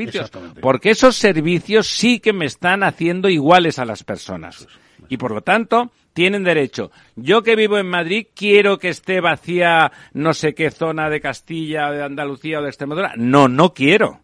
Porque 0.60 0.90
esos 0.90 1.16
servicios 1.16 1.86
sí 1.88 2.20
que 2.20 2.32
me 2.32 2.46
están 2.46 2.82
haciendo 2.82 3.28
iguales 3.28 3.78
a 3.78 3.84
las 3.84 4.04
personas. 4.04 4.66
Y 5.08 5.16
por 5.16 5.32
lo 5.32 5.42
tanto, 5.42 5.90
tienen 6.12 6.44
derecho. 6.44 6.90
Yo 7.16 7.42
que 7.42 7.56
vivo 7.56 7.78
en 7.78 7.88
Madrid 7.88 8.26
quiero 8.34 8.78
que 8.78 8.88
esté 8.88 9.20
vacía 9.20 9.92
no 10.12 10.34
sé 10.34 10.54
qué 10.54 10.70
zona 10.70 11.08
de 11.08 11.20
Castilla, 11.20 11.90
de 11.90 12.02
Andalucía 12.02 12.58
o 12.58 12.62
de 12.62 12.68
Extremadura. 12.68 13.12
No, 13.16 13.48
no 13.48 13.72
quiero. 13.72 14.20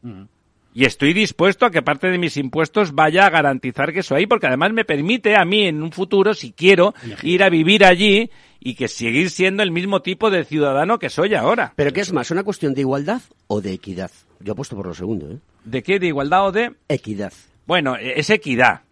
Y 0.75 0.87
estoy 0.87 1.13
dispuesto 1.13 1.67
a 1.67 1.71
que 1.71 1.83
parte 1.83 2.09
de 2.09 2.19
mis 2.19 2.37
impuestos 2.37 2.97
vaya 2.97 3.27
a 3.27 3.31
garantizar 3.31 3.93
que 3.93 4.01
eso 4.01 4.17
ahí, 4.17 4.27
porque 4.27 4.49
además 4.49 4.73
me 4.73 4.85
permite 4.85 5.37
a 5.37 5.45
mí 5.45 5.69
en 5.69 5.85
un 5.85 5.93
futuro, 5.93 6.35
si 6.35 6.51
quiero, 6.51 6.95
ir 7.23 7.45
a 7.45 7.49
vivir 7.49 7.85
allí 7.85 8.29
y 8.59 8.75
que 8.75 8.89
seguir 8.89 9.31
siendo 9.31 9.63
el 9.63 9.71
mismo 9.71 10.03
tipo 10.03 10.31
de 10.31 10.45
ciudadano 10.45 10.99
que 10.99 11.11
soy 11.11 11.37
ahora. 11.37 11.75
¿Pero 11.77 11.93
qué 11.93 12.01
es 12.01 12.13
más, 12.13 12.33
una 12.33 12.43
cuestión 12.43 12.75
de 12.75 12.81
igualdad 12.81 13.23
o 13.47 13.61
de 13.61 13.73
equidad? 13.73 14.11
Yo 14.45 14.53
apuesto 14.53 14.77
por 14.77 14.87
lo 14.87 14.93
segundo, 14.93 15.31
¿eh? 15.31 15.39
¿De 15.65 15.83
qué? 15.83 15.99
¿De 15.99 16.09
igualdad 16.09 16.47
o 16.47 16.53
de...? 16.53 16.75
Equidad. 16.89 17.33
Bueno, 17.67 17.97
es 17.97 18.29
equidad. 18.29 18.83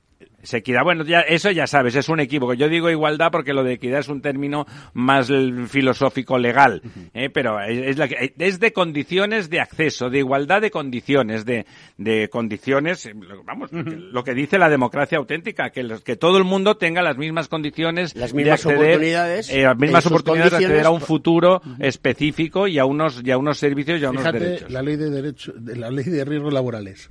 Es 0.43 0.53
equidad. 0.55 0.82
Bueno, 0.82 1.05
ya, 1.05 1.20
eso 1.20 1.51
ya 1.53 1.68
sabes, 1.68 1.95
es 1.95 2.09
un 2.09 2.18
equívoco. 2.18 2.53
Yo 2.55 2.68
digo 2.68 2.90
igualdad 2.90 3.30
porque 3.30 3.53
lo 3.53 3.62
de 3.62 3.74
equidad 3.74 4.01
es 4.01 4.09
un 4.09 4.20
término 4.20 4.66
más 4.93 5.30
filosófico 5.68 6.36
legal, 6.36 6.82
¿eh? 7.14 7.30
pero 7.30 7.61
es, 7.61 7.78
es 7.90 7.97
la 7.99 8.09
que- 8.09 8.34
es 8.38 8.59
de 8.59 8.72
condiciones 8.72 9.51
de 9.51 9.61
acceso, 9.61 10.11
de 10.11 10.18
igualdad 10.18 10.61
de 10.61 10.72
condiciones, 10.72 11.45
de, 11.45 11.64
de 11.97 12.28
condiciones, 12.28 13.07
eh, 13.07 13.14
vamos, 13.45 13.70
lo 13.72 14.24
que 14.24 14.34
dice 14.34 14.59
la 14.59 14.68
democracia 14.68 15.18
auténtica, 15.18 15.70
que, 15.70 15.84
los- 15.84 16.03
que 16.03 16.16
todo 16.16 16.38
el 16.38 16.45
mundo 16.45 16.76
tenga 16.76 17.03
las 17.03 17.16
mismas 17.16 17.47
condiciones, 17.47 18.16
Las 18.16 18.32
de 18.32 18.36
mismas 18.38 18.61
acceder, 18.66 18.78
oportunidades, 18.88 19.49
eh, 19.51 19.62
las 19.62 19.78
mismas 19.78 20.07
oportunidades 20.07 20.51
de 20.51 20.57
acceder 20.59 20.86
a 20.86 20.90
un 20.90 21.01
futuro 21.01 21.62
específico 21.78 22.66
y 22.66 22.78
a 22.80 22.84
unos, 22.84 23.22
y 23.24 23.30
a 23.30 23.38
unos 23.38 23.59
servicios 23.59 24.01
y 24.01 24.05
a 24.05 24.11
unos 24.11 24.22
Fíjate 24.22 24.38
derechos. 24.40 24.70
la 24.72 24.82
ley 24.82 24.97
de 24.97 25.11
derecho, 25.11 25.53
de 25.55 25.76
la 25.76 25.90
ley 25.90 26.05
de 26.05 26.24
riesgos 26.24 26.53
laborales. 26.53 27.11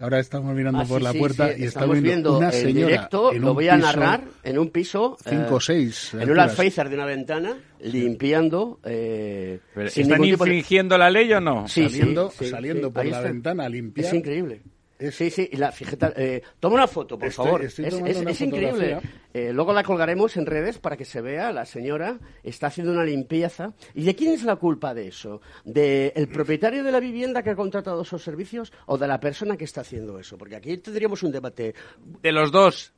Ahora 0.00 0.18
estamos 0.18 0.54
mirando 0.56 0.80
Ah, 0.80 0.84
por 0.86 0.98
sí, 0.98 1.04
la 1.04 1.12
sí, 1.12 1.18
puerta 1.18 1.54
sí, 1.54 1.62
y 1.62 1.64
estamos 1.66 2.00
viendo, 2.02 2.10
viendo 2.30 2.38
una 2.38 2.50
señora 2.52 2.86
directo, 2.86 3.32
en 3.32 3.42
lo 3.42 3.54
voy 3.54 3.68
a 3.68 3.76
piso, 3.76 3.86
narrar, 3.86 4.24
en 4.42 4.58
un 4.58 4.70
piso... 4.70 5.16
cinco 5.24 5.54
o 5.54 5.58
eh, 5.58 5.60
seis 5.60 6.14
En 6.14 6.30
un 6.30 6.38
alféizar 6.40 6.88
de 6.88 6.94
una 6.96 7.06
ventana, 7.06 7.56
limpiando... 7.80 8.80
Eh, 8.84 9.60
sin 9.88 10.02
¿Están 10.04 10.20
tipo 10.22 10.44
de- 10.44 10.50
infringiendo 10.50 10.98
la 10.98 11.10
ley 11.10 11.32
o 11.32 11.40
no? 11.40 11.68
Sí, 11.68 11.84
Saliendo- 11.88 12.30
sí, 12.30 12.44
sí, 12.44 12.50
saliendo 12.50 12.88
sí, 12.88 12.92
por 12.94 13.02
ahí 13.02 13.10
la 13.10 13.16
está. 13.18 13.28
ventana 13.30 13.64
a 13.64 13.68
limpiar. 13.68 14.06
Es 14.08 14.12
increíble. 14.14 14.62
Sí, 15.10 15.28
sí, 15.30 15.48
y 15.52 15.56
la, 15.56 15.72
fíjate, 15.72 16.12
eh, 16.16 16.42
toma 16.60 16.76
una 16.76 16.86
foto, 16.86 17.18
por 17.18 17.28
Estoy- 17.28 17.44
favor. 17.44 17.64
estoy 17.64 17.84
es 17.86 17.90
tomando 17.90 18.10
es- 18.10 18.16
una 18.22 18.30
es 18.30 18.40
increíble. 18.40 18.98
Eh, 19.34 19.52
luego 19.52 19.72
la 19.72 19.82
colgaremos 19.82 20.36
en 20.36 20.46
redes 20.46 20.78
para 20.78 20.96
que 20.96 21.04
se 21.04 21.20
vea. 21.20 21.52
La 21.52 21.66
señora 21.66 22.18
está 22.44 22.68
haciendo 22.68 22.92
una 22.92 23.04
limpieza. 23.04 23.72
¿Y 23.94 24.04
de 24.04 24.14
quién 24.14 24.32
es 24.32 24.44
la 24.44 24.56
culpa 24.56 24.94
de 24.94 25.08
eso? 25.08 25.40
¿De 25.64 26.12
el 26.14 26.28
propietario 26.28 26.84
de 26.84 26.92
la 26.92 27.00
vivienda 27.00 27.42
que 27.42 27.50
ha 27.50 27.56
contratado 27.56 28.02
esos 28.02 28.22
servicios 28.22 28.72
o 28.86 28.96
de 28.96 29.08
la 29.08 29.18
persona 29.18 29.56
que 29.56 29.64
está 29.64 29.80
haciendo 29.80 30.18
eso? 30.20 30.38
Porque 30.38 30.56
aquí 30.56 30.78
tendríamos 30.78 31.22
un 31.24 31.32
debate. 31.32 31.74
De 32.22 32.30
los 32.32 32.52
dos. 32.52 32.92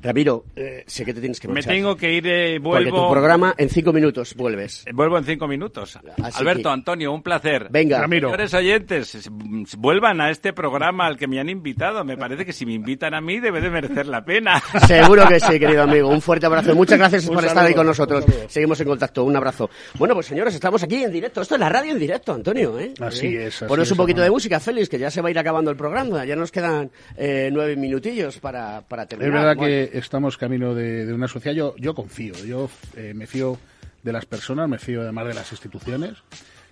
Ramiro, 0.00 0.44
eh, 0.56 0.84
sé 0.86 1.04
que 1.04 1.12
te 1.12 1.20
tienes 1.20 1.40
que 1.40 1.48
Me 1.48 1.54
marchar. 1.54 1.72
tengo 1.74 1.96
que 1.96 2.12
ir, 2.12 2.26
eh, 2.26 2.60
Porque 2.62 2.84
vuelvo. 2.84 3.06
tu 3.06 3.12
programa 3.12 3.54
en 3.58 3.68
cinco 3.68 3.92
minutos 3.92 4.34
vuelves. 4.34 4.84
Vuelvo 4.92 5.18
en 5.18 5.24
cinco 5.24 5.48
minutos. 5.48 5.98
Así 6.22 6.38
Alberto, 6.40 6.64
que- 6.68 6.74
Antonio, 6.74 7.12
un 7.12 7.22
placer. 7.22 7.66
Venga. 7.70 8.00
Ramiro. 8.00 8.28
Señores 8.28 8.54
oyentes, 8.54 9.28
vuelvan 9.76 10.20
a 10.20 10.30
este 10.30 10.52
programa 10.52 11.06
al 11.06 11.16
que 11.16 11.26
me 11.26 11.40
han 11.40 11.48
invitado. 11.48 12.04
Me 12.04 12.16
parece 12.16 12.44
que 12.44 12.52
si 12.52 12.64
me 12.66 12.72
invitan 12.74 13.14
a 13.14 13.20
mí 13.20 13.40
debe 13.40 13.60
de 13.60 13.70
merecer 13.70 14.06
la 14.06 14.24
pena. 14.24 14.62
Seguro 14.86 15.26
que 15.28 15.40
sí, 15.40 15.58
querido 15.58 15.82
amigo. 15.82 16.08
Un 16.08 16.20
fuerte 16.20 16.46
abrazo. 16.46 16.74
Muchas 16.74 16.98
gracias 16.98 17.26
Un 17.26 17.34
por 17.34 17.44
estar 17.44 17.64
ahí 17.66 17.74
con 17.74 17.86
nosotros. 17.86 18.24
Seguimos 18.48 18.80
en 18.80 18.86
contacto. 18.88 19.24
Un 19.24 19.36
abrazo. 19.36 19.68
Bueno, 19.98 20.14
pues 20.14 20.26
señores, 20.26 20.54
estamos 20.54 20.82
aquí 20.82 21.02
en 21.02 21.12
directo. 21.12 21.40
Esto 21.42 21.54
es 21.54 21.60
la 21.60 21.68
radio 21.68 21.92
en 21.92 21.98
directo, 21.98 22.32
Antonio. 22.32 22.78
¿eh? 22.78 22.94
Así 23.00 23.26
¿Eh? 23.28 23.46
es, 23.46 23.56
así 23.56 23.64
Ponos 23.66 23.86
es, 23.86 23.92
un 23.92 23.96
poquito 23.96 24.18
hermano. 24.18 24.24
de 24.24 24.30
música, 24.36 24.60
Félix, 24.60 24.88
que 24.88 24.98
ya 24.98 25.10
se 25.10 25.20
va 25.20 25.28
a 25.28 25.30
ir 25.30 25.38
acabando 25.38 25.70
el 25.70 25.76
programa. 25.76 26.24
Ya 26.24 26.36
nos 26.36 26.52
quedan 26.52 26.90
eh, 27.16 27.50
nueve 27.52 27.76
minutillos 27.76 28.38
para, 28.38 28.82
para 28.82 29.02
Es 29.02 29.08
terminar. 29.08 29.32
verdad 29.32 29.56
Bueno, 29.56 29.68
que 29.72 29.87
estamos 29.92 30.36
camino 30.36 30.74
de, 30.74 31.12
una 31.12 31.28
sociedad. 31.28 31.54
Yo, 31.56 31.74
yo 31.76 31.94
confío, 31.94 32.34
yo 32.44 32.70
eh, 32.96 33.12
me 33.14 33.26
fío 33.26 33.58
de 34.02 34.12
las 34.12 34.26
personas, 34.26 34.68
me 34.68 34.78
fío 34.78 35.02
además 35.02 35.26
de 35.28 35.34
las 35.34 35.50
instituciones 35.52 36.14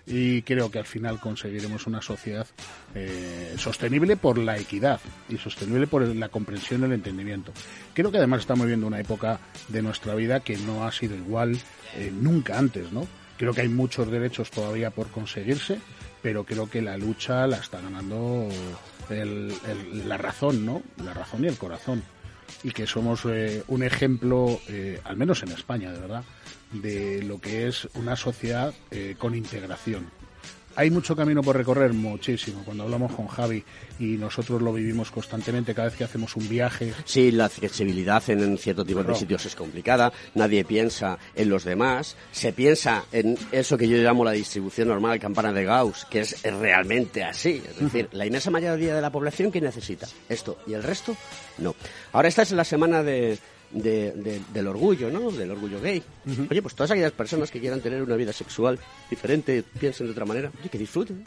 y 0.06 0.42
creo 0.42 0.70
que 0.70 0.78
al 0.78 0.84
final 0.84 1.18
conseguiremos 1.18 1.88
una 1.88 2.00
sociedad 2.00 2.46
eh, 2.94 3.54
sostenible 3.58 4.16
por 4.16 4.38
la 4.38 4.56
equidad 4.56 5.00
y 5.28 5.36
sostenible 5.36 5.88
por 5.88 6.02
la 6.06 6.28
comprensión 6.28 6.82
y 6.82 6.84
el 6.84 6.92
entendimiento. 6.92 7.52
Creo 7.92 8.12
que 8.12 8.18
además 8.18 8.40
estamos 8.40 8.66
viviendo 8.66 8.86
una 8.86 9.00
época 9.00 9.40
de 9.68 9.82
nuestra 9.82 10.14
vida 10.14 10.40
que 10.40 10.56
no 10.58 10.86
ha 10.86 10.92
sido 10.92 11.16
igual 11.16 11.58
eh, 11.96 12.12
nunca 12.14 12.56
antes, 12.58 12.92
¿no? 12.92 13.06
Creo 13.36 13.52
que 13.52 13.62
hay 13.62 13.68
muchos 13.68 14.08
derechos 14.10 14.50
todavía 14.52 14.90
por 14.92 15.08
conseguirse, 15.08 15.78
pero 16.22 16.44
creo 16.44 16.70
que 16.70 16.80
la 16.82 16.96
lucha 16.96 17.46
la 17.48 17.56
está 17.56 17.80
ganando 17.80 18.48
el- 19.10 19.52
la 20.08 20.16
razón, 20.16 20.64
¿no? 20.64 20.82
La 21.04 21.14
razón 21.14 21.44
y 21.44 21.48
el 21.48 21.56
corazón 21.58 22.02
y 22.62 22.70
que 22.72 22.86
somos 22.86 23.24
eh, 23.26 23.62
un 23.68 23.82
ejemplo, 23.82 24.60
eh, 24.68 25.00
al 25.04 25.16
menos 25.16 25.42
en 25.42 25.52
España, 25.52 25.92
de 25.92 26.00
verdad, 26.00 26.24
de 26.72 27.22
lo 27.22 27.40
que 27.40 27.68
es 27.68 27.88
una 27.94 28.16
sociedad 28.16 28.74
eh, 28.90 29.14
con 29.18 29.34
integración. 29.34 30.10
Hay 30.76 30.90
mucho 30.90 31.16
camino 31.16 31.42
por 31.42 31.56
recorrer, 31.56 31.92
muchísimo. 31.92 32.62
Cuando 32.64 32.84
hablamos 32.84 33.12
con 33.12 33.26
Javi 33.26 33.64
y 33.98 34.16
nosotros 34.16 34.60
lo 34.62 34.72
vivimos 34.72 35.10
constantemente 35.10 35.74
cada 35.74 35.88
vez 35.88 35.96
que 35.96 36.04
hacemos 36.04 36.36
un 36.36 36.48
viaje, 36.48 36.92
Sí, 37.04 37.30
la 37.30 37.46
accesibilidad 37.46 38.22
en, 38.28 38.42
en 38.42 38.58
cierto 38.58 38.84
tipo 38.84 39.02
de 39.02 39.14
sitios 39.14 39.44
es 39.46 39.56
complicada. 39.56 40.12
Nadie 40.34 40.64
piensa 40.64 41.18
en 41.34 41.48
los 41.48 41.64
demás. 41.64 42.16
Se 42.30 42.52
piensa 42.52 43.04
en 43.12 43.38
eso 43.52 43.76
que 43.78 43.88
yo 43.88 43.96
llamo 43.96 44.24
la 44.24 44.32
distribución 44.32 44.88
normal, 44.88 45.18
campana 45.18 45.52
de 45.52 45.64
Gauss, 45.64 46.06
que 46.10 46.20
es 46.20 46.42
realmente 46.42 47.24
así. 47.24 47.62
Es 47.68 47.78
decir, 47.80 48.08
la 48.12 48.26
inmensa 48.26 48.50
mayoría 48.50 48.94
de 48.94 49.00
la 49.00 49.10
población 49.10 49.50
que 49.50 49.60
necesita 49.60 50.06
esto 50.28 50.58
y 50.66 50.74
el 50.74 50.82
resto 50.82 51.16
no. 51.58 51.74
Ahora 52.12 52.28
esta 52.28 52.42
es 52.42 52.52
la 52.52 52.64
semana 52.64 53.02
de, 53.02 53.38
de- 53.70 54.12
de- 54.12 54.40
del 54.52 54.66
orgullo, 54.68 55.10
¿no? 55.10 55.30
Del 55.30 55.50
orgullo 55.50 55.80
gay. 55.80 56.02
Oye, 56.50 56.62
pues 56.62 56.74
todas 56.74 56.90
aquellas 56.90 57.12
personas 57.12 57.50
que 57.50 57.60
quieran 57.60 57.80
tener 57.80 58.02
una 58.02 58.16
vida 58.16 58.32
sexual 58.32 58.78
diferente, 59.10 59.62
piensen 59.78 60.06
de 60.06 60.12
otra 60.12 60.24
manera, 60.24 60.50
oye, 60.60 60.68
que 60.68 60.78
disfruten. 60.78 61.22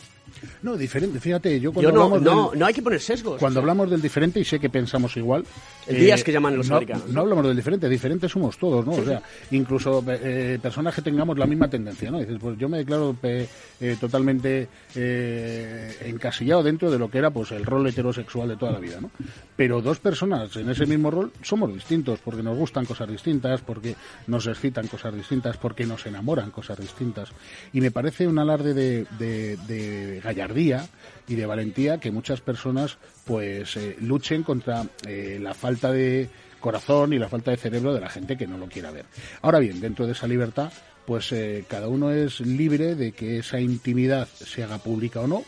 no, 0.61 0.77
diferente. 0.77 1.19
Fíjate, 1.19 1.59
yo 1.59 1.71
cuando 1.73 1.89
Yo 1.89 1.95
no, 1.95 2.03
hablamos 2.03 2.21
no, 2.23 2.49
del- 2.51 2.59
no 2.59 2.65
hay 2.65 2.73
que 2.73 2.81
poner 2.81 2.99
sesgos. 3.01 3.39
Cuando 3.39 3.59
hablamos 3.59 3.89
del 3.89 4.01
diferente, 4.01 4.39
y 4.39 4.45
sé 4.45 4.59
que 4.59 4.69
pensamos 4.69 5.15
igual. 5.17 5.41
eh, 5.87 5.93
El 5.95 5.99
días 5.99 6.23
que 6.23 6.31
llaman 6.31 6.55
los 6.55 6.69
no, 6.69 6.75
americanos, 6.75 7.07
No 7.09 7.21
hablamos 7.21 7.45
del 7.47 7.55
diferente, 7.55 7.89
diferentes 7.89 8.31
somos 8.31 8.57
todos, 8.57 8.85
¿no? 8.85 8.91
o 8.93 9.03
sea, 9.03 9.21
incluso 9.51 10.03
eh, 10.07 10.59
personas 10.61 10.93
que 10.95 11.01
tengamos 11.01 11.37
la 11.37 11.45
misma 11.47 11.67
tendencia, 11.69 12.11
¿no? 12.11 12.19
Dices, 12.19 12.37
pues 12.39 12.57
yo 12.57 12.69
me 12.69 12.77
declaro 12.79 13.15
eh, 13.23 13.47
eh, 13.81 13.97
totalmente 13.99 14.67
eh, 14.95 15.95
encasillado 16.05 16.63
dentro 16.63 16.91
de 16.91 16.99
lo 16.99 17.09
que 17.09 17.17
era 17.17 17.31
pues 17.31 17.51
el 17.51 17.65
rol 17.65 17.87
heterosexual 17.87 18.49
de 18.49 18.57
toda 18.57 18.71
la 18.73 18.79
vida, 18.79 18.99
¿no? 19.01 19.09
Pero 19.55 19.81
dos 19.81 19.99
personas 19.99 20.55
en 20.55 20.69
ese 20.69 20.85
mismo 20.85 21.09
rol 21.11 21.31
somos 21.41 21.73
distintos, 21.73 22.19
porque 22.29 22.43
nos 22.43 22.59
gustan 22.59 22.85
cosas 22.85 23.09
distintas, 23.09 23.61
porque 23.61 23.95
nos 24.27 24.45
excitan 24.45 24.85
cosas 24.85 25.15
distintas, 25.15 25.57
porque 25.57 25.87
nos 25.87 26.05
enamoran 26.05 26.51
cosas 26.51 26.77
distintas. 26.77 27.31
Y 27.73 27.81
me 27.81 27.89
parece 27.89 28.27
un 28.27 28.37
alarde 28.37 28.75
de, 28.75 30.21
gallardía 30.23 30.87
y 31.27 31.33
de 31.33 31.45
valentía 31.47 31.99
que 31.99 32.11
muchas 32.11 32.39
personas 32.39 32.99
pues 33.25 33.75
eh, 33.77 33.95
luchen 34.01 34.43
contra 34.43 34.85
eh, 35.07 35.39
la 35.41 35.55
falta 35.55 35.91
de 35.91 36.29
corazón 36.59 37.13
y 37.13 37.17
la 37.17 37.29
falta 37.29 37.49
de 37.49 37.57
cerebro 37.57 37.95
de 37.95 38.01
la 38.01 38.09
gente 38.09 38.37
que 38.37 38.45
no 38.45 38.59
lo 38.59 38.67
quiera 38.67 38.91
ver. 38.91 39.05
Ahora 39.41 39.57
bien, 39.57 39.81
dentro 39.81 40.05
de 40.05 40.11
esa 40.11 40.27
libertad, 40.27 40.71
pues 41.07 41.31
eh, 41.31 41.65
cada 41.67 41.87
uno 41.87 42.11
es 42.11 42.41
libre 42.41 42.93
de 42.93 43.11
que 43.11 43.39
esa 43.39 43.59
intimidad 43.59 44.27
se 44.27 44.63
haga 44.63 44.77
pública 44.77 45.21
o 45.21 45.27
no 45.27 45.43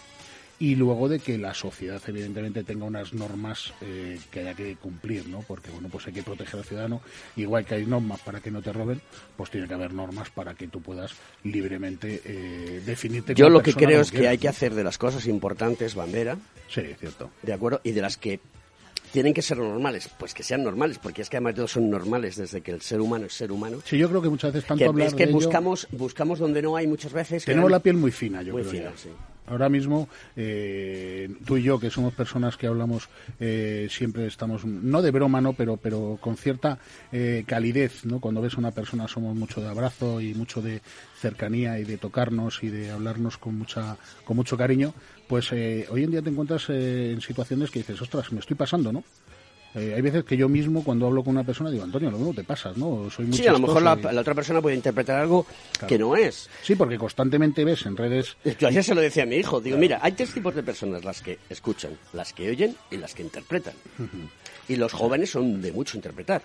y 0.62 0.76
luego 0.76 1.10
de 1.10 1.18
que 1.18 1.40
la 1.40 1.56
sociedad 1.56 2.00
evidentemente 2.06 2.64
tenga 2.64 2.86
unas 2.86 3.14
normas 3.14 3.74
eh, 3.82 4.20
que 4.30 4.42
haya 4.42 4.54
que 4.54 4.76
cumplir, 4.76 5.28
¿no? 5.28 5.40
Porque 5.42 5.72
bueno, 5.72 5.90
pues 5.90 6.06
hay 6.06 6.14
que 6.14 6.22
proteger 6.22 6.60
al 6.60 6.66
ciudadano, 6.66 7.02
igual 7.36 7.66
que 7.66 7.74
hay 7.74 7.86
normas 7.88 8.20
para 8.22 8.40
que 8.42 8.52
no 8.52 8.62
te 8.62 8.72
roben, 8.72 9.02
pues 9.36 9.50
tiene 9.50 9.68
que 9.68 9.74
haber 9.74 9.92
normas 9.92 10.30
para 10.30 10.54
que 10.54 10.68
tú 10.68 10.80
puedas 10.80 11.14
libremente 11.44 12.22
eh, 12.26 12.82
definirte 12.86 13.34
Yo 13.34 13.50
lo 13.50 13.64
que 13.64 13.74
creo 13.74 14.02
es 14.02 14.12
que 14.12 14.28
hay 14.28 14.38
que 14.38 14.48
hacer 14.50 14.76
de 14.76 14.84
las 14.84 14.98
cosas 15.00 15.26
importantes 15.26 15.96
bandera, 15.96 16.38
Sí, 16.70 16.82
cierto. 17.00 17.32
¿de 17.42 17.54
acuerdo? 17.54 17.82
Y 17.84 17.92
de 17.92 18.02
las 18.02 18.18
que 18.18 18.40
tienen 19.12 19.34
que 19.34 19.42
ser 19.42 19.58
normales, 19.58 20.10
pues 20.20 20.34
que 20.36 20.44
sean 20.44 20.64
normales, 20.64 21.00
porque 21.00 21.22
es 21.24 21.30
que 21.30 21.38
además 21.38 21.56
todos 21.56 21.72
son 21.72 21.90
normales 21.90 22.36
desde 22.38 22.62
que 22.62 22.72
el 22.72 22.82
ser 22.82 23.02
humano 23.02 23.26
es 23.26 23.34
ser 23.34 23.52
humano. 23.52 23.80
Sí, 23.84 23.98
yo 23.98 24.08
creo 24.08 24.22
que 24.22 24.30
muchas 24.30 24.54
veces 24.54 24.68
tanto 24.68 24.80
Que 24.80 24.86
hablar 24.88 25.08
es 25.08 25.14
que 25.16 25.26
de 25.26 25.32
ello- 25.32 25.40
buscamos, 25.40 25.88
buscamos 25.92 26.40
donde 26.40 26.62
no 26.62 26.78
hay 26.78 26.86
muchas 26.88 27.12
veces. 27.12 27.44
Tenemos 27.44 27.70
la 27.72 27.80
piel 27.80 27.98
muy 27.98 28.12
fina, 28.12 28.42
yo 28.42 28.54
Muy 28.54 28.62
creo. 28.62 28.72
fina, 28.72 28.92
ya. 28.92 28.98
sí. 28.98 29.10
Ahora 29.48 29.70
mismo, 29.70 30.08
eh, 30.36 31.30
tú 31.46 31.58
y 31.58 31.64
yo, 31.64 31.80
que 31.80 31.90
somos 31.90 32.14
personas 32.14 32.58
que 32.58 32.68
hablamos, 32.68 33.10
eh, 33.40 33.88
siempre 33.90 34.28
estamos, 34.28 34.66
no 34.66 35.02
de 35.02 35.12
broma, 35.12 35.42
¿no? 35.42 35.54
Pero, 35.54 35.78
pero 35.78 36.18
con 36.22 36.38
cierta 36.38 36.80
eh, 37.12 37.44
calidez, 37.46 38.06
¿no? 38.06 38.20
Cuando 38.20 38.42
ves 38.42 38.56
a 38.56 38.60
una 38.60 38.72
persona 38.72 39.08
somos 39.08 39.36
mucho 39.36 39.60
de 39.60 39.68
abrazo 39.68 40.22
y 40.22 40.34
mucho 40.34 40.62
de 40.62 40.82
cercanía 41.20 41.80
y 41.80 41.84
de 41.84 41.98
tocarnos 41.98 42.64
y 42.64 42.70
de 42.70 42.92
hablarnos 42.92 43.38
con 43.38 43.58
mucha, 43.58 43.98
con 44.26 44.38
mucho 44.38 44.58
cariño, 44.58 44.94
pues 45.28 45.52
eh, 45.52 45.88
hoy 45.90 46.04
en 46.04 46.12
día 46.12 46.22
te 46.22 46.30
encuentras 46.30 46.70
eh, 46.70 47.12
en 47.12 47.22
situaciones 47.22 47.72
que 47.72 47.80
dices, 47.80 48.02
ostras, 48.02 48.32
me 48.32 48.40
estoy 48.40 48.56
pasando, 48.56 48.92
¿no? 48.92 49.04
Eh, 49.74 49.94
hay 49.96 50.02
veces 50.02 50.26
que 50.26 50.36
yo 50.36 50.50
mismo, 50.50 50.84
cuando 50.84 51.08
hablo 51.08 51.24
con 51.24 51.32
una 51.32 51.46
persona, 51.46 51.70
digo, 51.72 51.84
Antonio, 51.84 52.12
lo 52.12 52.18
mismo 52.18 52.34
te 52.34 52.44
pasas, 52.44 52.76
¿no? 52.76 53.10
Soy 53.10 53.26
muy 53.26 53.38
Sí, 53.38 53.48
a 53.48 53.54
lo 53.54 53.60
mejor 53.60 53.82
la, 53.82 53.94
chistoso 53.94 54.12
y- 54.12 54.16
la 54.16 54.22
otra 54.22 54.36
persona 54.36 54.62
puede 54.62 54.76
interpretar 54.76 55.22
algo 55.22 55.46
Claro. 55.74 55.88
que 55.88 55.98
no 55.98 56.16
es. 56.18 56.50
Sí, 56.62 56.76
porque 56.76 56.98
constantemente 56.98 57.64
ves 57.64 57.86
en 57.86 57.96
redes... 57.96 58.36
Yo 58.60 58.68
ayer 58.68 58.84
se 58.84 58.94
lo 58.94 59.00
decía 59.02 59.24
a 59.24 59.26
mi 59.26 59.38
hijo. 59.38 59.62
Digo, 59.62 59.78
mira, 59.78 60.00
hay 60.02 60.12
tres 60.12 60.34
tipos 60.34 60.54
de 60.56 60.64
personas, 60.64 61.06
las 61.06 61.22
que 61.22 61.40
escuchan, 61.50 61.92
las 62.12 62.34
que 62.34 62.50
oyen 62.50 62.76
y 62.92 62.98
las 62.98 63.14
que 63.14 63.24
interpretan. 63.24 63.74
Y 64.68 64.76
los 64.76 64.92
jóvenes 64.92 65.30
son 65.32 65.62
de 65.62 65.72
mucho 65.72 65.96
interpretar. 65.98 66.42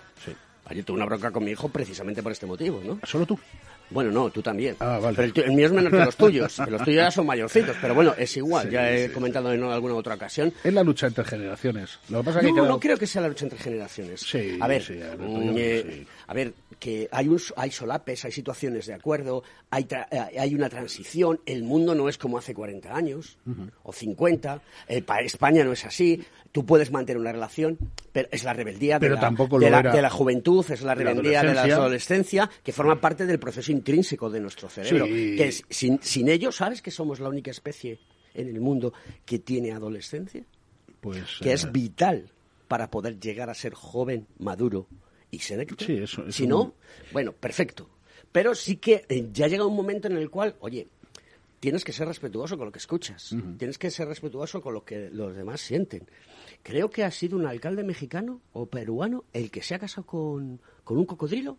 Ayer 0.69 0.83
tuve 0.83 0.97
una 0.97 1.05
bronca 1.05 1.31
con 1.31 1.43
mi 1.43 1.51
hijo 1.51 1.69
precisamente 1.69 2.21
por 2.21 2.31
este 2.31 2.45
motivo, 2.45 2.81
¿no? 2.85 2.99
¿Solo 3.03 3.25
tú? 3.25 3.39
Bueno, 3.89 4.11
no, 4.11 4.29
tú 4.29 4.41
también. 4.41 4.75
Ah, 4.81 4.99
vale. 5.01 5.15
Pero 5.15 5.31
el, 5.33 5.51
el 5.51 5.55
mío 5.55 5.67
es 5.67 5.71
menor 5.71 5.91
que 5.91 5.97
los 6.05 6.15
tuyos. 6.17 6.57
que 6.63 6.69
los 6.71 6.83
tuyos 6.83 7.03
ya 7.05 7.09
son 7.11 7.25
mayorcitos. 7.25 7.73
Pero 7.79 7.95
bueno, 7.95 8.13
es 8.17 8.35
igual. 8.35 8.65
Sí, 8.67 8.73
ya 8.73 8.91
he 8.91 9.07
sí. 9.07 9.13
comentado 9.13 9.53
en 9.53 9.63
alguna 9.63 9.93
otra 9.95 10.15
ocasión. 10.15 10.53
Es 10.61 10.73
la 10.73 10.83
lucha 10.83 11.07
entre 11.07 11.23
generaciones. 11.23 11.97
Lo 12.09 12.19
que 12.19 12.25
pasa 12.25 12.39
es 12.39 12.45
que 12.45 12.51
No, 12.51 12.55
creo- 12.55 12.67
no 12.67 12.79
creo 12.81 12.97
que 12.97 13.07
sea 13.07 13.21
la 13.21 13.29
lucha 13.29 13.45
entre 13.45 13.59
generaciones. 13.59 14.19
Sí, 14.21 14.57
a 14.59 14.67
ver, 14.67 14.83
sí, 14.83 14.93
Alberto, 15.01 15.41
yo 15.41 15.53
mm, 15.53 15.55
eh, 15.57 16.05
a 16.27 16.33
ver, 16.33 16.53
que 16.79 17.09
hay 17.11 17.27
un, 17.27 17.39
hay 17.55 17.71
solapes, 17.71 18.23
hay 18.25 18.31
situaciones 18.31 18.85
de 18.85 18.93
acuerdo, 18.93 19.43
hay, 19.71 19.85
tra- 19.85 20.07
eh, 20.11 20.39
hay 20.39 20.53
una 20.53 20.69
transición. 20.69 21.39
El 21.45 21.63
mundo 21.63 21.95
no 21.95 22.07
es 22.07 22.17
como 22.17 22.37
hace 22.37 22.53
40 22.53 22.95
años 22.95 23.37
o 23.83 23.91
50. 23.91 24.61
eh, 24.87 25.01
para 25.01 25.21
España 25.25 25.63
no 25.63 25.71
es 25.73 25.85
así. 25.85 26.23
Tú 26.51 26.65
puedes 26.65 26.91
mantener 26.91 27.19
una 27.19 27.31
relación, 27.31 27.77
pero 28.11 28.29
es 28.31 28.43
la 28.43 28.53
rebeldía 28.53 28.95
de, 28.95 28.99
Pero 28.99 29.15
la, 29.15 29.21
tampoco 29.21 29.59
de 29.59 29.69
la- 29.69 29.79
era 29.79 29.91
de 29.91 30.01
la 30.01 30.09
juventud, 30.09 30.65
es 30.69 30.81
la 30.83 30.93
rebeldía 30.95 31.41
de 31.43 31.53
la 31.53 31.63
adolescencia. 31.63 32.49
que 32.63 32.71
forma 32.71 32.99
parte 33.01 33.25
del 33.25 33.39
proceso 33.39 33.71
intrínseco 33.71 34.29
de 34.29 34.39
nuestro 34.39 34.69
cerebro. 34.69 35.05
Sí. 35.07 35.35
Que 35.35 35.47
es- 35.47 35.63
sin, 35.69 35.99
sin 36.01 36.29
ello, 36.29 36.51
¿sabes 36.51 36.81
que 36.81 36.91
somos 36.91 37.19
la 37.19 37.29
única 37.29 37.51
especie 37.51 37.99
en 38.33 38.47
el 38.49 38.61
mundo 38.61 38.93
que 39.25 39.39
tiene 39.39 39.71
adolescencia? 39.71 40.43
Pues, 41.01 41.23
que 41.41 41.49
eh, 41.49 41.53
es 41.53 41.71
vital 41.71 42.29
para 42.67 42.89
poder 42.91 43.19
llegar 43.19 43.49
a 43.49 43.53
ser 43.53 43.73
joven, 43.73 44.27
maduro 44.39 44.87
y 45.31 45.39
selecto. 45.39 45.83
Sí, 45.85 45.93
eso- 45.97 46.23
eso 46.23 46.31
si 46.31 46.47
no- 46.47 46.57
no, 46.63 46.73
bueno, 47.11 47.31
perfecto. 47.33 47.89
Pero 48.31 48.53
sí 48.55 48.77
que 48.77 49.05
eh, 49.09 49.29
ya 49.31 49.47
llega 49.47 49.65
un 49.65 49.75
momento 49.75 50.07
en 50.07 50.17
el 50.17 50.29
cual, 50.29 50.55
oye, 50.59 50.87
tienes 51.59 51.83
que 51.83 51.91
ser 51.93 52.07
respetuoso 52.07 52.57
con 52.57 52.67
lo 52.67 52.71
que 52.71 52.79
escuchas, 52.79 53.35
tienes 53.57 53.77
que 53.77 53.89
ser 53.89 54.07
respetuoso 54.07 54.61
con 54.61 54.73
lo 54.73 54.83
que 54.85 55.09
los 55.11 55.35
demás 55.35 55.61
sienten. 55.61 56.07
Creo 56.63 56.89
que 56.89 57.03
ha 57.03 57.11
sido 57.11 57.37
un 57.37 57.45
alcalde 57.47 57.83
mexicano 57.83 58.41
o 58.53 58.65
peruano 58.67 59.23
el 59.33 59.49
que 59.49 59.61
se 59.61 59.75
ha 59.75 59.79
casado 59.79 60.05
con, 60.05 60.61
con 60.83 60.97
un 60.97 61.05
cocodrilo. 61.05 61.57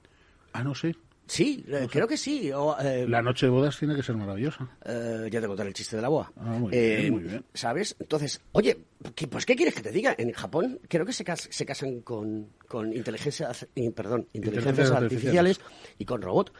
Ah, 0.53 0.63
no 0.63 0.75
sé. 0.75 0.95
Sí, 1.29 1.65
eh, 1.69 1.87
creo 1.91 2.09
que 2.09 2.17
sí. 2.17 2.51
o, 2.53 2.77
eh, 2.81 3.07
La 3.09 3.21
noche 3.23 3.47
de 3.47 3.51
bodas 3.51 3.79
tiene 3.79 3.95
que 3.95 4.03
ser 4.03 4.17
maravillosa. 4.17 4.69
eh, 4.85 5.29
ya 5.31 5.41
te 5.41 5.47
contaré 5.47 5.69
el 5.69 5.75
chiste 5.75 5.95
de 5.97 6.03
la 6.03 6.09
boa. 6.09 6.33
Ah, 6.37 6.57
muy 6.59 6.75
Eh, 6.75 6.97
bien, 7.01 7.13
muy 7.13 7.23
bien. 7.23 7.45
¿Sabes? 7.55 7.95
Entonces, 8.01 8.41
oye, 8.53 8.79
¿qué- 9.15 9.27
pues 9.29 9.45
¿qué 9.47 9.55
quieres 9.55 9.75
que 9.75 9.83
te 9.83 9.91
diga? 9.93 10.15
En 10.19 10.33
Japón 10.33 10.81
creo 10.89 11.05
que 11.07 11.13
se, 11.13 11.25
cas- 11.25 11.47
se 11.51 11.67
casan 11.67 12.01
con, 12.01 12.49
con 12.67 12.93
inteligencia, 12.95 13.51
y, 13.75 13.91
perdón, 13.91 14.27
inteligencias 14.33 14.89
Inteligencias 14.89 14.91
artificiales 15.03 15.61
y 15.99 16.05
con 16.05 16.23
robot. 16.23 16.53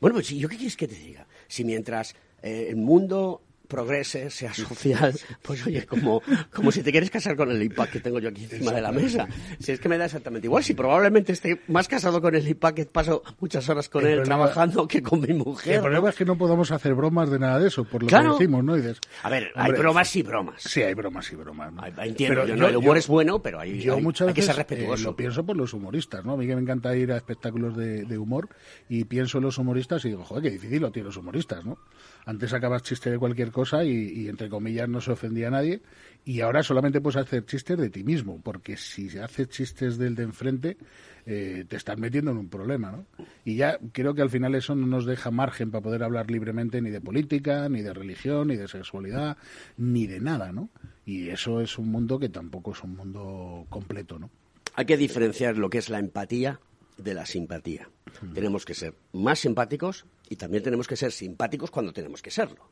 Bueno, 0.00 0.14
pues 0.14 0.28
¿yo 0.30 0.48
qué 0.48 0.56
quieres 0.56 0.76
que 0.76 0.88
te 0.88 0.94
diga? 0.96 1.26
Si 1.46 1.64
mientras 1.64 2.14
eh, 2.42 2.66
el 2.70 2.76
mundo 2.76 3.42
progrese, 3.66 4.30
sea 4.30 4.52
social, 4.54 5.12
pues 5.42 5.66
oye, 5.66 5.84
como, 5.86 6.22
como 6.52 6.70
si 6.72 6.82
te 6.82 6.90
quieres 6.90 7.10
casar 7.10 7.36
con 7.36 7.50
el 7.50 7.62
iPad 7.62 7.88
que 7.88 8.00
tengo 8.00 8.18
yo 8.18 8.28
aquí 8.30 8.44
encima 8.44 8.72
de 8.72 8.80
la 8.80 8.92
mesa. 8.92 9.26
Si 9.58 9.72
es 9.72 9.80
que 9.80 9.88
me 9.88 9.98
da 9.98 10.06
exactamente 10.06 10.46
igual, 10.46 10.62
si 10.64 10.74
probablemente 10.74 11.32
esté 11.32 11.60
más 11.68 11.88
casado 11.88 12.20
con 12.20 12.34
el 12.34 12.46
iPad 12.46 12.74
que 12.74 12.86
paso 12.86 13.22
muchas 13.40 13.68
horas 13.68 13.88
con 13.88 14.02
El 14.04 14.12
él 14.12 14.18
problema- 14.20 14.24
trabajando 14.50 14.86
que 14.88 15.02
con 15.02 15.20
mi 15.20 15.32
mujer. 15.34 15.76
El 15.76 15.80
problema 15.82 16.10
es 16.10 16.16
que 16.16 16.24
no 16.24 16.36
podamos 16.38 16.70
hacer 16.70 16.94
bromas 16.94 17.30
de 17.30 17.38
nada 17.38 17.58
de 17.58 17.68
eso, 17.68 17.84
por 17.84 18.02
lo 18.02 18.08
Claro. 18.08 18.36
que 18.36 18.44
decimos, 18.44 18.64
¿no? 18.64 18.76
Y 18.76 18.80
dices, 18.80 19.00
A 19.22 19.30
ver, 19.30 19.50
hay 19.54 19.72
bromas 19.72 20.14
y 20.16 20.22
bromas. 20.22 20.62
Sí, 20.62 20.82
hay 20.82 20.94
bromas 20.94 21.30
y 21.32 21.36
bromas. 21.36 21.72
¿no? 21.72 21.84
Entiendo, 21.86 22.34
Pero 22.42 22.46
yo 22.46 22.54
yo- 22.54 22.62
no, 22.62 22.68
el 22.68 22.76
humor 22.76 22.94
yo- 22.96 22.98
es 23.00 23.08
bueno, 23.08 23.42
pero 23.42 23.60
hay, 23.60 23.80
Yo 23.80 23.96
hay- 23.96 24.02
muchas 24.02 24.28
hay 24.28 24.34
que 24.34 24.42
ser 24.42 24.54
eh, 24.54 24.58
respetuoso. 24.58 25.04
lo 25.10 25.16
pienso 25.16 25.44
por 25.44 25.56
los 25.56 25.72
humoristas, 25.72 26.24
¿no? 26.24 26.32
A 26.32 26.36
mí 26.36 26.46
que 26.46 26.54
me 26.54 26.62
encanta 26.62 26.94
ir 26.96 27.12
a 27.12 27.16
espectáculos 27.16 27.76
de, 27.76 28.04
de 28.04 28.18
humor 28.18 28.48
y 28.88 29.04
pienso 29.04 29.38
en 29.38 29.44
los 29.44 29.58
humoristas 29.58 30.04
y 30.04 30.08
digo, 30.08 30.24
joder, 30.24 30.44
qué 30.44 30.50
difícil 30.50 30.80
lo 30.82 30.90
tienen 30.92 31.06
los 31.06 31.16
humoristas, 31.16 31.64
¿no? 31.64 31.78
Antes 32.26 32.50
sacabas 32.50 32.82
chiste 32.82 33.08
de 33.08 33.18
cualquier 33.18 33.52
cosa 33.52 33.84
y, 33.84 33.92
y, 33.92 34.28
entre 34.28 34.48
comillas 34.48 34.88
no 34.88 35.00
se 35.00 35.12
ofendía 35.12 35.46
a 35.46 35.52
nadie 35.52 35.80
y 36.24 36.40
ahora 36.40 36.64
solamente 36.64 37.00
puedes 37.00 37.16
hacer 37.16 37.46
chistes 37.46 37.78
de 37.78 37.88
ti 37.88 38.02
mismo, 38.02 38.40
porque 38.42 38.76
si 38.76 39.16
haces 39.16 39.48
chistes 39.48 39.96
del 39.96 40.16
de 40.16 40.24
enfrente 40.24 40.76
eh, 41.24 41.64
te 41.68 41.76
estás 41.76 41.98
metiendo 41.98 42.32
en 42.32 42.38
un 42.38 42.48
problema, 42.48 42.90
¿no? 42.90 43.06
Y 43.44 43.54
ya 43.54 43.78
creo 43.92 44.14
que 44.14 44.22
al 44.22 44.30
final 44.30 44.56
eso 44.56 44.74
no 44.74 44.88
nos 44.88 45.06
deja 45.06 45.30
margen 45.30 45.70
para 45.70 45.82
poder 45.82 46.02
hablar 46.02 46.28
libremente 46.28 46.82
ni 46.82 46.90
de 46.90 47.00
política, 47.00 47.68
ni 47.68 47.82
de 47.82 47.94
religión, 47.94 48.48
ni 48.48 48.56
de 48.56 48.66
sexualidad, 48.66 49.36
ni 49.76 50.08
de 50.08 50.20
nada, 50.20 50.50
¿no? 50.50 50.68
Y 51.04 51.28
eso 51.28 51.60
es 51.60 51.78
un 51.78 51.92
mundo 51.92 52.18
que 52.18 52.28
tampoco 52.28 52.72
es 52.72 52.82
un 52.82 52.96
mundo 52.96 53.66
completo, 53.68 54.18
¿no? 54.18 54.30
Hay 54.74 54.84
que 54.84 54.96
diferenciar 54.96 55.58
lo 55.58 55.70
que 55.70 55.78
es 55.78 55.90
la 55.90 56.00
empatía 56.00 56.58
de 56.96 57.14
la 57.14 57.24
simpatía. 57.24 57.88
Tenemos 58.34 58.64
que 58.64 58.74
ser 58.74 58.94
más 59.12 59.38
simpáticos 59.38 60.06
y 60.28 60.36
también 60.36 60.62
tenemos 60.62 60.88
que 60.88 60.96
ser 60.96 61.12
simpáticos 61.12 61.70
cuando 61.70 61.92
tenemos 61.92 62.22
que 62.22 62.30
serlo. 62.30 62.70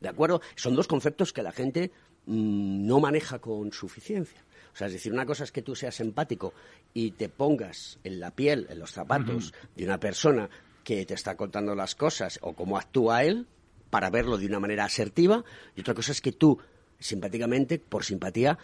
¿De 0.00 0.08
acuerdo? 0.08 0.40
Son 0.54 0.74
dos 0.74 0.86
conceptos 0.86 1.32
que 1.32 1.42
la 1.42 1.52
gente 1.52 1.90
mm, 2.26 2.86
no 2.86 3.00
maneja 3.00 3.38
con 3.38 3.72
suficiencia. 3.72 4.44
O 4.72 4.76
sea, 4.76 4.86
es 4.86 4.92
decir, 4.92 5.12
una 5.12 5.26
cosa 5.26 5.44
es 5.44 5.52
que 5.52 5.62
tú 5.62 5.74
seas 5.74 6.00
empático 6.00 6.54
y 6.94 7.12
te 7.12 7.28
pongas 7.28 7.98
en 8.04 8.20
la 8.20 8.30
piel, 8.30 8.66
en 8.70 8.78
los 8.78 8.92
zapatos 8.92 9.52
de 9.76 9.84
una 9.84 9.98
persona 9.98 10.48
que 10.84 11.04
te 11.06 11.14
está 11.14 11.36
contando 11.36 11.74
las 11.74 11.94
cosas 11.94 12.38
o 12.42 12.54
cómo 12.54 12.78
actúa 12.78 13.24
él 13.24 13.46
para 13.90 14.10
verlo 14.10 14.38
de 14.38 14.46
una 14.46 14.60
manera 14.60 14.84
asertiva 14.84 15.44
y 15.74 15.80
otra 15.80 15.94
cosa 15.94 16.12
es 16.12 16.20
que 16.20 16.32
tú 16.32 16.58
simpáticamente, 17.00 17.78
por 17.78 18.04
simpatía, 18.04 18.58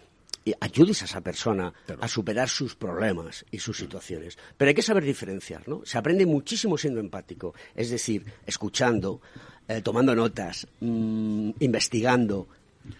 ayudes 0.61 1.03
a 1.03 1.07
esa 1.07 1.21
persona 1.21 1.73
a 2.01 2.07
superar 2.09 2.49
sus 2.49 2.77
problemas 2.77 3.45
y 3.51 3.59
sus 3.59 3.77
situaciones. 3.79 4.39
Pero 4.57 4.69
hay 4.69 4.75
que 4.75 4.83
saber 4.83 5.03
diferenciar, 5.05 5.67
¿no? 5.69 5.83
Se 5.85 5.99
aprende 5.99 6.25
muchísimo 6.27 6.79
siendo 6.79 7.01
empático, 7.01 7.53
es 7.75 7.91
decir, 7.91 8.25
escuchando, 8.47 9.21
eh, 9.67 9.83
tomando 9.83 10.15
notas, 10.15 10.67
mm, 10.81 11.51
investigando, 11.59 12.47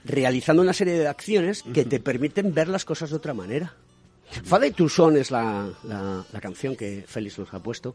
realizando 0.05 0.63
una 0.63 0.73
serie 0.73 0.95
de 0.95 1.07
acciones 1.07 1.63
que 1.73 1.85
te 1.85 2.01
permiten 2.01 2.53
ver 2.53 2.67
las 2.67 2.85
cosas 2.85 3.11
de 3.11 3.17
otra 3.17 3.33
manera. 3.35 3.75
Fada 4.43 4.67
y 4.67 4.73
Toussaint 4.73 5.17
es 5.19 5.31
la, 5.31 5.71
la- 5.85 6.27
la 6.33 6.41
canción 6.41 6.75
que 6.75 7.05
Félix 7.07 7.39
nos 7.39 7.55
ha 7.55 7.63
puesto 7.63 7.95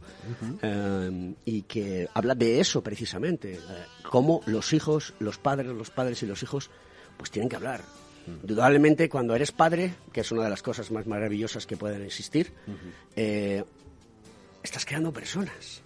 eh, 0.62 1.34
y 1.44 1.64
que 1.64 2.08
habla 2.14 2.36
de 2.36 2.62
eso 2.62 2.82
precisamente, 2.82 3.56
eh, 3.56 3.60
cómo 4.10 4.40
los 4.46 4.72
hijos, 4.72 5.14
los 5.20 5.38
padres, 5.38 5.68
los 5.68 5.90
padres 5.90 6.24
y 6.24 6.28
los 6.28 6.42
hijos 6.42 6.70
pues 7.18 7.32
tienen 7.32 7.50
que 7.50 7.58
hablar. 7.58 7.82
Indudablemente 8.28 9.10
cuando 9.10 9.36
eres 9.36 9.52
padre, 9.52 9.94
que 10.14 10.22
es 10.22 10.32
una 10.32 10.44
de 10.44 10.50
las 10.50 10.62
cosas 10.62 10.92
más 10.92 11.08
maravillosas 11.08 11.66
que 11.66 11.78
pueden 11.78 12.04
existir, 12.04 12.52
eh, 13.16 13.64
estás 14.64 14.86
creando 14.86 15.12
personas, 15.12 15.82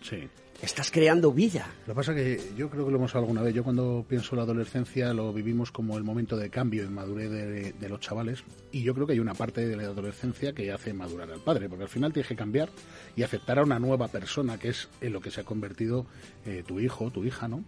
Sí. 0.00 0.28
estás 0.62 0.90
creando 0.92 1.32
vida. 1.32 1.66
Lo 1.86 1.94
que 1.94 1.96
pasa 1.96 2.14
que 2.14 2.40
yo 2.56 2.70
creo 2.70 2.84
que 2.84 2.90
lo 2.92 2.98
hemos 2.98 3.10
hablado 3.10 3.24
alguna 3.26 3.42
vez. 3.42 3.54
Yo 3.54 3.64
cuando 3.64 4.04
pienso 4.08 4.34
en 4.34 4.36
la 4.38 4.42
adolescencia 4.44 5.12
lo 5.12 5.32
vivimos 5.32 5.72
como 5.72 5.96
el 5.98 6.04
momento 6.04 6.36
de 6.36 6.50
cambio 6.50 6.84
en 6.84 6.92
madurez 6.94 7.30
de, 7.30 7.72
de 7.72 7.88
los 7.88 7.98
chavales. 8.00 8.44
Y 8.70 8.82
yo 8.84 8.94
creo 8.94 9.06
que 9.06 9.14
hay 9.14 9.18
una 9.20 9.34
parte 9.34 9.66
de 9.66 9.76
la 9.76 9.82
adolescencia 9.84 10.52
que 10.52 10.70
hace 10.72 10.92
madurar 10.92 11.30
al 11.32 11.40
padre, 11.40 11.68
porque 11.68 11.84
al 11.84 11.90
final 11.90 12.12
tienes 12.12 12.28
que 12.28 12.36
cambiar 12.36 12.68
y 13.16 13.22
aceptar 13.24 13.58
a 13.58 13.64
una 13.64 13.78
nueva 13.80 14.06
persona, 14.08 14.58
que 14.58 14.68
es 14.68 14.88
en 15.00 15.12
lo 15.12 15.20
que 15.20 15.30
se 15.32 15.40
ha 15.40 15.44
convertido 15.44 16.06
eh, 16.46 16.62
tu 16.66 16.78
hijo, 16.80 17.10
tu 17.10 17.24
hija, 17.24 17.48
¿no? 17.48 17.64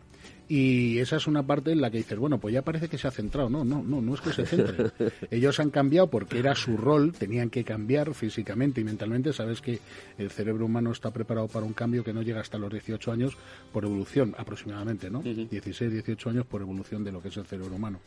Y 0.49 0.99
esa 0.99 1.17
es 1.17 1.27
una 1.27 1.43
parte 1.43 1.73
en 1.73 1.81
la 1.81 1.91
que 1.91 1.99
dices, 1.99 2.19
bueno, 2.19 2.39
pues 2.39 2.53
ya 2.53 2.63
parece 2.63 2.89
que 2.89 2.99
se 2.99 3.09
ha 3.09 3.11
centrado. 3.11 3.49
No, 3.49 3.65
no, 3.65 3.83
no, 3.83 4.03
no 4.03 4.15
es 4.15 4.21
que 4.21 4.33
se 4.33 4.45
centre. 4.45 4.91
Ellos 5.31 5.59
han 5.59 5.71
cambiado 5.71 6.09
porque 6.09 6.39
era 6.39 6.55
su 6.55 6.77
rol, 6.77 7.13
tenían 7.13 7.49
que 7.49 7.65
cambiar 7.65 8.13
físicamente 8.15 8.81
y 8.81 8.85
mentalmente. 8.85 9.33
Sabes 9.33 9.61
que 9.61 9.81
el 10.19 10.31
cerebro 10.31 10.67
humano 10.67 10.93
está 10.93 11.11
preparado 11.11 11.49
para 11.49 11.65
un 11.65 11.73
cambio 11.73 12.05
que 12.05 12.13
no 12.13 12.23
llega 12.23 12.41
hasta 12.41 12.59
los 12.59 12.71
18 12.71 13.13
años 13.13 13.37
por 13.73 13.85
evolución, 13.85 14.35
aproximadamente, 14.37 15.11
¿no? 15.11 15.23
16, 15.23 15.93
18 15.93 16.31
años 16.31 16.47
por 16.47 16.61
evolución 16.61 17.05
de 17.05 17.13
lo 17.13 17.23
que 17.23 17.29
es 17.29 17.37
el 17.37 17.47
cerebro 17.47 17.75
humano. 17.77 18.01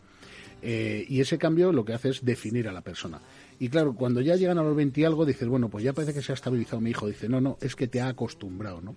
Eh, 0.61 1.05
y 1.07 1.21
ese 1.21 1.37
cambio 1.37 1.71
lo 1.71 1.85
que 1.85 1.93
hace 1.93 2.09
es 2.09 2.25
definir 2.25 2.67
a 2.67 2.71
la 2.71 2.81
persona. 2.81 3.21
Y 3.59 3.69
claro, 3.69 3.95
cuando 3.95 4.21
ya 4.21 4.35
llegan 4.35 4.57
a 4.59 4.63
los 4.63 4.75
20 4.75 5.01
y 5.01 5.03
algo, 5.03 5.25
dices, 5.25 5.47
bueno, 5.47 5.69
pues 5.69 5.83
ya 5.83 5.93
parece 5.93 6.13
que 6.13 6.21
se 6.21 6.31
ha 6.31 6.35
estabilizado 6.35 6.79
mi 6.79 6.91
hijo. 6.91 7.07
Dice, 7.07 7.27
no, 7.27 7.41
no, 7.41 7.57
es 7.61 7.75
que 7.75 7.87
te 7.87 8.01
ha 8.01 8.07
acostumbrado, 8.09 8.81
¿no? 8.81 8.95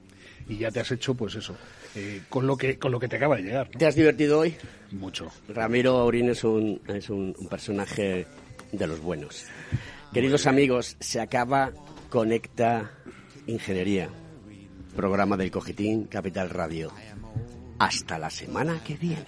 Y 0.48 0.58
ya 0.58 0.70
te 0.70 0.80
has 0.80 0.90
hecho, 0.90 1.14
pues 1.14 1.34
eso, 1.34 1.56
eh, 1.94 2.22
con, 2.28 2.46
lo 2.46 2.56
que, 2.56 2.78
con 2.78 2.92
lo 2.92 2.98
que 2.98 3.08
te 3.08 3.16
acaba 3.16 3.36
de 3.36 3.42
llegar. 3.42 3.70
¿no? 3.72 3.78
¿Te 3.78 3.86
has 3.86 3.94
divertido 3.94 4.40
hoy? 4.40 4.54
Mucho. 4.92 5.30
Ramiro 5.48 5.98
Aurín 5.98 6.30
es 6.30 6.44
un, 6.44 6.80
es 6.88 7.08
un, 7.08 7.34
un 7.38 7.48
personaje 7.48 8.26
de 8.72 8.86
los 8.86 9.00
buenos. 9.00 9.44
Queridos 10.12 10.46
amigos, 10.46 10.96
se 10.98 11.20
acaba 11.20 11.72
Conecta 12.08 12.90
Ingeniería, 13.46 14.10
programa 14.96 15.36
del 15.36 15.50
Cogitín 15.50 16.04
Capital 16.04 16.50
Radio. 16.50 16.92
Hasta 17.78 18.18
la 18.18 18.28
semana 18.28 18.82
que 18.84 18.96
viene. 18.96 19.26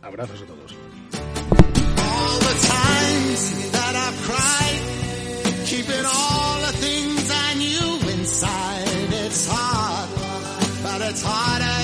Abrazos 0.00 0.42
a 0.42 0.46
todos. 0.46 1.43
it's 11.14 11.22
harder 11.22 11.83